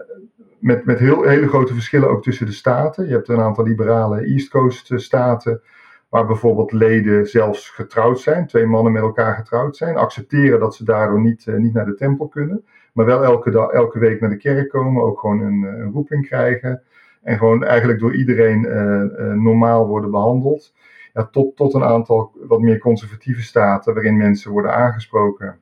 met, 0.59 0.85
met 0.85 0.99
heel, 0.99 1.23
hele 1.23 1.49
grote 1.49 1.73
verschillen 1.73 2.11
ook 2.11 2.23
tussen 2.23 2.47
de 2.47 2.53
staten. 2.53 3.07
Je 3.07 3.13
hebt 3.13 3.29
een 3.29 3.41
aantal 3.41 3.65
liberale 3.65 4.21
East 4.21 4.49
Coast 4.49 4.93
staten 4.97 5.61
waar 6.09 6.27
bijvoorbeeld 6.27 6.73
leden 6.73 7.27
zelfs 7.27 7.71
getrouwd 7.71 8.21
zijn, 8.21 8.47
twee 8.47 8.67
mannen 8.67 8.93
met 8.93 9.03
elkaar 9.03 9.35
getrouwd 9.35 9.77
zijn, 9.77 9.97
accepteren 9.97 10.61
dat 10.61 10.75
ze 10.75 10.85
daardoor 10.85 11.21
niet, 11.21 11.47
niet 11.47 11.73
naar 11.73 11.85
de 11.85 11.95
tempel 11.95 12.29
kunnen, 12.29 12.65
maar 12.93 13.07
wel 13.07 13.25
elke, 13.25 13.71
elke 13.73 13.99
week 13.99 14.21
naar 14.21 14.31
de 14.31 14.37
kerk 14.37 14.69
komen, 14.69 15.03
ook 15.03 15.21
gewoon 15.21 15.41
een, 15.41 15.63
een 15.63 15.93
roeping 15.93 16.27
krijgen. 16.27 16.83
En 17.27 17.39
gewoon 17.39 17.65
eigenlijk 17.65 18.01
door 18.01 18.15
iedereen 18.15 18.65
uh, 18.65 19.03
uh, 19.27 19.33
normaal 19.33 19.87
worden 19.87 20.11
behandeld. 20.11 20.75
Ja, 21.13 21.25
tot, 21.25 21.57
tot 21.57 21.75
een 21.75 21.85
aantal 21.85 22.33
wat 22.49 22.61
meer 22.61 22.79
conservatieve 22.79 23.43
staten 23.43 23.95
waarin 23.95 24.17
mensen 24.17 24.51
worden 24.51 24.75
aangesproken 24.75 25.59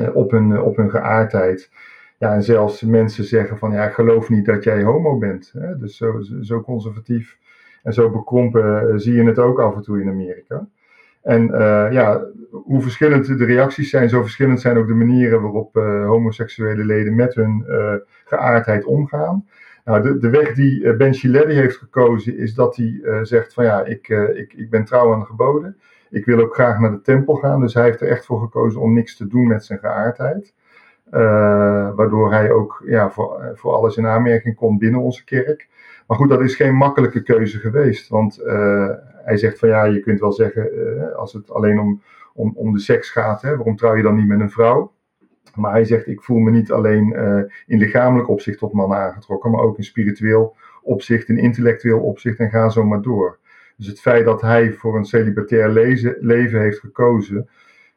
uh, 0.00 0.16
op, 0.16 0.30
hun, 0.30 0.60
op 0.60 0.76
hun 0.76 0.90
geaardheid. 0.90 1.70
Ja, 2.18 2.34
en 2.34 2.42
zelfs 2.42 2.82
mensen 2.82 3.24
zeggen 3.24 3.58
van 3.58 3.72
ja, 3.72 3.86
ik 3.86 3.92
geloof 3.92 4.28
niet 4.28 4.44
dat 4.44 4.64
jij 4.64 4.82
homo 4.82 5.18
bent. 5.18 5.52
Hè? 5.58 5.78
Dus 5.78 5.96
zo, 5.96 6.20
zo 6.40 6.60
conservatief 6.60 7.38
en 7.82 7.92
zo 7.92 8.10
bekrompen 8.10 9.00
zie 9.00 9.14
je 9.14 9.24
het 9.24 9.38
ook 9.38 9.60
af 9.60 9.74
en 9.74 9.82
toe 9.82 10.00
in 10.00 10.08
Amerika. 10.08 10.68
En 11.22 11.46
ja, 11.92 12.24
hoe 12.50 12.80
verschillend 12.80 13.26
de 13.26 13.44
reacties 13.44 13.90
zijn, 13.90 14.08
zo 14.08 14.22
verschillend 14.22 14.60
zijn 14.60 14.76
ook 14.76 14.86
de 14.86 14.94
manieren 14.94 15.42
waarop 15.42 15.74
homoseksuele 16.06 16.84
leden 16.84 17.14
met 17.14 17.34
hun 17.34 17.64
geaardheid 18.24 18.84
omgaan. 18.84 19.44
Nou, 19.86 20.02
de, 20.02 20.18
de 20.18 20.30
weg 20.30 20.54
die 20.54 20.80
uh, 20.80 20.96
Ben 20.96 21.14
Chiletti 21.14 21.54
heeft 21.54 21.76
gekozen 21.76 22.36
is 22.38 22.54
dat 22.54 22.76
hij 22.76 22.86
uh, 23.02 23.18
zegt 23.22 23.54
van 23.54 23.64
ja, 23.64 23.84
ik, 23.84 24.08
uh, 24.08 24.38
ik, 24.38 24.52
ik 24.52 24.70
ben 24.70 24.84
trouw 24.84 25.12
aan 25.12 25.20
de 25.20 25.26
geboden. 25.26 25.76
Ik 26.10 26.24
wil 26.24 26.40
ook 26.40 26.54
graag 26.54 26.78
naar 26.78 26.90
de 26.90 27.00
tempel 27.00 27.34
gaan. 27.34 27.60
Dus 27.60 27.74
hij 27.74 27.84
heeft 27.84 28.00
er 28.00 28.08
echt 28.08 28.24
voor 28.24 28.40
gekozen 28.40 28.80
om 28.80 28.94
niks 28.94 29.16
te 29.16 29.26
doen 29.26 29.46
met 29.46 29.64
zijn 29.64 29.78
geaardheid. 29.78 30.54
waardoor 31.96 32.32
hij 32.32 32.50
ook 32.50 32.82
ja, 32.86 33.10
voor, 33.10 33.52
voor 33.54 33.72
alles 33.72 33.96
in 33.96 34.06
aanmerking 34.06 34.56
komt 34.56 34.78
binnen 34.78 35.00
onze 35.00 35.24
kerk. 35.24 35.68
Maar 36.06 36.16
goed, 36.16 36.28
dat 36.28 36.40
is 36.40 36.54
geen 36.54 36.74
makkelijke 36.74 37.22
keuze 37.22 37.58
geweest. 37.58 38.08
Want 38.08 38.40
hij 39.24 39.36
zegt 39.36 39.58
van 39.58 39.68
ja, 39.68 39.84
je 39.84 40.00
kunt 40.00 40.20
wel 40.20 40.32
zeggen, 40.32 40.68
als 41.16 41.32
het 41.32 41.50
alleen 41.50 41.78
om, 41.78 42.02
om, 42.34 42.52
om 42.54 42.72
de 42.72 42.80
seks 42.80 43.10
gaat, 43.10 43.42
hè, 43.42 43.56
waarom 43.56 43.76
trouw 43.76 43.94
je 43.94 44.02
dan 44.02 44.16
niet 44.16 44.28
met 44.28 44.40
een 44.40 44.50
vrouw? 44.50 44.92
Maar 45.56 45.72
hij 45.72 45.84
zegt, 45.84 46.06
ik 46.06 46.22
voel 46.22 46.38
me 46.38 46.50
niet 46.50 46.72
alleen 46.72 47.12
uh, 47.16 47.42
in 47.66 47.78
lichamelijk 47.78 48.28
opzicht 48.28 48.58
tot 48.58 48.72
mannen 48.72 48.98
aangetrokken, 48.98 49.50
maar 49.50 49.60
ook 49.60 49.76
in 49.76 49.84
spiritueel 49.84 50.56
opzicht, 50.82 51.28
in 51.28 51.38
intellectueel 51.38 52.00
opzicht 52.00 52.38
en 52.38 52.50
ga 52.50 52.68
zo 52.68 52.84
maar 52.84 53.02
door. 53.02 53.38
Dus 53.76 53.86
het 53.86 54.00
feit 54.00 54.24
dat 54.24 54.40
hij 54.40 54.72
voor 54.72 54.96
een 54.96 55.04
celibatair 55.04 55.70
leven 56.20 56.60
heeft 56.60 56.78
gekozen, 56.78 57.48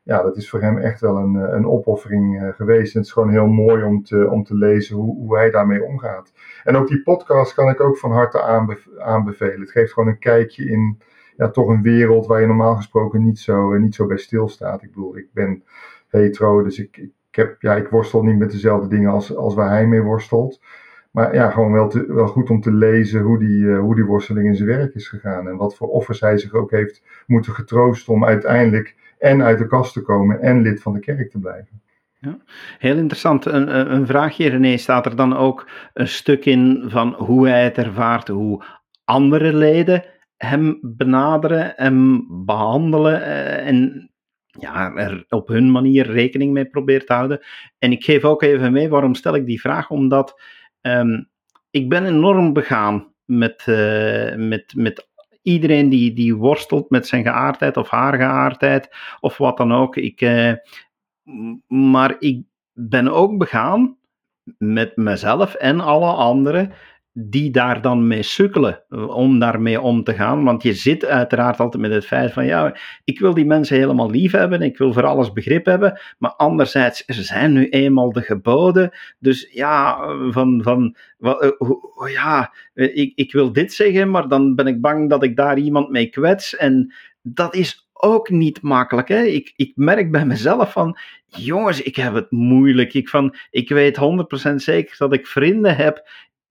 ja, 0.04 0.22
dat 0.22 0.38
is 0.38 0.50
voor 0.50 0.62
hem 0.62 0.78
echt 0.78 1.02
wel 1.02 1.18
een, 1.18 1.36
een 1.36 1.68
opoffering 1.68 2.42
uh, 2.42 2.50
geweest. 2.54 2.94
En 2.94 3.00
het 3.00 3.08
is 3.08 3.14
gewoon 3.14 3.30
heel 3.30 3.48
mooi 3.48 3.84
om 3.84 4.04
te, 4.04 4.30
om 4.30 4.44
te 4.44 4.56
lezen 4.56 4.96
hoe, 4.96 5.16
hoe 5.16 5.38
hij 5.38 5.52
daarmee 5.52 5.84
omgaat. 5.84 6.34
En 6.64 6.76
ook 6.76 6.88
die 6.88 7.04
podcast 7.04 7.54
kan 7.54 7.70
ik 7.70 7.82
ook 7.82 7.98
van 7.98 8.12
harte 8.12 8.42
aanbe 8.42 8.78
aanbevelen. 8.98 9.60
Het 9.60 9.72
geeft 9.72 9.94
gewoon 9.94 10.10
een 10.10 10.20
kijkje 10.20 10.66
in 10.66 10.98
ja, 11.38 11.50
toch 11.50 11.68
een 11.68 11.82
wereld 11.82 12.28
waar 12.28 12.42
je 12.42 12.48
normaal 12.48 12.76
gesproken 12.76 13.24
niet 13.24 13.40
zo, 13.40 13.78
niet 13.78 13.96
zo 13.96 14.06
bij 14.06 14.18
stilstaat. 14.18 14.84
Ik 14.84 14.90
bedoel, 14.94 15.18
ik 15.18 15.28
ben 15.34 15.64
hetero, 16.08 16.64
dus 16.64 16.80
ik, 16.80 17.10
heb, 17.40 17.62
ja, 17.62 17.76
ik 17.76 17.88
worstel 17.88 18.24
niet 18.24 18.38
met 18.38 18.52
dezelfde 18.52 18.88
dingen 18.88 19.12
als, 19.12 19.36
als 19.36 19.56
waar 19.56 19.70
hij 19.70 19.88
mee 19.88 20.02
worstelt. 20.02 20.62
Maar 21.12 21.34
ja, 21.34 21.50
gewoon 21.50 21.72
wel, 21.72 21.94
wel 22.08 22.28
goed 22.28 22.50
om 22.50 22.62
te 22.62 22.72
lezen 22.72 23.22
hoe 23.22 23.40
die, 23.40 23.62
uh, 23.62 23.80
hoe 23.80 23.96
die 23.96 24.06
worsteling 24.06 24.48
in 24.48 24.56
zijn 24.56 24.70
werk 24.70 24.94
is 24.94 25.08
gegaan. 25.08 25.48
En 25.48 25.58
wat 25.58 25.76
voor 25.76 25.88
offers 25.88 26.20
hij 26.20 26.38
zich 26.38 26.54
ook 26.54 26.72
heeft 26.72 27.04
moeten 27.28 27.54
getroosten 27.54 28.14
om 28.14 28.26
uiteindelijk 28.26 28.96
en 29.18 29.44
uit 29.44 29.58
de 29.58 29.68
kast 29.68 29.94
te 29.94 30.02
komen 30.02 30.42
en 30.42 30.62
lid 30.62 30.82
van 30.82 30.94
de 30.94 31.00
kerk 31.00 31.32
te 31.32 31.40
blijven. 31.40 31.82
Ja, 32.20 32.38
heel 32.80 32.98
interessant. 32.98 33.46
Een, 33.46 33.94
een 33.94 34.06
vraagje, 34.06 34.50
René. 34.50 34.78
Staat 34.78 35.06
er 35.06 35.16
dan 35.16 35.38
ook 35.38 35.70
een 35.94 36.08
stuk 36.08 36.46
in 36.46 36.84
van 36.88 37.14
hoe 37.14 37.48
hij 37.48 37.64
het 37.64 37.78
ervaart, 37.78 38.28
hoe 38.28 38.64
andere 39.04 39.54
leden 39.54 40.04
hem 40.38 40.80
benaderen, 40.82 41.74
hem 41.76 42.26
behandelen 42.46 43.24
eh, 43.24 43.68
en 43.68 44.10
ja, 44.60 44.96
er 44.96 45.26
op 45.30 45.48
hun 45.48 45.72
manier 45.72 46.12
rekening 46.12 46.54
mee 46.54 46.66
probeert 46.66 47.08
te 47.08 47.14
houden. 47.14 47.40
En 47.78 47.92
ik 47.92 48.04
geef 48.04 48.24
ook 48.24 48.42
even 48.42 48.72
mee, 48.72 48.90
waarom 48.90 49.16
stel 49.16 49.36
ik 49.36 49.46
die 49.46 49.62
vraag? 49.62 49.90
Omdat 49.90 50.42
um, 50.82 51.30
ik 51.72 51.90
ben 51.90 52.06
enorm 52.06 52.54
begaan 52.54 53.14
met, 53.26 53.66
uh, 53.70 54.36
met, 54.36 54.74
met 54.76 55.08
iedereen 55.42 55.90
die, 55.90 56.14
die 56.14 56.36
worstelt 56.36 56.90
met 56.90 57.08
zijn 57.08 57.24
geaardheid 57.24 57.78
of 57.78 57.90
haar 57.90 58.16
geaardheid 58.16 58.96
of 59.20 59.38
wat 59.38 59.58
dan 59.58 59.74
ook. 59.74 59.96
Ik, 59.96 60.22
uh, 60.22 60.54
maar 61.68 62.16
ik 62.20 62.44
ben 62.74 63.08
ook 63.08 63.38
begaan 63.38 63.98
met 64.58 64.96
mezelf 64.96 65.54
en 65.54 65.80
alle 65.80 66.12
anderen 66.12 66.72
die 67.14 67.52
daar 67.52 67.82
dan 67.82 68.08
mee 68.08 68.24
sukkelen 68.24 68.84
om 69.08 69.40
daarmee 69.40 69.82
om 69.82 70.04
te 70.04 70.14
gaan. 70.14 70.44
Want 70.44 70.64
je 70.64 70.74
zit 70.74 71.06
uiteraard 71.06 71.60
altijd 71.60 71.82
met 71.82 71.92
het 71.92 72.06
feit 72.06 72.34
van 72.34 72.46
ja, 72.46 72.78
ik 73.04 73.20
wil 73.20 73.34
die 73.34 73.46
mensen 73.46 73.78
helemaal 73.78 74.10
lief 74.10 74.32
hebben, 74.32 74.62
ik 74.62 74.78
wil 74.78 74.94
voor 74.94 75.06
alles 75.06 75.34
begrip 75.34 75.66
hebben, 75.66 76.00
maar 76.18 76.32
anderzijds, 76.32 77.04
er 77.06 77.14
zijn 77.14 77.54
nu 77.54 77.70
eenmaal 77.70 78.12
de 78.12 78.22
geboden. 78.22 78.90
Dus 79.20 79.50
ja, 79.52 79.98
van, 80.30 80.62
van 80.64 80.96
eh, 81.20 82.14
ja, 82.14 82.54
ik, 82.74 83.12
ik 83.16 83.32
wil 83.32 83.52
dit 83.52 83.74
zeggen, 83.74 84.12
maar 84.12 84.28
dan 84.28 84.56
ben 84.56 84.68
ik 84.68 84.82
bang 84.82 85.10
dat 85.10 85.24
ik 85.24 85.36
daar 85.36 85.58
iemand 85.58 85.90
mee 85.90 86.10
kwets. 86.10 86.56
En 86.56 86.94
dat 87.22 87.56
is 87.56 87.90
ook 87.94 88.30
niet 88.30 88.62
makkelijk. 88.62 89.08
Hè? 89.08 89.24
Ik, 89.24 89.54
ik 89.56 89.72
merk 89.76 90.12
bij 90.12 90.26
mezelf 90.26 90.72
van, 90.72 90.98
jongens, 91.28 91.82
ik 91.82 91.96
heb 91.96 92.14
het 92.14 92.32
moeilijk. 92.32 92.94
Ik, 92.94 93.10
van, 93.10 93.36
ik 93.50 93.70
weet 93.70 94.00
100% 94.52 94.56
zeker 94.56 94.96
dat 94.98 95.14
ik 95.14 95.28
vrienden 95.28 95.76
heb 95.76 96.10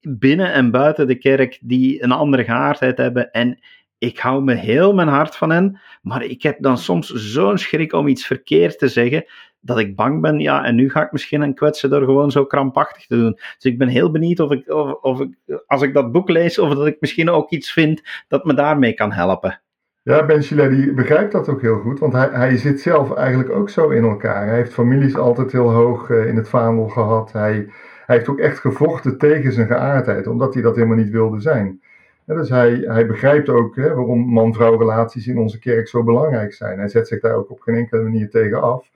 binnen 0.08 0.52
en 0.52 0.70
buiten 0.70 1.06
de 1.06 1.18
kerk 1.18 1.58
die 1.62 2.02
een 2.02 2.12
andere 2.12 2.44
geaardheid 2.44 2.98
hebben. 2.98 3.30
En 3.30 3.58
ik 3.98 4.18
hou 4.18 4.42
me 4.42 4.54
heel 4.54 4.94
mijn 4.94 5.08
hart 5.08 5.36
van 5.36 5.50
hen, 5.50 5.80
maar 6.02 6.24
ik 6.24 6.42
heb 6.42 6.56
dan 6.60 6.78
soms 6.78 7.12
zo'n 7.12 7.58
schrik 7.58 7.92
om 7.92 8.08
iets 8.08 8.26
verkeerd 8.26 8.78
te 8.78 8.88
zeggen, 8.88 9.24
dat 9.60 9.78
ik 9.78 9.96
bang 9.96 10.20
ben, 10.20 10.38
ja, 10.38 10.64
en 10.64 10.74
nu 10.74 10.90
ga 10.90 11.02
ik 11.02 11.12
misschien 11.12 11.40
een 11.40 11.54
kwetsen 11.54 11.90
door 11.90 12.04
gewoon 12.04 12.30
zo 12.30 12.44
krampachtig 12.44 13.06
te 13.06 13.16
doen. 13.16 13.32
Dus 13.32 13.72
ik 13.72 13.78
ben 13.78 13.88
heel 13.88 14.10
benieuwd 14.10 14.40
of 14.40 14.50
ik, 14.50 14.72
of, 14.72 14.92
of 14.92 15.20
ik, 15.20 15.62
als 15.66 15.82
ik 15.82 15.94
dat 15.94 16.12
boek 16.12 16.28
lees, 16.28 16.58
of 16.58 16.74
dat 16.74 16.86
ik 16.86 16.96
misschien 17.00 17.30
ook 17.30 17.50
iets 17.50 17.72
vind 17.72 18.02
dat 18.28 18.44
me 18.44 18.54
daarmee 18.54 18.92
kan 18.92 19.12
helpen. 19.12 19.60
Ja, 20.02 20.26
Ben 20.26 20.42
Schiller 20.42 20.94
begrijpt 20.94 21.32
dat 21.32 21.48
ook 21.48 21.60
heel 21.60 21.78
goed, 21.78 21.98
want 21.98 22.12
hij, 22.12 22.28
hij 22.32 22.56
zit 22.56 22.80
zelf 22.80 23.14
eigenlijk 23.14 23.50
ook 23.50 23.70
zo 23.70 23.88
in 23.88 24.04
elkaar. 24.04 24.46
Hij 24.46 24.56
heeft 24.56 24.72
families 24.72 25.16
altijd 25.16 25.52
heel 25.52 25.70
hoog 25.70 26.08
uh, 26.08 26.26
in 26.26 26.36
het 26.36 26.48
vaandel 26.48 26.88
gehad. 26.88 27.32
Hij, 27.32 27.68
hij 28.08 28.16
heeft 28.16 28.28
ook 28.28 28.38
echt 28.38 28.58
gevochten 28.58 29.18
tegen 29.18 29.52
zijn 29.52 29.66
geaardheid, 29.66 30.26
omdat 30.26 30.54
hij 30.54 30.62
dat 30.62 30.74
helemaal 30.74 30.96
niet 30.96 31.10
wilde 31.10 31.40
zijn. 31.40 31.80
dus 32.24 32.48
hij, 32.48 32.74
hij 32.74 33.06
begrijpt 33.06 33.48
ook 33.48 33.76
hè, 33.76 33.94
waarom 33.94 34.20
man-vrouw 34.20 34.78
relaties 34.78 35.26
in 35.26 35.38
onze 35.38 35.58
kerk 35.58 35.88
zo 35.88 36.02
belangrijk 36.02 36.52
zijn. 36.52 36.78
Hij 36.78 36.88
zet 36.88 37.08
zich 37.08 37.20
daar 37.20 37.34
ook 37.34 37.50
op 37.50 37.60
geen 37.60 37.74
enkele 37.74 38.02
manier 38.02 38.30
tegen 38.30 38.62
af. 38.62 38.90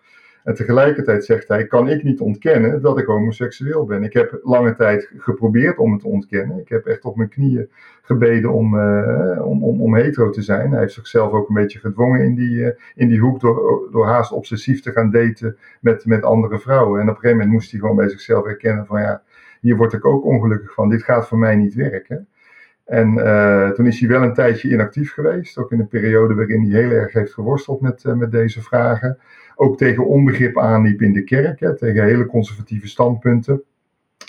En 0.45 0.55
tegelijkertijd 0.55 1.25
zegt 1.25 1.49
hij: 1.49 1.67
kan 1.67 1.89
ik 1.89 2.03
niet 2.03 2.21
ontkennen 2.21 2.83
dat 2.83 2.99
ik 2.99 3.07
homoseksueel 3.07 3.85
ben. 3.85 4.03
Ik 4.03 4.13
heb 4.13 4.41
lange 4.43 4.75
tijd 4.75 5.11
geprobeerd 5.17 5.79
om 5.79 5.93
het 5.93 6.01
te 6.01 6.09
ontkennen. 6.09 6.59
Ik 6.59 6.69
heb 6.69 6.87
echt 6.87 7.05
op 7.05 7.17
mijn 7.17 7.29
knieën 7.29 7.71
gebeden 8.03 8.53
om, 8.53 8.75
uh, 8.75 9.47
om, 9.47 9.63
om, 9.63 9.95
hetero 9.95 10.31
te 10.31 10.43
zijn. 10.43 10.71
Hij 10.71 10.81
heeft 10.81 10.93
zichzelf 10.93 11.33
ook 11.33 11.49
een 11.49 11.55
beetje 11.55 11.79
gedwongen 11.79 12.21
in 12.21 12.35
die, 12.35 12.51
uh, 12.51 12.71
in 12.95 13.09
die 13.09 13.21
hoek 13.21 13.41
door, 13.41 13.89
door 13.93 14.07
haast 14.07 14.33
obsessief 14.33 14.83
te 14.83 14.93
gaan 14.93 15.11
daten 15.11 15.57
met, 15.81 16.07
met 16.07 16.25
andere 16.25 16.59
vrouwen. 16.59 17.01
En 17.01 17.09
op 17.09 17.15
een 17.15 17.21
gegeven 17.21 17.37
moment 17.37 17.55
moest 17.55 17.71
hij 17.71 17.81
gewoon 17.81 17.97
bij 17.97 18.09
zichzelf 18.09 18.47
erkennen: 18.47 18.87
van 18.87 19.01
ja, 19.01 19.23
hier 19.61 19.77
word 19.77 19.93
ik 19.93 20.05
ook 20.05 20.25
ongelukkig 20.25 20.73
van. 20.73 20.89
Dit 20.89 21.03
gaat 21.03 21.29
voor 21.29 21.39
mij 21.39 21.57
niet 21.57 21.75
werken. 21.75 22.29
En 22.85 23.15
uh, 23.19 23.71
toen 23.71 23.87
is 23.87 24.01
hij 24.01 24.09
wel 24.09 24.23
een 24.23 24.35
tijdje 24.35 24.69
inactief 24.69 25.13
geweest, 25.13 25.59
ook 25.59 25.73
in 25.73 25.81
een 25.81 25.89
periode 25.89 26.35
waarin 26.35 26.71
hij 26.71 26.81
heel 26.81 26.91
erg 26.91 27.13
heeft 27.13 27.35
geworsteld 27.35 27.81
met, 27.81 28.05
uh, 28.05 28.13
met 28.13 28.31
deze 28.31 28.63
vragen 28.63 29.19
ook 29.57 29.77
tegen 29.77 30.07
onbegrip 30.07 30.59
aanliep 30.59 31.03
in 31.03 31.13
de 31.13 31.25
kerk, 31.25 31.61
hè, 31.61 31.77
tegen 31.77 32.05
hele 32.05 32.27
conservatieve 32.27 32.89
standpunten. 32.89 33.63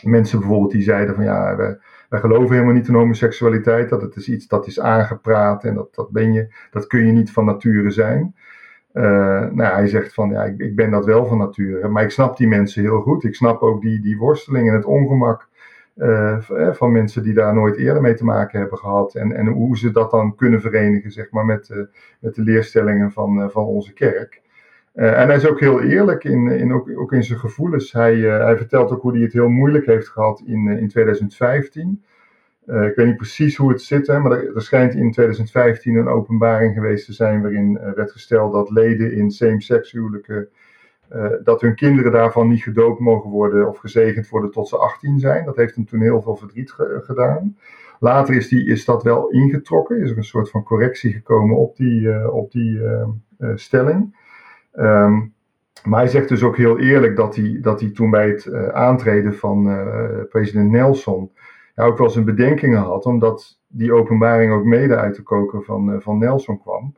Mensen 0.03 0.39
bijvoorbeeld 0.39 0.71
die 0.71 0.81
zeiden 0.81 1.15
van 1.15 1.23
ja, 1.23 1.55
wij, 1.55 1.77
wij 2.09 2.19
geloven 2.19 2.51
helemaal 2.51 2.73
niet 2.73 2.87
in 2.87 2.93
homoseksualiteit, 2.93 3.89
dat 3.89 4.01
het 4.01 4.15
is 4.15 4.29
iets 4.29 4.47
dat 4.47 4.67
is 4.67 4.79
aangepraat 4.79 5.63
en 5.63 5.73
dat, 5.73 5.95
dat 5.95 6.09
ben 6.09 6.33
je, 6.33 6.53
dat 6.71 6.87
kun 6.87 7.05
je 7.05 7.11
niet 7.11 7.31
van 7.31 7.45
nature 7.45 7.91
zijn. 7.91 8.35
Uh, 8.93 9.03
nou, 9.51 9.73
hij 9.73 9.87
zegt 9.87 10.13
van 10.13 10.29
ja, 10.29 10.43
ik, 10.43 10.59
ik, 10.59 10.75
ben 10.75 10.91
dat 10.91 11.05
wel 11.05 11.25
van 11.25 11.37
nature, 11.37 11.87
maar 11.87 12.03
ik 12.03 12.09
snap 12.09 12.37
die 12.37 12.47
mensen 12.47 12.81
heel 12.81 13.01
goed. 13.01 13.23
Ik 13.23 13.35
snap 13.35 13.61
ook 13.61 13.81
die, 13.81 14.01
die 14.01 14.17
worsteling 14.17 14.67
en 14.67 14.75
het 14.75 14.85
ongemak 14.85 15.47
uh, 15.95 16.37
van 16.71 16.91
mensen 16.91 17.23
die 17.23 17.33
daar 17.33 17.53
nooit 17.53 17.77
eerder 17.77 18.01
mee 18.01 18.13
te 18.13 18.25
maken 18.25 18.59
hebben 18.59 18.77
gehad. 18.77 19.15
En, 19.15 19.31
en 19.31 19.47
hoe 19.47 19.77
ze 19.77 19.91
dat 19.91 20.11
dan 20.11 20.35
kunnen 20.35 20.61
verenigen, 20.61 21.11
zeg 21.11 21.31
maar, 21.31 21.45
met, 21.45 21.69
uh, 21.69 21.77
met 22.19 22.35
de 22.35 22.41
leerstellingen 22.41 23.11
van, 23.11 23.51
van 23.51 23.65
onze 23.65 23.93
kerk. 23.93 24.41
En 24.93 25.27
hij 25.27 25.35
is 25.35 25.47
ook 25.47 25.59
heel 25.59 25.81
eerlijk 25.81 26.23
in, 26.23 26.47
in 26.47 26.73
ook, 26.73 26.89
ook, 26.97 27.13
in 27.13 27.23
zijn 27.23 27.39
gevoelens. 27.39 27.91
Hij, 27.91 28.15
hij, 28.19 28.57
vertelt 28.57 28.91
ook 28.91 29.01
hoe 29.01 29.11
hij 29.11 29.21
het 29.21 29.33
heel 29.33 29.47
moeilijk 29.47 29.85
heeft 29.85 30.07
gehad 30.07 30.43
in, 30.45 30.67
in 30.67 30.87
2015. 30.87 32.03
ik 32.65 32.95
weet 32.95 33.05
niet 33.05 33.15
precies 33.15 33.55
hoe 33.55 33.71
het 33.71 33.81
zit, 33.81 34.07
hè, 34.07 34.19
maar 34.19 34.31
er, 34.31 34.55
er, 34.55 34.61
schijnt 34.61 34.93
in 34.93 35.11
2015 35.11 35.95
een 35.95 36.07
openbaring 36.07 36.73
geweest 36.73 37.05
te 37.05 37.13
zijn 37.13 37.41
waarin 37.41 37.79
werd 37.95 38.11
gesteld 38.11 38.53
dat 38.53 38.69
leden 38.69 39.13
in 39.13 39.31
same-sex 39.31 39.91
huwelijken, 39.91 40.49
dat 41.43 41.61
hun 41.61 41.75
kinderen 41.75 42.11
daarvan 42.11 42.47
niet 42.47 42.63
gedoopt 42.63 42.99
mogen 42.99 43.29
worden 43.29 43.67
of 43.67 43.77
gezegend 43.77 44.29
worden 44.29 44.51
tot 44.51 44.67
ze 44.67 44.77
18 44.77 45.19
zijn. 45.19 45.45
Dat 45.45 45.55
heeft 45.55 45.75
hem 45.75 45.85
toen 45.85 46.01
heel 46.01 46.21
veel 46.21 46.35
verdriet 46.35 46.71
ge 46.71 47.01
gedaan. 47.03 47.57
Later 47.99 48.35
is, 48.35 48.47
die, 48.47 48.65
is 48.65 48.85
dat 48.85 49.03
wel 49.03 49.29
ingetrokken, 49.29 50.01
is 50.01 50.11
er 50.11 50.17
een 50.17 50.23
soort 50.23 50.49
van 50.49 50.63
correctie 50.63 51.13
gekomen 51.13 51.57
op 51.57 51.75
die, 51.75 52.31
op 52.31 52.51
die 52.51 52.81
stelling. 53.55 54.17
Um, 54.75 55.33
maar 55.83 55.99
hij 55.99 56.09
zegt 56.09 56.29
dus 56.29 56.43
ook 56.43 56.57
heel 56.57 56.79
eerlijk 56.79 57.15
dat 57.15 57.35
hij, 57.35 57.57
dat 57.61 57.79
hij 57.79 57.89
toen 57.89 58.09
bij 58.09 58.27
het 58.27 58.53
aantreden 58.73 59.35
van 59.35 59.63
president 60.29 60.71
Nelson 60.71 61.31
ja, 61.75 61.83
ook 61.83 61.97
wel 61.97 62.09
zijn 62.09 62.25
bedenkingen 62.25 62.81
had, 62.81 63.05
omdat 63.05 63.59
die 63.67 63.93
openbaring 63.93 64.53
ook 64.53 64.63
mede 64.63 64.95
uit 64.95 65.15
de 65.15 65.21
koker 65.21 65.63
van, 65.63 66.01
van 66.01 66.17
Nelson 66.17 66.61
kwam. 66.61 66.95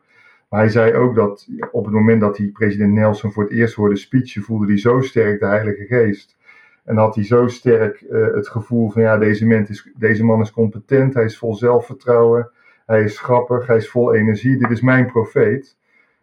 Hij 0.56 0.70
zei 0.70 0.94
ook 0.94 1.16
dat 1.16 1.48
op 1.72 1.86
het 1.86 1.94
moment 1.94 2.22
dat 2.22 2.38
hij 2.38 2.48
president 2.48 2.94
Nelson 2.94 3.32
voor 3.32 3.44
het 3.44 3.52
eerst 3.52 3.76
hoorde 3.76 3.96
speechen, 3.96 4.42
voelde 4.42 4.66
hij 4.66 4.78
zo 4.78 5.02
sterk 5.02 5.40
de 5.40 5.46
Heilige 5.46 5.86
Geest. 5.86 6.36
En 6.84 6.98
had 6.98 7.16
hij 7.16 7.24
zo 7.24 7.48
sterk 7.48 8.06
het 8.10 8.48
gevoel 8.48 8.90
van 8.90 9.02
ja, 9.02 9.18
deze 9.18 9.46
man, 9.46 9.68
is, 9.68 9.92
deze 9.98 10.24
man 10.24 10.42
is 10.42 10.52
competent, 10.52 11.14
hij 11.14 11.24
is 11.24 11.38
vol 11.38 11.56
zelfvertrouwen, 11.56 12.52
hij 12.86 13.04
is 13.04 13.20
grappig, 13.20 13.68
hij 13.68 13.78
is 13.78 13.90
vol 13.90 14.16
energie, 14.16 14.58
dit 14.58 14.72
is 14.72 14.82
mijn 14.82 15.06
profeet. 15.06 15.78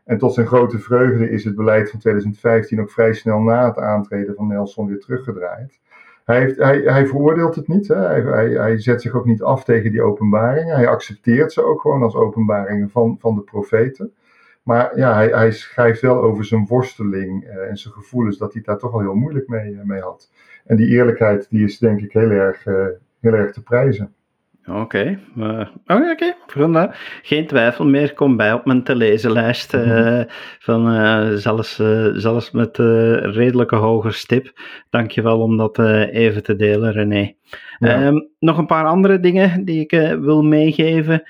En 0.05 0.19
tot 0.19 0.35
zijn 0.35 0.47
grote 0.47 0.79
vreugde 0.79 1.31
is 1.31 1.45
het 1.45 1.55
beleid 1.55 1.91
van 1.91 1.99
2015 1.99 2.81
ook 2.81 2.91
vrij 2.91 3.13
snel 3.13 3.41
na 3.41 3.67
het 3.67 3.79
aantreden 3.79 4.35
van 4.35 4.47
Nelson 4.47 4.87
weer 4.87 5.01
teruggedraaid. 5.01 5.81
Hij, 6.25 6.41
heeft, 6.41 6.57
hij, 6.57 6.79
hij 6.79 7.07
veroordeelt 7.07 7.55
het 7.55 7.69
niet, 7.69 7.89
hè. 7.89 7.97
Hij, 7.97 8.21
hij, 8.21 8.49
hij, 8.49 8.79
zet 8.79 9.03
zich 9.03 9.15
ook 9.15 9.25
niet 9.25 9.43
af 9.43 9.65
tegen 9.65 9.91
die 9.91 10.03
openbaringen. 10.03 10.77
Hij 10.77 10.89
accepteert 10.89 11.53
ze 11.53 11.65
ook 11.65 11.81
gewoon 11.81 12.03
als 12.03 12.15
openbaringen 12.15 12.91
van, 12.91 13.17
van 13.21 13.35
de 13.35 13.41
profeten. 13.41 14.13
Maar 14.63 14.99
ja, 14.99 15.15
hij, 15.15 15.29
hij 15.29 15.53
schrijft 15.53 16.01
wel 16.01 16.23
over 16.23 16.45
zijn 16.45 16.67
worsteling 16.67 17.45
eh, 17.45 17.69
en 17.69 17.77
zijn 17.77 17.95
gevoelens 17.95 18.39
dat 18.39 18.53
hij 18.53 18.63
daar 18.63 18.79
toch 18.79 18.91
wel 18.91 19.01
heel 19.01 19.15
moeilijk 19.15 19.49
mee, 19.49 19.75
eh, 19.75 19.85
mee 19.85 20.01
had. 20.01 20.31
En 20.65 20.77
die 20.77 20.89
eerlijkheid 20.89 21.47
die 21.51 21.65
is 21.65 21.79
denk 21.79 22.01
ik 22.01 22.13
heel 22.13 22.31
erg, 22.31 22.67
uh, 22.67 22.87
heel 23.21 23.33
erg 23.33 23.53
te 23.53 23.63
prijzen. 23.63 24.15
Oké, 24.67 24.81
okay. 24.81 25.19
uh, 25.37 25.69
oké, 25.87 26.35
okay. 26.57 26.91
geen 27.23 27.47
twijfel 27.47 27.87
meer. 27.87 28.15
Kom 28.15 28.37
bij 28.37 28.53
op 28.53 28.65
mijn 28.65 28.85
te 28.85 28.97
lezen 28.97 29.33
lijst. 29.33 29.75
Uh, 29.75 30.21
van, 30.67 30.95
uh, 30.95 31.33
zelfs, 31.33 31.77
zelfs 32.13 32.51
met 32.51 32.77
redelijke 32.77 33.77
hoge 33.77 34.11
stip. 34.11 34.61
Dankjewel 34.91 35.41
om 35.41 35.57
dat 35.57 35.79
even 35.79 36.43
te 36.43 36.57
delen, 36.57 36.93
René. 36.93 37.35
Um, 37.85 38.29
nog 38.39 38.59
een 38.59 38.67
paar 38.67 38.87
andere 38.87 39.21
dingen 39.21 39.65
die 39.65 39.81
ik 39.81 40.17
wil 40.21 40.43
meegeven. 40.43 41.23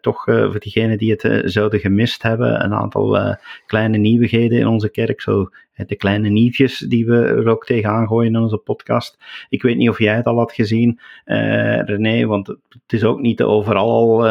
toch 0.00 0.24
voor 0.24 0.58
diegenen 0.58 0.98
die 0.98 1.16
het 1.16 1.50
zouden 1.50 1.80
gemist 1.80 2.22
hebben. 2.22 2.64
Een 2.64 2.74
aantal 2.74 3.36
kleine 3.66 3.96
nieuwigheden 3.96 4.58
in 4.58 4.66
onze 4.66 4.90
kerk. 4.90 5.20
Zo 5.20 5.48
de 5.86 5.96
kleine 5.96 6.28
nieuwtjes 6.28 6.78
die 6.78 7.06
we 7.06 7.24
er 7.24 7.48
ook 7.48 7.64
tegenaan 7.66 8.06
gooien 8.06 8.34
in 8.34 8.40
onze 8.40 8.56
podcast. 8.56 9.18
Ik 9.48 9.62
weet 9.62 9.76
niet 9.76 9.88
of 9.88 9.98
jij 9.98 10.14
het 10.16 10.26
al 10.26 10.36
had 10.36 10.52
gezien, 10.52 11.00
René, 11.24 12.26
want 12.26 12.46
het 12.46 12.92
is 12.92 13.04
ook 13.04 13.20
niet 13.20 13.42
overal, 13.42 14.22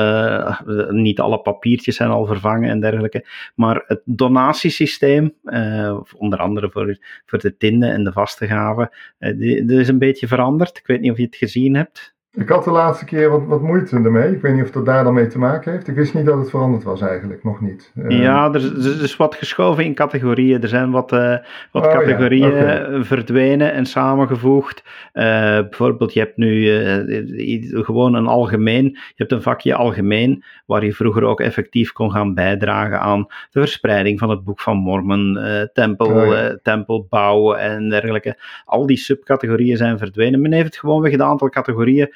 niet 0.89 1.19
alle 1.19 1.39
papiertjes 1.39 1.95
zijn 1.95 2.09
al 2.09 2.25
vervangen 2.25 2.69
en 2.69 2.79
dergelijke. 2.79 3.25
Maar 3.55 3.83
het 3.85 4.01
donatiesysteem, 4.05 5.33
onder 6.15 6.39
andere 6.39 6.69
voor, 6.69 6.97
voor 7.25 7.39
de 7.39 7.57
tinden 7.57 7.91
en 7.91 8.03
de 8.03 8.11
vaste 8.11 8.47
gaven, 8.47 8.89
is 9.67 9.87
een 9.87 9.99
beetje 9.99 10.27
veranderd. 10.27 10.77
Ik 10.77 10.87
weet 10.87 11.01
niet 11.01 11.11
of 11.11 11.17
je 11.17 11.23
het 11.23 11.35
gezien 11.35 11.46
hebt. 11.75 12.15
Ik 12.37 12.49
had 12.49 12.63
de 12.63 12.71
laatste 12.71 13.05
keer 13.05 13.29
wat, 13.29 13.45
wat 13.45 13.61
moeite 13.61 13.95
ermee. 13.95 14.31
Ik 14.31 14.41
weet 14.41 14.53
niet 14.53 14.63
of 14.63 14.71
dat 14.71 14.85
daar 14.85 15.03
dan 15.03 15.13
mee 15.13 15.27
te 15.27 15.39
maken 15.39 15.71
heeft. 15.71 15.87
Ik 15.87 15.95
wist 15.95 16.13
niet 16.13 16.25
dat 16.25 16.37
het 16.37 16.49
veranderd 16.49 16.83
was 16.83 17.01
eigenlijk, 17.01 17.43
nog 17.43 17.61
niet. 17.61 17.91
Uh, 17.95 18.21
ja, 18.21 18.53
er 18.53 18.55
is, 18.55 18.85
er 18.85 19.03
is, 19.03 19.15
wat 19.15 19.35
geschoven 19.35 19.83
in 19.83 19.93
categorieën. 19.93 20.61
Er 20.61 20.67
zijn 20.67 20.91
wat, 20.91 21.13
uh, 21.13 21.35
wat 21.71 21.85
oh, 21.85 21.91
categorieën 21.91 22.55
ja. 22.55 22.85
okay. 22.87 23.03
verdwenen 23.03 23.73
en 23.73 23.85
samengevoegd. 23.85 24.83
Uh, 25.13 25.23
bijvoorbeeld, 25.59 26.13
je 26.13 26.19
hebt 26.19 26.37
nu 26.37 26.65
gewoon 27.83 28.13
een 28.13 28.27
algemeen, 28.27 28.85
je 28.85 29.13
hebt 29.15 29.31
een 29.31 29.41
vakje 29.41 29.75
algemeen, 29.75 30.43
waar 30.65 30.85
je 30.85 30.93
vroeger 30.93 31.23
ook 31.23 31.39
effectief 31.39 31.91
kon 31.91 32.11
gaan 32.11 32.33
bijdragen 32.33 32.99
aan 32.99 33.25
de 33.51 33.59
verspreiding 33.59 34.19
van 34.19 34.29
het 34.29 34.43
Boek 34.43 34.59
van 34.59 34.77
Mormon, 34.77 35.39
tempel, 35.73 36.07
oh, 36.07 36.27
ja. 36.27 36.57
tempelbouw 36.63 37.53
en 37.53 37.89
dergelijke. 37.89 38.37
Al 38.65 38.85
die 38.85 38.97
subcategorieën 38.97 39.77
zijn 39.77 39.97
verdwenen. 39.97 40.41
Men 40.41 40.51
heeft 40.51 40.65
het 40.65 40.77
gewoonweg 40.77 41.11
het 41.11 41.21
aantal 41.21 41.49
categorieën 41.49 42.09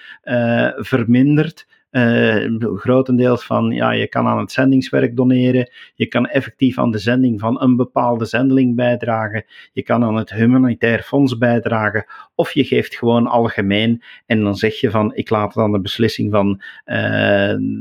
verminderd. 0.78 1.66
uh, 1.92 2.46
grotendeels 2.76 3.46
van, 3.46 3.72
ja, 3.72 3.92
je 3.92 4.08
kan 4.08 4.28
aan 4.28 4.38
het 4.38 4.52
zendingswerk 4.52 5.16
doneren, 5.16 5.70
je 5.96 6.06
kan 6.06 6.28
effectief 6.28 6.78
aan 6.80 6.92
de 6.92 6.98
zending 6.98 7.40
van 7.40 7.62
een 7.62 7.76
bepaalde 7.76 8.26
zendeling 8.26 8.76
bijdragen, 8.76 9.46
je 9.74 9.84
kan 9.84 10.04
aan 10.04 10.16
het 10.16 10.34
humanitair 10.34 11.02
fonds 11.02 11.38
bijdragen, 11.38 12.06
of 12.36 12.52
je 12.52 12.64
geeft 12.64 12.96
gewoon 12.96 13.28
algemeen 13.28 14.04
en 14.26 14.44
dan 14.44 14.56
zeg 14.56 14.80
je 14.80 14.90
van, 14.90 15.16
ik 15.16 15.30
laat 15.30 15.58
aan 15.58 15.72
de 15.72 15.82
beslissing 15.82 16.32
van 16.32 16.62
uh, 16.86 16.96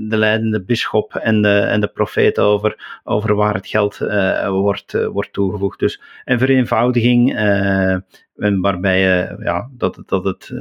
de 0.08 0.16
leidende 0.16 0.62
bisschop 0.64 1.14
en 1.14 1.42
de, 1.42 1.58
en 1.58 1.80
de 1.80 1.88
profeet 1.88 2.38
over, 2.38 3.00
over 3.04 3.34
waar 3.34 3.54
het 3.54 3.66
geld 3.66 3.98
wordt, 4.48 5.06
wordt 5.12 5.32
toegevoegd. 5.32 5.78
Dus 5.78 6.02
een 6.24 6.38
vereenvoudiging 6.38 7.38
en 8.40 8.60
waarbij 8.60 9.00
ja, 9.38 9.70
dat, 9.76 10.02
dat, 10.06 10.24
het, 10.24 10.54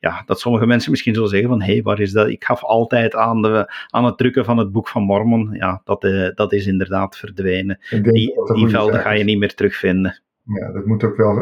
ja, 0.00 0.22
dat 0.26 0.40
sommige 0.40 0.66
mensen 0.66 0.90
misschien 0.90 1.14
zullen 1.14 1.28
zeggen 1.28 1.48
van 1.48 1.62
hé, 1.62 1.72
hey, 1.72 1.82
waar 1.82 2.00
is 2.00 2.12
dat? 2.12 2.28
Ik 2.28 2.44
gaf 2.44 2.62
altijd 2.62 3.14
aan, 3.14 3.42
de, 3.42 3.72
aan 3.88 4.04
het 4.04 4.18
drukken 4.18 4.44
van 4.44 4.58
het 4.58 4.72
boek 4.72 4.88
van 4.88 5.02
Mormon. 5.02 5.48
Ja, 5.52 5.80
dat, 5.84 6.00
dat 6.34 6.52
is 6.52 6.66
inderdaad 6.66 7.16
verdwenen. 7.16 7.78
Die, 7.90 8.42
die 8.54 8.68
velden 8.68 9.00
ga 9.00 9.10
je 9.10 9.24
niet 9.24 9.38
meer 9.38 9.54
terugvinden. 9.54 10.22
Ja, 10.44 10.72
dat 10.72 10.86
moet 10.86 11.04
ook 11.04 11.16
wel 11.16 11.34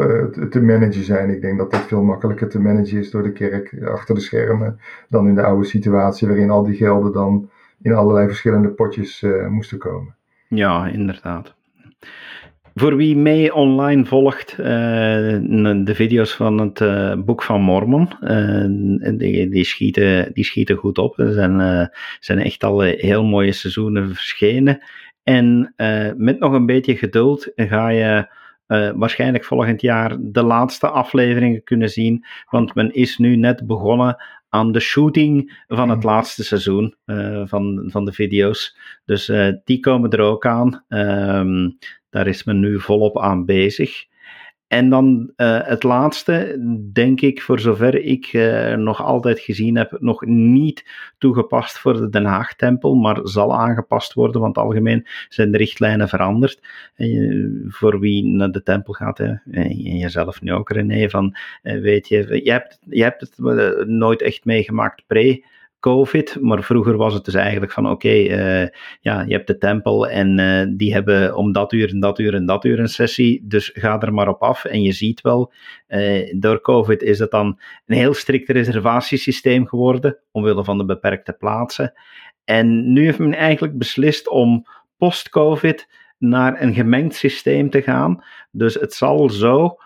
te 0.50 0.62
managen 0.62 1.04
zijn. 1.04 1.30
Ik 1.30 1.40
denk 1.40 1.58
dat 1.58 1.70
dat 1.70 1.86
veel 1.86 2.02
makkelijker 2.02 2.48
te 2.48 2.60
managen 2.60 2.98
is 2.98 3.10
door 3.10 3.22
de 3.22 3.32
kerk 3.32 3.82
achter 3.84 4.14
de 4.14 4.20
schermen 4.20 4.80
dan 5.08 5.28
in 5.28 5.34
de 5.34 5.42
oude 5.42 5.64
situatie 5.64 6.28
waarin 6.28 6.50
al 6.50 6.64
die 6.64 6.74
gelden 6.74 7.12
dan 7.12 7.50
in 7.82 7.92
allerlei 7.92 8.26
verschillende 8.26 8.68
potjes 8.68 9.24
moesten 9.48 9.78
komen. 9.78 10.14
Ja, 10.48 10.86
inderdaad. 10.86 11.54
Voor 12.74 12.96
wie 12.96 13.16
mee 13.16 13.54
online 13.54 14.04
volgt, 14.04 14.56
uh, 14.58 14.66
de 14.66 15.92
video's 15.94 16.32
van 16.32 16.58
het 16.58 16.80
uh, 16.80 17.14
Boek 17.14 17.42
van 17.42 17.60
Mormon, 17.60 18.08
uh, 18.20 19.18
die, 19.18 19.48
die, 19.48 19.64
schieten, 19.64 20.32
die 20.32 20.44
schieten 20.44 20.76
goed 20.76 20.98
op. 20.98 21.18
Er 21.18 21.32
zijn, 21.32 21.90
zijn 22.20 22.38
echt 22.38 22.64
al 22.64 22.80
heel 22.80 23.24
mooie 23.24 23.52
seizoenen 23.52 24.14
verschenen. 24.14 24.82
En 25.22 25.74
met 26.16 26.38
nog 26.38 26.52
een 26.52 26.66
beetje 26.66 26.96
geduld 26.96 27.52
ga 27.56 27.88
je 27.88 28.26
waarschijnlijk 28.94 29.44
volgend 29.44 29.80
jaar 29.80 30.16
de 30.20 30.42
laatste 30.42 30.88
afleveringen 30.88 31.62
kunnen 31.62 31.88
zien. 31.88 32.24
Want 32.50 32.74
men 32.74 32.92
is 32.92 33.18
nu 33.18 33.36
net 33.36 33.66
begonnen 33.66 34.22
aan 34.48 34.72
de 34.72 34.80
shooting 34.80 35.64
van 35.68 35.88
het 35.88 36.02
hmm. 36.02 36.10
laatste 36.10 36.44
seizoen 36.44 36.94
van, 37.44 37.84
van 37.86 38.04
de 38.04 38.12
video's. 38.12 38.76
Dus 39.04 39.32
die 39.64 39.80
komen 39.80 40.10
er 40.10 40.20
ook 40.20 40.46
aan. 40.46 40.84
Ehm, 40.88 41.68
daar 42.12 42.26
is 42.26 42.44
men 42.44 42.60
nu 42.60 42.80
volop 42.80 43.18
aan 43.18 43.44
bezig. 43.44 44.04
En 44.66 44.88
dan 44.90 45.32
uh, 45.36 45.60
het 45.62 45.82
laatste, 45.82 46.56
denk 46.92 47.20
ik, 47.20 47.42
voor 47.42 47.60
zover 47.60 47.94
ik 47.94 48.32
uh, 48.32 48.74
nog 48.74 49.02
altijd 49.02 49.40
gezien 49.40 49.76
heb, 49.76 49.96
nog 50.00 50.26
niet 50.26 50.84
toegepast 51.18 51.78
voor 51.78 51.92
de 51.92 52.08
Den 52.08 52.24
Haag-tempel, 52.24 52.94
maar 52.94 53.20
zal 53.22 53.58
aangepast 53.58 54.12
worden, 54.12 54.40
want 54.40 54.58
algemeen 54.58 55.06
zijn 55.28 55.50
de 55.50 55.58
richtlijnen 55.58 56.08
veranderd. 56.08 56.60
Voor 57.68 58.00
wie 58.00 58.24
naar 58.24 58.50
de 58.50 58.62
tempel 58.62 58.92
gaat, 58.92 59.18
hè, 59.18 59.34
en 59.50 59.76
jezelf 59.76 60.40
nu 60.40 60.52
ook, 60.52 60.70
René, 60.70 61.10
van, 61.10 61.36
weet 61.62 62.08
je, 62.08 62.40
je 62.44 62.50
hebt, 62.50 62.78
je 62.88 63.02
hebt 63.02 63.20
het 63.20 63.38
nooit 63.86 64.22
echt 64.22 64.44
meegemaakt 64.44 65.02
pre- 65.06 65.40
COVID, 65.82 66.36
maar 66.40 66.62
vroeger 66.62 66.96
was 66.96 67.14
het 67.14 67.24
dus 67.24 67.34
eigenlijk 67.34 67.72
van 67.72 67.90
oké, 67.90 68.08
eh, 68.08 68.68
ja, 69.00 69.22
je 69.26 69.32
hebt 69.34 69.46
de 69.46 69.58
tempel 69.58 70.08
en 70.08 70.38
uh, 70.38 70.76
die 70.76 70.92
hebben 70.92 71.36
om 71.36 71.52
dat 71.52 71.72
uur 71.72 71.88
en 71.88 72.00
dat 72.00 72.18
uur 72.18 72.34
en 72.34 72.46
dat 72.46 72.64
uur 72.64 72.78
een 72.78 72.88
sessie, 72.88 73.44
dus 73.46 73.70
ga 73.74 74.00
er 74.00 74.14
maar 74.14 74.28
op 74.28 74.42
af. 74.42 74.64
En 74.64 74.82
je 74.82 74.92
ziet 74.92 75.20
wel, 75.20 75.52
uh, 75.88 76.32
door 76.38 76.60
COVID 76.60 77.02
is 77.02 77.18
het 77.18 77.30
dan 77.30 77.60
een 77.86 77.96
heel 77.96 78.14
strikt 78.14 78.48
reservatiesysteem 78.48 79.66
geworden, 79.66 80.18
omwille 80.30 80.64
van 80.64 80.78
de 80.78 80.84
beperkte 80.84 81.32
plaatsen. 81.32 81.92
En 82.44 82.92
nu 82.92 83.04
heeft 83.04 83.18
men 83.18 83.34
eigenlijk 83.34 83.78
beslist 83.78 84.28
om 84.28 84.66
post-COVID 84.96 85.88
naar 86.18 86.62
een 86.62 86.74
gemengd 86.74 87.14
systeem 87.14 87.70
te 87.70 87.82
gaan. 87.82 88.24
Dus 88.50 88.74
het 88.74 88.94
zal 88.94 89.30
zo 89.30 89.76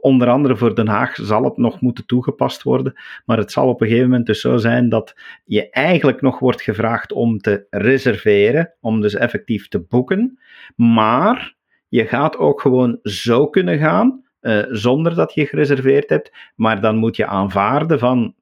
onder 0.00 0.28
andere 0.28 0.56
voor 0.56 0.74
Den 0.74 0.88
Haag 0.88 1.14
zal 1.14 1.44
het 1.44 1.56
nog 1.56 1.80
moeten 1.80 2.06
toegepast 2.06 2.62
worden, 2.62 2.94
maar 3.24 3.38
het 3.38 3.52
zal 3.52 3.68
op 3.68 3.80
een 3.80 3.86
gegeven 3.86 4.08
moment 4.08 4.26
dus 4.26 4.40
zo 4.40 4.56
zijn 4.56 4.88
dat 4.88 5.16
je 5.44 5.70
eigenlijk 5.70 6.20
nog 6.20 6.38
wordt 6.38 6.62
gevraagd 6.62 7.12
om 7.12 7.38
te 7.38 7.66
reserveren, 7.70 8.74
om 8.80 9.00
dus 9.00 9.14
effectief 9.14 9.68
te 9.68 9.80
boeken, 9.80 10.38
maar 10.76 11.54
je 11.88 12.06
gaat 12.06 12.36
ook 12.36 12.60
gewoon 12.60 12.98
zo 13.02 13.48
kunnen 13.48 13.78
gaan, 13.78 14.24
uh, 14.40 14.64
zonder 14.68 15.14
dat 15.14 15.34
je 15.34 15.46
gereserveerd 15.46 16.08
hebt, 16.08 16.32
maar 16.56 16.80
dan 16.80 16.96
moet 16.96 17.16
je 17.16 17.26
aanvaarden 17.26 17.98
van 17.98 18.34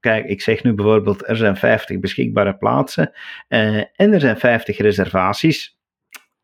kijk, 0.00 0.26
ik 0.26 0.42
zeg 0.42 0.62
nu 0.62 0.74
bijvoorbeeld, 0.74 1.28
er 1.28 1.36
zijn 1.36 1.56
50 1.56 1.98
beschikbare 1.98 2.56
plaatsen 2.56 3.12
uh, 3.48 3.76
en 3.76 4.12
er 4.12 4.20
zijn 4.20 4.38
50 4.38 4.78
reservaties. 4.78 5.78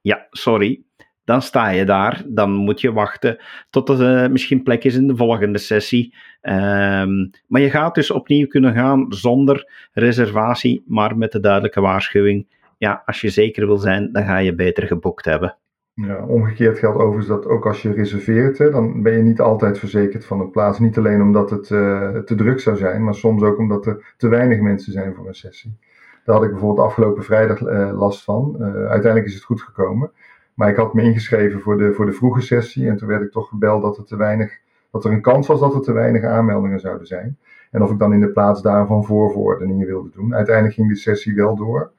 Ja, 0.01 0.27
sorry, 0.31 0.86
dan 1.27 1.43
sta 1.43 1.69
je 1.69 1.85
daar. 1.85 2.23
Dan 2.27 2.51
moet 2.51 2.81
je 2.81 2.93
wachten 2.93 3.39
tot 3.71 3.89
er 3.89 4.25
uh, 4.25 4.31
misschien 4.31 4.63
plek 4.63 4.85
is 4.85 4.95
in 4.95 5.07
de 5.07 5.17
volgende 5.17 5.59
sessie. 5.59 6.15
Um, 6.43 7.31
maar 7.47 7.61
je 7.61 7.71
gaat 7.71 7.95
dus 7.95 8.11
opnieuw 8.11 8.47
kunnen 8.47 8.75
gaan 8.75 9.07
zonder 9.09 9.71
reservatie, 9.93 10.85
maar 10.87 11.19
met 11.19 11.33
de 11.33 11.41
duidelijke 11.41 11.81
waarschuwing. 11.81 12.47
Ja, 12.79 13.03
als 13.07 13.21
je 13.21 13.29
zeker 13.29 13.67
wil 13.67 13.77
zijn, 13.77 14.13
dan 14.13 14.25
ga 14.25 14.39
je 14.39 14.55
beter 14.55 14.87
geboekt 14.87 15.25
hebben. 15.25 15.57
Ja, 15.95 16.27
omgekeerd 16.27 16.79
geldt 16.79 16.99
overigens 16.99 17.27
dat 17.27 17.47
ook 17.47 17.67
als 17.67 17.83
je 17.83 17.93
reserveert, 17.93 18.59
hè, 18.59 18.71
dan 18.71 19.03
ben 19.03 19.13
je 19.13 19.23
niet 19.23 19.41
altijd 19.41 19.79
verzekerd 19.79 20.25
van 20.25 20.41
een 20.41 20.51
plaats. 20.51 20.79
Niet 20.79 20.99
alleen 20.99 21.23
omdat 21.23 21.51
het 21.51 21.71
uh, 21.71 22.19
te 22.19 22.35
druk 22.35 22.61
zou 22.61 22.77
zijn, 22.77 23.05
maar 23.05 23.15
soms 23.15 23.43
ook 23.43 23.59
omdat 23.59 23.87
er 23.87 24.15
te 24.17 24.29
weinig 24.29 24.61
mensen 24.61 24.93
zijn 24.93 25.15
voor 25.15 25.29
een 25.29 25.35
sessie. 25.35 25.79
Daar 26.25 26.35
had 26.35 26.45
ik 26.45 26.51
bijvoorbeeld 26.51 26.87
afgelopen 26.87 27.25
vrijdag 27.25 27.61
uh, 27.61 27.99
last 27.99 28.25
van. 28.25 28.57
Uiteindelijk 28.65 29.27
is 29.27 29.35
het 29.35 29.45
goed 29.45 29.63
gekomen. 29.63 30.11
Maar 30.57 30.69
ik 30.69 30.77
had 30.77 30.95
me 30.95 31.03
ingeschreven 31.03 31.61
voor 31.61 31.79
de, 31.79 31.93
voor 31.93 32.07
de 32.07 32.13
vroege 32.13 32.41
sessie 32.41 32.89
en 32.89 32.97
toen 32.97 33.09
werd 33.09 33.23
ik 33.23 33.31
toch 33.31 33.49
gebeld 33.49 33.83
dat 33.83 33.99
er 33.99 34.05
te 34.05 34.17
weinig, 34.17 34.59
dat 34.91 35.05
er 35.05 35.13
een 35.13 35.21
kans 35.21 35.47
was 35.47 35.61
dat 35.61 35.75
er 35.75 35.81
te 35.81 35.93
weinig 35.93 36.25
aanmeldingen 36.25 36.81
zouden 36.81 37.07
zijn. 37.07 37.39
En 37.71 37.83
of 37.83 37.91
ik 37.91 37.99
dan 37.99 38.13
in 38.13 38.21
de 38.21 38.33
plaats 38.33 38.63
daarvan 38.63 39.05
voorverordeningen 39.05 39.87
wilde 39.87 40.11
doen. 40.11 40.35
Uiteindelijk 40.35 40.75
ging 40.75 40.89
de 40.89 40.97
sessie 40.97 41.35
wel 41.35 41.57
door. 41.57 41.93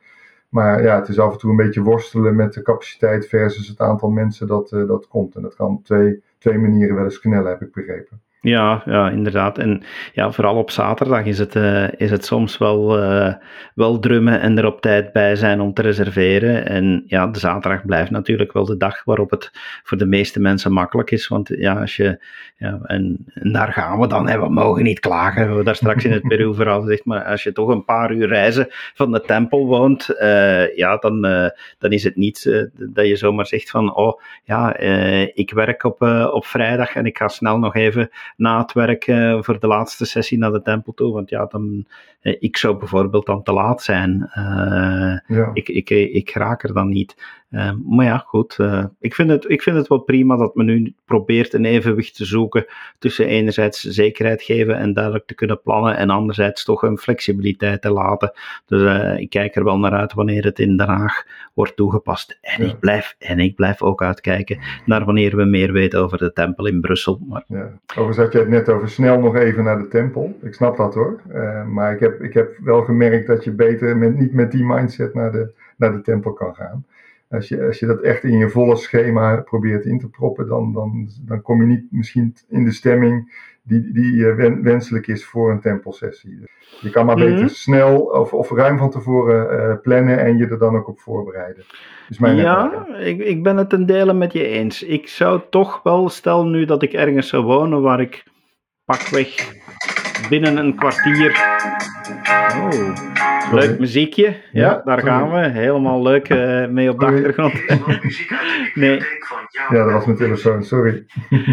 Maar 0.49 0.83
ja, 0.83 0.95
het 0.95 1.07
is 1.07 1.19
af 1.19 1.31
en 1.31 1.39
toe 1.39 1.49
een 1.49 1.55
beetje 1.55 1.81
worstelen 1.81 2.35
met 2.35 2.53
de 2.53 2.61
capaciteit 2.61 3.27
versus 3.27 3.67
het 3.67 3.79
aantal 3.79 4.09
mensen 4.09 4.47
dat, 4.47 4.71
uh, 4.71 4.87
dat 4.87 5.07
komt. 5.07 5.35
En 5.35 5.41
dat 5.41 5.55
kan 5.55 5.75
op 5.75 5.85
twee, 5.85 6.23
twee 6.37 6.57
manieren 6.57 6.95
wel 6.95 7.03
eens 7.03 7.19
knellen, 7.19 7.49
heb 7.49 7.61
ik 7.61 7.71
begrepen. 7.71 8.21
Ja, 8.41 8.81
ja, 8.85 9.09
inderdaad. 9.09 9.57
En 9.57 9.83
ja, 10.13 10.31
vooral 10.31 10.55
op 10.55 10.71
zaterdag 10.71 11.25
is 11.25 11.39
het, 11.39 11.55
uh, 11.55 11.91
is 11.91 12.11
het 12.11 12.25
soms 12.25 12.57
wel, 12.57 13.03
uh, 13.03 13.33
wel 13.73 13.99
drummen 13.99 14.41
en 14.41 14.57
er 14.57 14.65
op 14.65 14.81
tijd 14.81 15.11
bij 15.11 15.35
zijn 15.35 15.61
om 15.61 15.73
te 15.73 15.81
reserveren. 15.81 16.65
En 16.65 17.03
ja, 17.07 17.27
de 17.27 17.39
zaterdag 17.39 17.85
blijft 17.85 18.11
natuurlijk 18.11 18.53
wel 18.53 18.65
de 18.65 18.77
dag 18.77 19.03
waarop 19.03 19.31
het 19.31 19.51
voor 19.83 19.97
de 19.97 20.05
meeste 20.05 20.39
mensen 20.39 20.73
makkelijk 20.73 21.11
is. 21.11 21.27
Want 21.27 21.47
ja, 21.47 21.79
als 21.79 21.95
je, 21.95 22.23
ja, 22.57 22.79
en, 22.83 23.25
en 23.33 23.51
daar 23.51 23.73
gaan 23.73 23.99
we 23.99 24.07
dan, 24.07 24.27
hè, 24.27 24.39
we 24.39 24.49
mogen 24.49 24.83
niet 24.83 24.99
klagen, 24.99 25.41
we 25.41 25.47
hebben 25.47 25.65
daar 25.65 25.75
straks 25.75 26.05
in 26.05 26.11
het 26.11 26.27
Peru 26.27 26.55
vooral 26.55 26.81
gezegd, 26.81 27.05
maar 27.05 27.23
als 27.23 27.43
je 27.43 27.51
toch 27.51 27.69
een 27.69 27.85
paar 27.85 28.11
uur 28.11 28.27
reizen 28.27 28.67
van 28.69 29.11
de 29.11 29.21
tempel 29.21 29.65
woont, 29.65 30.09
uh, 30.21 30.75
ja, 30.75 30.97
dan, 30.97 31.21
dan 31.77 31.91
is 31.91 32.03
het 32.03 32.15
niet 32.15 32.67
dat 32.73 33.07
je 33.07 33.15
zomaar 33.15 33.45
zegt 33.45 33.69
van, 33.69 33.95
oh 33.95 34.21
ja, 34.43 34.77
ik 35.33 35.51
werk 35.51 35.83
op, 35.83 36.01
op 36.31 36.45
vrijdag 36.45 36.95
en 36.95 37.05
ik 37.05 37.17
ga 37.17 37.27
snel 37.27 37.59
nog 37.59 37.75
even 37.75 38.09
na 38.35 38.61
het 38.61 38.73
werk 38.73 39.07
uh, 39.07 39.41
voor 39.41 39.59
de 39.59 39.67
laatste 39.67 40.05
sessie 40.05 40.37
naar 40.37 40.51
de 40.51 40.61
tempel 40.61 40.93
toe. 40.93 41.13
Want 41.13 41.29
ja, 41.29 41.45
dan, 41.45 41.85
uh, 42.21 42.35
ik 42.39 42.57
zou 42.57 42.77
bijvoorbeeld 42.77 43.25
dan 43.25 43.43
te 43.43 43.53
laat 43.53 43.83
zijn. 43.83 44.29
Ja. 45.27 45.49
ik, 45.53 45.69
ik, 45.69 45.89
ik 45.89 46.29
raak 46.29 46.63
er 46.63 46.73
dan 46.73 46.89
niet. 46.89 47.15
Uh, 47.51 47.71
maar 47.85 48.05
ja, 48.05 48.17
goed. 48.17 48.57
Uh, 48.61 48.83
ik, 48.99 49.15
vind 49.15 49.29
het, 49.29 49.49
ik 49.49 49.61
vind 49.61 49.75
het 49.75 49.87
wel 49.87 49.99
prima 49.99 50.35
dat 50.35 50.55
men 50.55 50.65
nu 50.65 50.93
probeert 51.05 51.53
een 51.53 51.65
evenwicht 51.65 52.15
te 52.15 52.25
zoeken 52.25 52.65
tussen 52.99 53.27
enerzijds 53.27 53.81
zekerheid 53.81 54.41
geven 54.41 54.77
en 54.77 54.93
duidelijk 54.93 55.25
te 55.25 55.35
kunnen 55.35 55.61
plannen 55.61 55.97
en 55.97 56.09
anderzijds 56.09 56.63
toch 56.63 56.83
een 56.83 56.97
flexibiliteit 56.97 57.81
te 57.81 57.91
laten. 57.91 58.31
Dus 58.65 58.81
uh, 58.81 59.17
ik 59.17 59.29
kijk 59.29 59.55
er 59.55 59.63
wel 59.63 59.79
naar 59.79 59.91
uit 59.91 60.13
wanneer 60.13 60.43
het 60.43 60.59
in 60.59 60.77
Den 60.77 60.87
Haag 60.87 61.23
wordt 61.53 61.75
toegepast. 61.75 62.37
En, 62.41 62.63
ja. 62.63 62.69
ik, 62.69 62.79
blijf, 62.79 63.15
en 63.19 63.39
ik 63.39 63.55
blijf 63.55 63.81
ook 63.81 64.01
uitkijken 64.01 64.59
naar 64.85 65.05
wanneer 65.05 65.35
we 65.35 65.45
meer 65.45 65.71
weten 65.71 65.99
over 65.99 66.17
de 66.17 66.33
tempel 66.33 66.65
in 66.67 66.81
Brussel. 66.81 67.19
Maar... 67.27 67.43
Ja. 67.47 67.71
Overigens 67.87 68.17
had 68.17 68.31
je 68.31 68.39
het 68.39 68.49
net 68.49 68.69
over 68.69 68.89
snel 68.89 69.19
nog 69.19 69.35
even 69.35 69.63
naar 69.63 69.77
de 69.77 69.87
tempel. 69.87 70.37
Ik 70.41 70.53
snap 70.53 70.77
dat 70.77 70.93
hoor. 70.93 71.21
maar 71.67 71.93
ik 71.93 71.99
heb, 71.99 72.21
ik 72.21 72.33
heb 72.33 72.57
wel 72.63 72.83
gemerkt 72.83 73.27
dat 73.27 73.43
je 73.43 73.51
beter 73.51 73.97
met, 73.97 74.17
niet 74.17 74.33
met 74.33 74.51
die 74.51 74.63
mindset 74.63 75.13
naar 75.13 75.31
de, 75.31 75.51
naar 75.77 75.91
de 75.91 76.01
tempel 76.01 76.33
kan 76.33 76.55
gaan. 76.55 76.85
Als 77.29 77.47
je, 77.47 77.65
als 77.65 77.79
je 77.79 77.85
dat 77.85 78.01
echt 78.01 78.23
in 78.23 78.37
je 78.37 78.49
volle 78.49 78.75
schema 78.75 79.41
probeert 79.41 79.85
in 79.85 79.99
te 79.99 80.09
proppen, 80.09 80.47
dan, 80.47 80.73
dan, 80.73 81.09
dan 81.25 81.41
kom 81.41 81.61
je 81.61 81.67
niet 81.67 81.91
misschien 81.91 82.35
in 82.49 82.63
de 82.63 82.71
stemming 82.71 83.45
die, 83.63 83.91
die 83.91 84.25
wenselijk 84.61 85.07
is 85.07 85.25
voor 85.25 85.51
een 85.51 85.59
tempelsessie. 85.59 86.39
Je 86.81 86.89
kan 86.89 87.05
maar 87.05 87.15
beter 87.15 87.31
mm 87.31 87.37
-hmm. 87.37 87.47
snel 87.47 87.99
of, 87.99 88.33
of 88.33 88.51
ruim 88.51 88.77
van 88.77 88.89
tevoren 88.89 89.69
uh, 89.69 89.81
plannen 89.81 90.19
en 90.19 90.37
je 90.37 90.47
er 90.47 90.59
dan 90.59 90.75
ook 90.75 90.87
op 90.87 90.99
voorbereiden. 90.99 91.63
Dus 92.07 92.19
mijn 92.19 92.35
ja, 92.35 92.87
ik, 92.97 93.19
ik 93.19 93.43
ben 93.43 93.57
het 93.57 93.69
ten 93.69 93.85
dele 93.85 94.13
met 94.13 94.33
je 94.33 94.47
eens. 94.47 94.83
Ik 94.83 95.07
zou 95.07 95.41
toch 95.49 95.83
wel, 95.83 96.09
stel 96.09 96.45
nu 96.45 96.65
dat 96.65 96.83
ik 96.83 96.93
ergens 96.93 97.27
zou 97.27 97.43
wonen 97.43 97.81
waar 97.81 98.01
ik 98.01 98.23
pakweg 98.85 99.53
binnen 100.29 100.57
een 100.57 100.75
kwartier 100.75 101.31
Oh, 102.09 102.93
leuk 103.51 103.79
muziekje. 103.79 104.25
Ja, 104.25 104.35
Ja, 104.51 104.81
daar 104.85 104.99
sorry. 104.99 105.13
gaan 105.13 105.31
we. 105.31 105.37
Helemaal 105.59 106.01
leuk 106.01 106.29
eh, 106.29 106.67
mee 106.67 106.89
op 106.89 106.99
de 106.99 107.05
achtergrond. 107.05 107.53
nee, 108.73 109.01
Ja, 109.69 109.83
dat 109.83 109.91
was 109.91 110.05
mijn 110.05 110.17
telefoon, 110.17 110.63
sorry. 110.63 111.05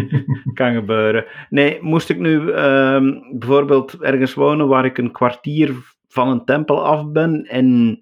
kan 0.53 0.73
gebeuren. 0.73 1.25
Nee, 1.49 1.77
moest 1.81 2.09
ik 2.09 2.19
nu 2.19 2.51
ehm, 2.51 3.11
bijvoorbeeld 3.37 4.01
ergens 4.01 4.33
wonen 4.33 4.67
waar 4.67 4.85
ik 4.85 4.97
een 4.97 5.11
kwartier 5.11 5.73
van 6.07 6.27
een 6.29 6.45
tempel 6.45 6.85
af 6.85 7.11
ben 7.11 7.43
en 7.43 7.99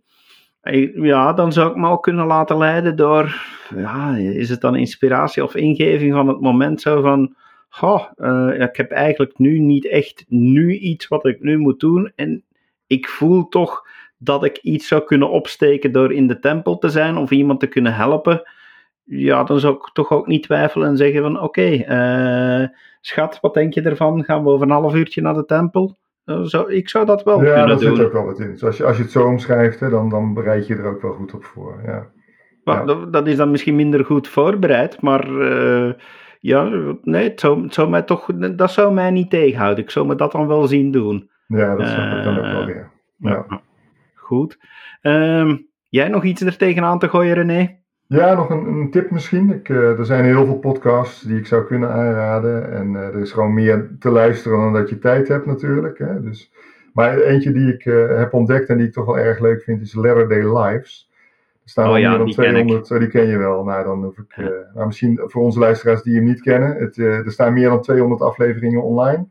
eh, 0.62 0.96
ja, 0.96 1.34
dan 1.34 1.54
zou 1.54 1.70
ik 1.70 1.76
me 1.76 1.90
ook 1.90 2.04
kunnen 2.04 2.26
laten 2.26 2.58
leiden 2.58 2.96
door, 2.96 3.36
ja, 3.76 4.16
is 4.16 4.50
het 4.50 4.62
dan 4.62 4.76
inspiratie 4.76 5.44
of 5.44 5.56
ingeving 5.56 6.14
van 6.14 6.28
het 6.28 6.42
moment 6.42 6.82
zo 6.82 7.02
van, 7.02 7.36
goh, 7.76 8.04
eh, 8.16 8.62
ik 8.62 8.76
heb 8.76 8.92
eigenlijk 8.92 9.38
nu 9.38 9.60
niet 9.60 9.88
echt 9.88 10.26
nu 10.28 10.74
iets 10.78 11.08
wat 11.08 11.26
ik 11.26 11.42
nu 11.42 11.58
moet 11.58 11.80
doen 11.80 12.12
en 12.16 12.44
ik 12.88 13.08
voel 13.10 13.48
toch 13.48 13.88
dat 14.18 14.44
ik 14.44 14.58
iets 14.58 14.88
zou 14.88 15.04
kunnen 15.04 15.30
opsteken 15.30 15.92
door 15.92 16.14
in 16.14 16.28
de 16.28 16.40
tempel 16.40 16.78
te 16.78 16.90
zijn 16.90 17.18
of 17.18 17.32
iemand 17.32 17.60
te 17.60 17.68
kunnen 17.68 17.94
helpen. 17.94 18.42
Ja, 19.04 19.44
dan 19.44 19.60
zou 19.60 19.76
ik 19.76 19.90
toch 19.94 20.12
ook 20.12 20.28
niet 20.28 20.44
twijfelen 20.44 20.88
en 20.88 20.98
zeggen 20.98 21.22
van 21.22 21.42
oké, 21.42 21.62
eh, 21.72 22.68
schat, 23.02 23.38
wat 23.42 23.54
denk 23.54 23.74
je 23.74 23.82
ervan? 23.82 24.24
Gaan 24.24 24.44
we 24.44 24.50
over 24.50 24.66
een 24.66 24.74
half 24.74 24.96
uurtje 24.96 25.22
naar 25.22 25.34
de 25.34 25.46
tempel? 25.46 25.98
Eh, 26.26 26.42
Zo, 26.42 26.66
ik 26.68 26.90
zou 26.90 27.06
dat 27.06 27.24
wel 27.24 27.44
Ja, 27.44 27.54
kunnen 27.54 27.68
daar 27.68 27.80
doen. 27.80 27.96
zit 27.96 28.06
ook 28.06 28.14
wel 28.14 28.26
wat 28.26 28.40
in. 28.40 28.52
Dus 28.52 28.64
als 28.64 28.78
je, 28.78 28.84
als 28.86 28.98
je 28.98 29.04
het 29.04 29.12
zo 29.12 29.26
omschrijft, 29.28 29.80
hè, 29.80 29.90
dan, 29.90 30.10
dan 30.10 30.34
bereid 30.34 30.68
je 30.68 30.76
er 30.76 30.86
ook 30.86 31.02
wel 31.02 31.14
goed 31.14 31.34
op 31.34 31.44
voor. 31.44 31.82
Ja. 31.86 32.08
Maar 32.64 32.78
Ja. 32.80 32.86
dat, 32.86 33.14
dat 33.14 33.28
is 33.28 33.36
dan 33.36 33.52
misschien 33.52 33.76
minder 33.76 34.06
goed 34.06 34.28
voorbereid, 34.28 35.02
maar 35.02 35.28
ja, 36.44 36.70
nee, 37.02 37.30
het 37.30 37.40
zou, 37.40 37.64
het 37.64 37.74
zou 37.74 37.90
mij 37.90 38.02
toch, 38.02 38.26
dat 38.56 38.72
zou 38.72 38.94
mij 38.94 39.12
niet 39.12 39.30
tegenhouden. 39.30 39.84
Ik 39.84 39.90
zou 39.90 40.08
me 40.08 40.16
dat 40.16 40.32
dan 40.32 40.48
wel 40.48 40.68
zien 40.68 40.92
doen. 40.92 41.30
ja, 41.48 41.76
dat 41.76 41.88
snap 41.88 42.18
ik 42.18 42.24
dan 42.24 42.38
ook 42.38 42.44
wel 42.44 42.60
Eh, 42.62 42.66
weer. 42.66 42.90
Ja. 43.18 43.46
Goed. 44.16 44.58
Ehm, 45.02 45.58
jij 45.90 46.08
nog 46.08 46.24
iets 46.24 46.42
er 46.42 46.58
tegenaan 46.58 47.00
te 47.00 47.10
gooien, 47.10 47.34
René? 47.34 47.78
Ja, 48.08 48.34
nog 48.34 48.50
een, 48.50 48.66
een 48.66 48.92
tip 48.92 49.12
misschien. 49.12 49.54
Ik, 49.54 49.70
eh, 49.70 50.00
er 50.00 50.06
zijn 50.06 50.24
heel 50.26 50.46
veel 50.46 50.60
podcasts 50.60 51.22
die 51.22 51.38
ik 51.38 51.46
zou 51.46 51.66
kunnen 51.66 51.90
aanraden. 51.92 52.72
En 52.72 52.96
eh, 52.96 53.02
er 53.08 53.20
is 53.22 53.32
gewoon 53.32 53.54
meer 53.54 53.96
te 54.00 54.10
luisteren 54.10 54.58
dan 54.58 54.74
dat 54.74 54.90
je 54.90 55.00
tijd 55.00 55.28
hebt 55.28 55.46
natuurlijk. 55.46 55.98
Hè? 55.98 56.22
Dus, 56.22 56.52
maar 56.94 57.18
eentje 57.18 57.52
die 57.52 57.74
ik 57.74 57.84
heb 58.18 58.34
ontdekt 58.34 58.70
en 58.70 58.78
die 58.78 58.88
ik 58.88 58.94
toch 58.94 59.06
wel 59.06 59.18
erg 59.18 59.40
leuk 59.40 59.64
vind 59.64 59.82
is 59.82 59.94
Latter-day 59.94 60.58
Lives. 60.60 61.12
Er 61.64 61.70
staan 61.70 61.90
Oh 61.92 62.00
ja, 62.00 62.10
meer 62.10 62.18
dan 62.18 62.26
die 62.28 62.36
ken 62.36 62.44
ik. 62.46 62.52
200, 62.52 62.92
oh, 62.92 63.00
die 63.00 63.08
ken 63.08 63.28
je 63.28 63.38
wel. 63.38 63.64
Nou, 63.64 63.84
dan 63.84 64.04
hoef 64.04 64.18
ik, 64.18 64.36
Ja. 64.36 64.44
eh, 64.44 64.50
nou, 64.74 64.86
misschien 64.86 65.22
voor 65.26 65.42
onze 65.44 65.60
luisteraars 65.60 66.02
die 66.04 66.16
hem 66.16 66.24
niet 66.24 66.42
kennen. 66.42 66.76
Het, 66.76 66.98
eh, 66.98 67.26
er 67.26 67.32
staan 67.32 67.54
meer 67.54 67.70
dan 67.70 67.82
200 67.82 68.22
afleveringen 68.22 68.84
online. 68.84 69.28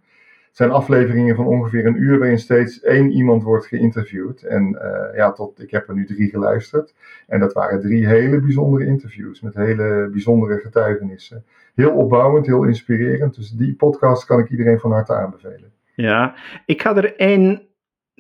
Het 0.47 0.61
zijn 0.61 0.71
afleveringen 0.71 1.37
van 1.37 1.47
ongeveer 1.47 1.87
een 1.87 2.03
uur 2.03 2.19
waarin 2.19 2.39
steeds 2.39 2.81
één 2.81 3.11
iemand 3.11 3.43
wordt 3.43 3.67
geïnterviewd. 3.67 4.43
En 4.43 4.79
eh, 4.81 5.17
ja, 5.17 5.33
tot, 5.33 5.63
ik 5.63 5.71
heb 5.71 5.89
er 5.89 5.95
nu 5.95 6.05
drie 6.07 6.29
geluisterd. 6.31 6.95
En 7.27 7.41
dat 7.41 7.53
waren 7.53 7.81
drie 7.81 8.07
hele 8.07 8.41
bijzondere 8.41 8.85
interviews 8.87 9.41
met 9.41 9.55
hele 9.55 10.09
bijzondere 10.13 10.59
getuigenissen. 10.59 11.45
Heel 11.75 11.93
opbouwend, 11.93 12.47
heel 12.47 12.65
inspirerend. 12.65 13.35
Dus 13.35 13.51
die 13.51 13.75
podcast 13.75 14.25
kan 14.25 14.39
ik 14.39 14.51
iedereen 14.51 14.79
van 14.79 14.93
harte 14.93 15.15
aanbevelen. 15.15 15.73
Ja, 15.95 16.35
ik 16.67 16.83
ga 16.83 16.97
er 16.97 17.17
één 17.17 17.63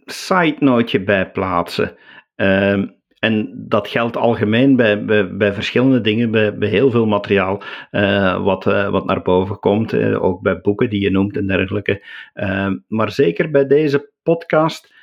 side 0.04 0.56
noteje 0.58 1.04
bij 1.04 1.30
plaatsen. 1.30 1.96
Ehm, 2.34 2.86
en 3.22 3.52
dat 3.68 3.88
geldt 3.88 4.16
algemeen 4.16 4.76
bij, 4.76 5.04
bij, 5.04 5.36
bij 5.36 5.52
verschillende 5.54 6.00
dingen, 6.00 6.30
bij, 6.30 6.58
bij 6.58 6.68
heel 6.68 6.90
veel 6.90 7.06
materiaal 7.06 7.62
eh, 7.90 8.44
wat, 8.44 8.66
eh, 8.66 8.90
wat 8.90 9.04
naar 9.04 9.22
boven 9.22 9.58
komt. 9.58 9.92
eh, 9.92 10.24
ook 10.24 10.40
bij 10.40 10.60
boeken 10.60 10.90
die 10.90 11.00
je 11.00 11.10
noemt 11.10 11.36
en 11.36 11.46
dergelijke. 11.46 12.04
Ehm, 12.34 12.78
maar 12.88 13.10
zeker 13.10 13.50
bij 13.50 13.66
deze 13.66 14.10
podcast. 14.22 14.94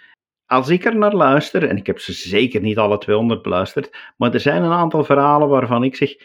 Als 0.45 0.69
ik 0.69 0.85
er 0.85 0.97
naar 0.97 1.13
luister, 1.13 1.67
en 1.67 1.77
ik 1.77 1.87
heb 1.87 1.99
ze 1.99 2.13
zeker 2.13 2.61
niet 2.61 2.77
alle 2.77 2.97
200 2.97 3.41
beluisterd, 3.41 4.13
maar 4.17 4.33
er 4.33 4.39
zijn 4.39 4.63
een 4.63 4.71
aantal 4.71 5.03
verhalen 5.03 5.49
waarvan 5.49 5.83
ik 5.83 5.95
zeg: 5.95 6.15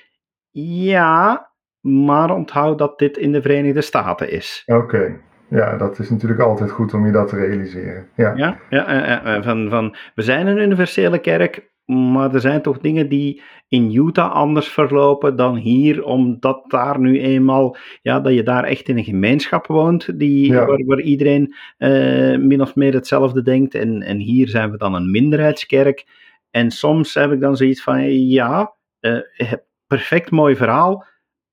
ja, 0.50 1.50
maar 1.80 2.30
onthoud 2.34 2.78
dat 2.78 2.98
dit 2.98 3.16
in 3.16 3.32
de 3.32 3.42
Verenigde 3.42 3.82
Staten 3.82 4.30
is. 4.30 4.62
Oké, 4.66 5.20
ja, 5.48 5.76
dat 5.76 5.98
is 5.98 6.10
natuurlijk 6.10 6.40
altijd 6.40 6.70
goed 6.70 6.94
om 6.94 7.06
je 7.06 7.12
dat 7.12 7.28
te 7.28 7.36
realiseren. 7.36 8.08
Ja, 8.16 8.32
Ja, 8.36 8.58
ja 8.70 9.42
van, 9.42 9.68
van, 9.70 9.96
we 10.14 10.22
zijn 10.22 10.46
een 10.46 10.58
universele 10.58 11.18
kerk, 11.18 11.72
maar 11.84 12.34
er 12.34 12.40
zijn 12.40 12.62
toch 12.62 12.78
dingen 12.78 13.08
die 13.08 13.42
in 13.68 13.94
Utah 13.94 14.32
anders 14.32 14.68
verlopen 14.68 15.36
dan 15.36 15.56
hier, 15.56 16.04
omdat 16.04 16.64
daar 16.68 17.00
nu 17.00 17.20
eenmaal, 17.20 17.76
ja, 18.02 18.20
dat 18.20 18.32
je 18.34 18.42
daar 18.42 18.64
echt 18.64 18.88
in 18.88 18.98
een 18.98 19.04
gemeenschap 19.04 19.66
woont, 19.66 20.18
die, 20.18 20.52
Ja. 20.52 20.66
waar, 20.66 20.84
waar 20.84 21.00
iedereen 21.00 21.54
eh, 21.78 22.36
min 22.36 22.60
of 22.60 22.74
meer 22.74 22.94
hetzelfde 22.94 23.42
denkt. 23.42 23.74
En, 23.74 24.02
en 24.02 24.18
hier 24.18 24.48
zijn 24.48 24.70
we 24.70 24.76
dan 24.76 24.94
een 24.94 25.10
minderheidskerk. 25.10 26.06
En 26.50 26.70
soms 26.70 27.14
heb 27.14 27.32
ik 27.32 27.40
dan 27.40 27.56
zoiets 27.56 27.82
van, 27.82 28.12
ja, 28.28 28.74
eh, 29.00 29.52
perfect 29.86 30.30
mooi 30.30 30.56
verhaal, 30.56 31.04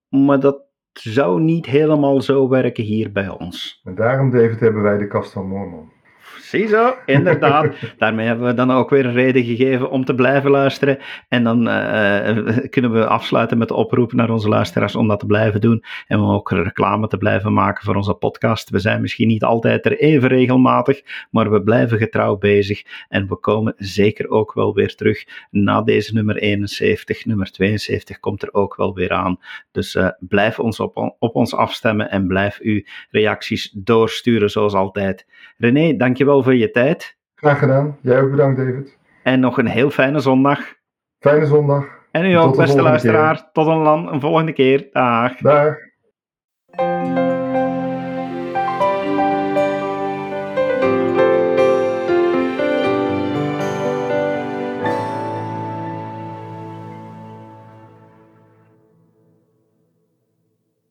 maar 0.09 0.39
dat 0.39 0.63
zou 0.93 1.41
niet 1.41 1.65
helemaal 1.65 2.21
zo 2.21 2.49
werken 2.49 2.83
hier 2.83 3.11
bij 3.11 3.29
ons. 3.29 3.81
en 3.83 3.95
daarom, 3.95 4.31
David, 4.31 4.59
hebben 4.59 4.81
wij 4.81 4.97
de 4.97 5.07
kast 5.07 5.31
van 5.31 5.47
Mormon. 5.47 5.91
Ziezo, 6.51 6.95
inderdaad. 7.05 7.73
Daarmee 7.97 8.27
hebben 8.27 8.45
we 8.45 8.53
dan 8.53 8.71
ook 8.71 8.89
weer 8.89 9.05
een 9.05 9.13
reden 9.13 9.43
gegeven 9.43 9.89
om 9.89 10.05
te 10.05 10.15
blijven 10.15 10.51
luisteren. 10.51 10.97
En 11.27 11.43
dan 11.43 11.67
eh, 11.67 12.29
eh, 12.29 12.69
kunnen 12.69 12.91
we 12.91 13.07
afsluiten 13.07 13.57
met 13.57 13.67
de 13.67 13.73
oproep 13.73 14.13
naar 14.13 14.29
onze 14.29 14.47
luisteraars 14.47 14.95
om 14.95 15.07
dat 15.07 15.19
te 15.19 15.25
blijven 15.25 15.61
doen. 15.61 15.83
En 16.07 16.19
om 16.19 16.29
ook 16.29 16.51
reclame 16.51 17.07
te 17.07 17.17
blijven 17.17 17.53
maken 17.53 17.83
voor 17.83 17.95
onze 17.95 18.13
podcast. 18.13 18.69
We 18.69 18.79
zijn 18.79 19.01
misschien 19.01 19.27
niet 19.27 19.43
altijd 19.43 19.85
er 19.85 19.99
even 19.99 20.29
regelmatig, 20.29 21.01
maar 21.29 21.51
we 21.51 21.61
blijven 21.61 21.97
getrouw 21.97 22.37
bezig. 22.37 22.83
En 23.09 23.27
we 23.27 23.35
komen 23.35 23.73
zeker 23.77 24.29
ook 24.29 24.53
wel 24.53 24.73
weer 24.73 24.95
terug 24.95 25.25
na 25.49 25.81
deze 25.81 26.13
nummer 26.13 26.35
71. 26.35 27.25
Nummer 27.25 27.51
72 27.51 28.19
komt 28.19 28.41
er 28.41 28.53
ook 28.53 28.75
wel 28.75 28.93
weer 28.93 29.11
aan. 29.11 29.39
Dus 29.71 29.95
eh, 29.95 30.07
blijf 30.19 30.59
ons 30.59 30.79
op, 30.79 31.15
op 31.19 31.35
ons 31.35 31.55
afstemmen 31.55 32.11
en 32.11 32.27
blijf 32.27 32.59
uw 32.61 32.81
reacties 33.11 33.71
doorsturen 33.73 34.49
zoals 34.49 34.73
altijd. 34.73 35.25
René, 35.57 35.95
dankjewel 35.95 36.39
voor 36.43 36.55
je 36.55 36.71
tijd. 36.71 37.17
Graag 37.35 37.59
gedaan. 37.59 37.97
Jij 38.01 38.21
ook 38.21 38.31
bedankt, 38.31 38.57
David. 38.57 38.97
En 39.23 39.39
nog 39.39 39.57
een 39.57 39.67
heel 39.67 39.89
fijne 39.89 40.19
zondag. 40.19 40.59
Fijne 41.19 41.45
zondag. 41.45 41.85
En 42.11 42.25
u 42.25 42.33
ook, 42.33 42.55
beste 42.55 42.75
keer. 42.75 42.83
luisteraar. 42.83 43.51
Tot 43.51 43.67
een, 43.67 43.85
een 43.85 44.19
volgende 44.19 44.53
keer. 44.53 44.87
Dag. 44.91 45.35
Dag. 45.37 45.75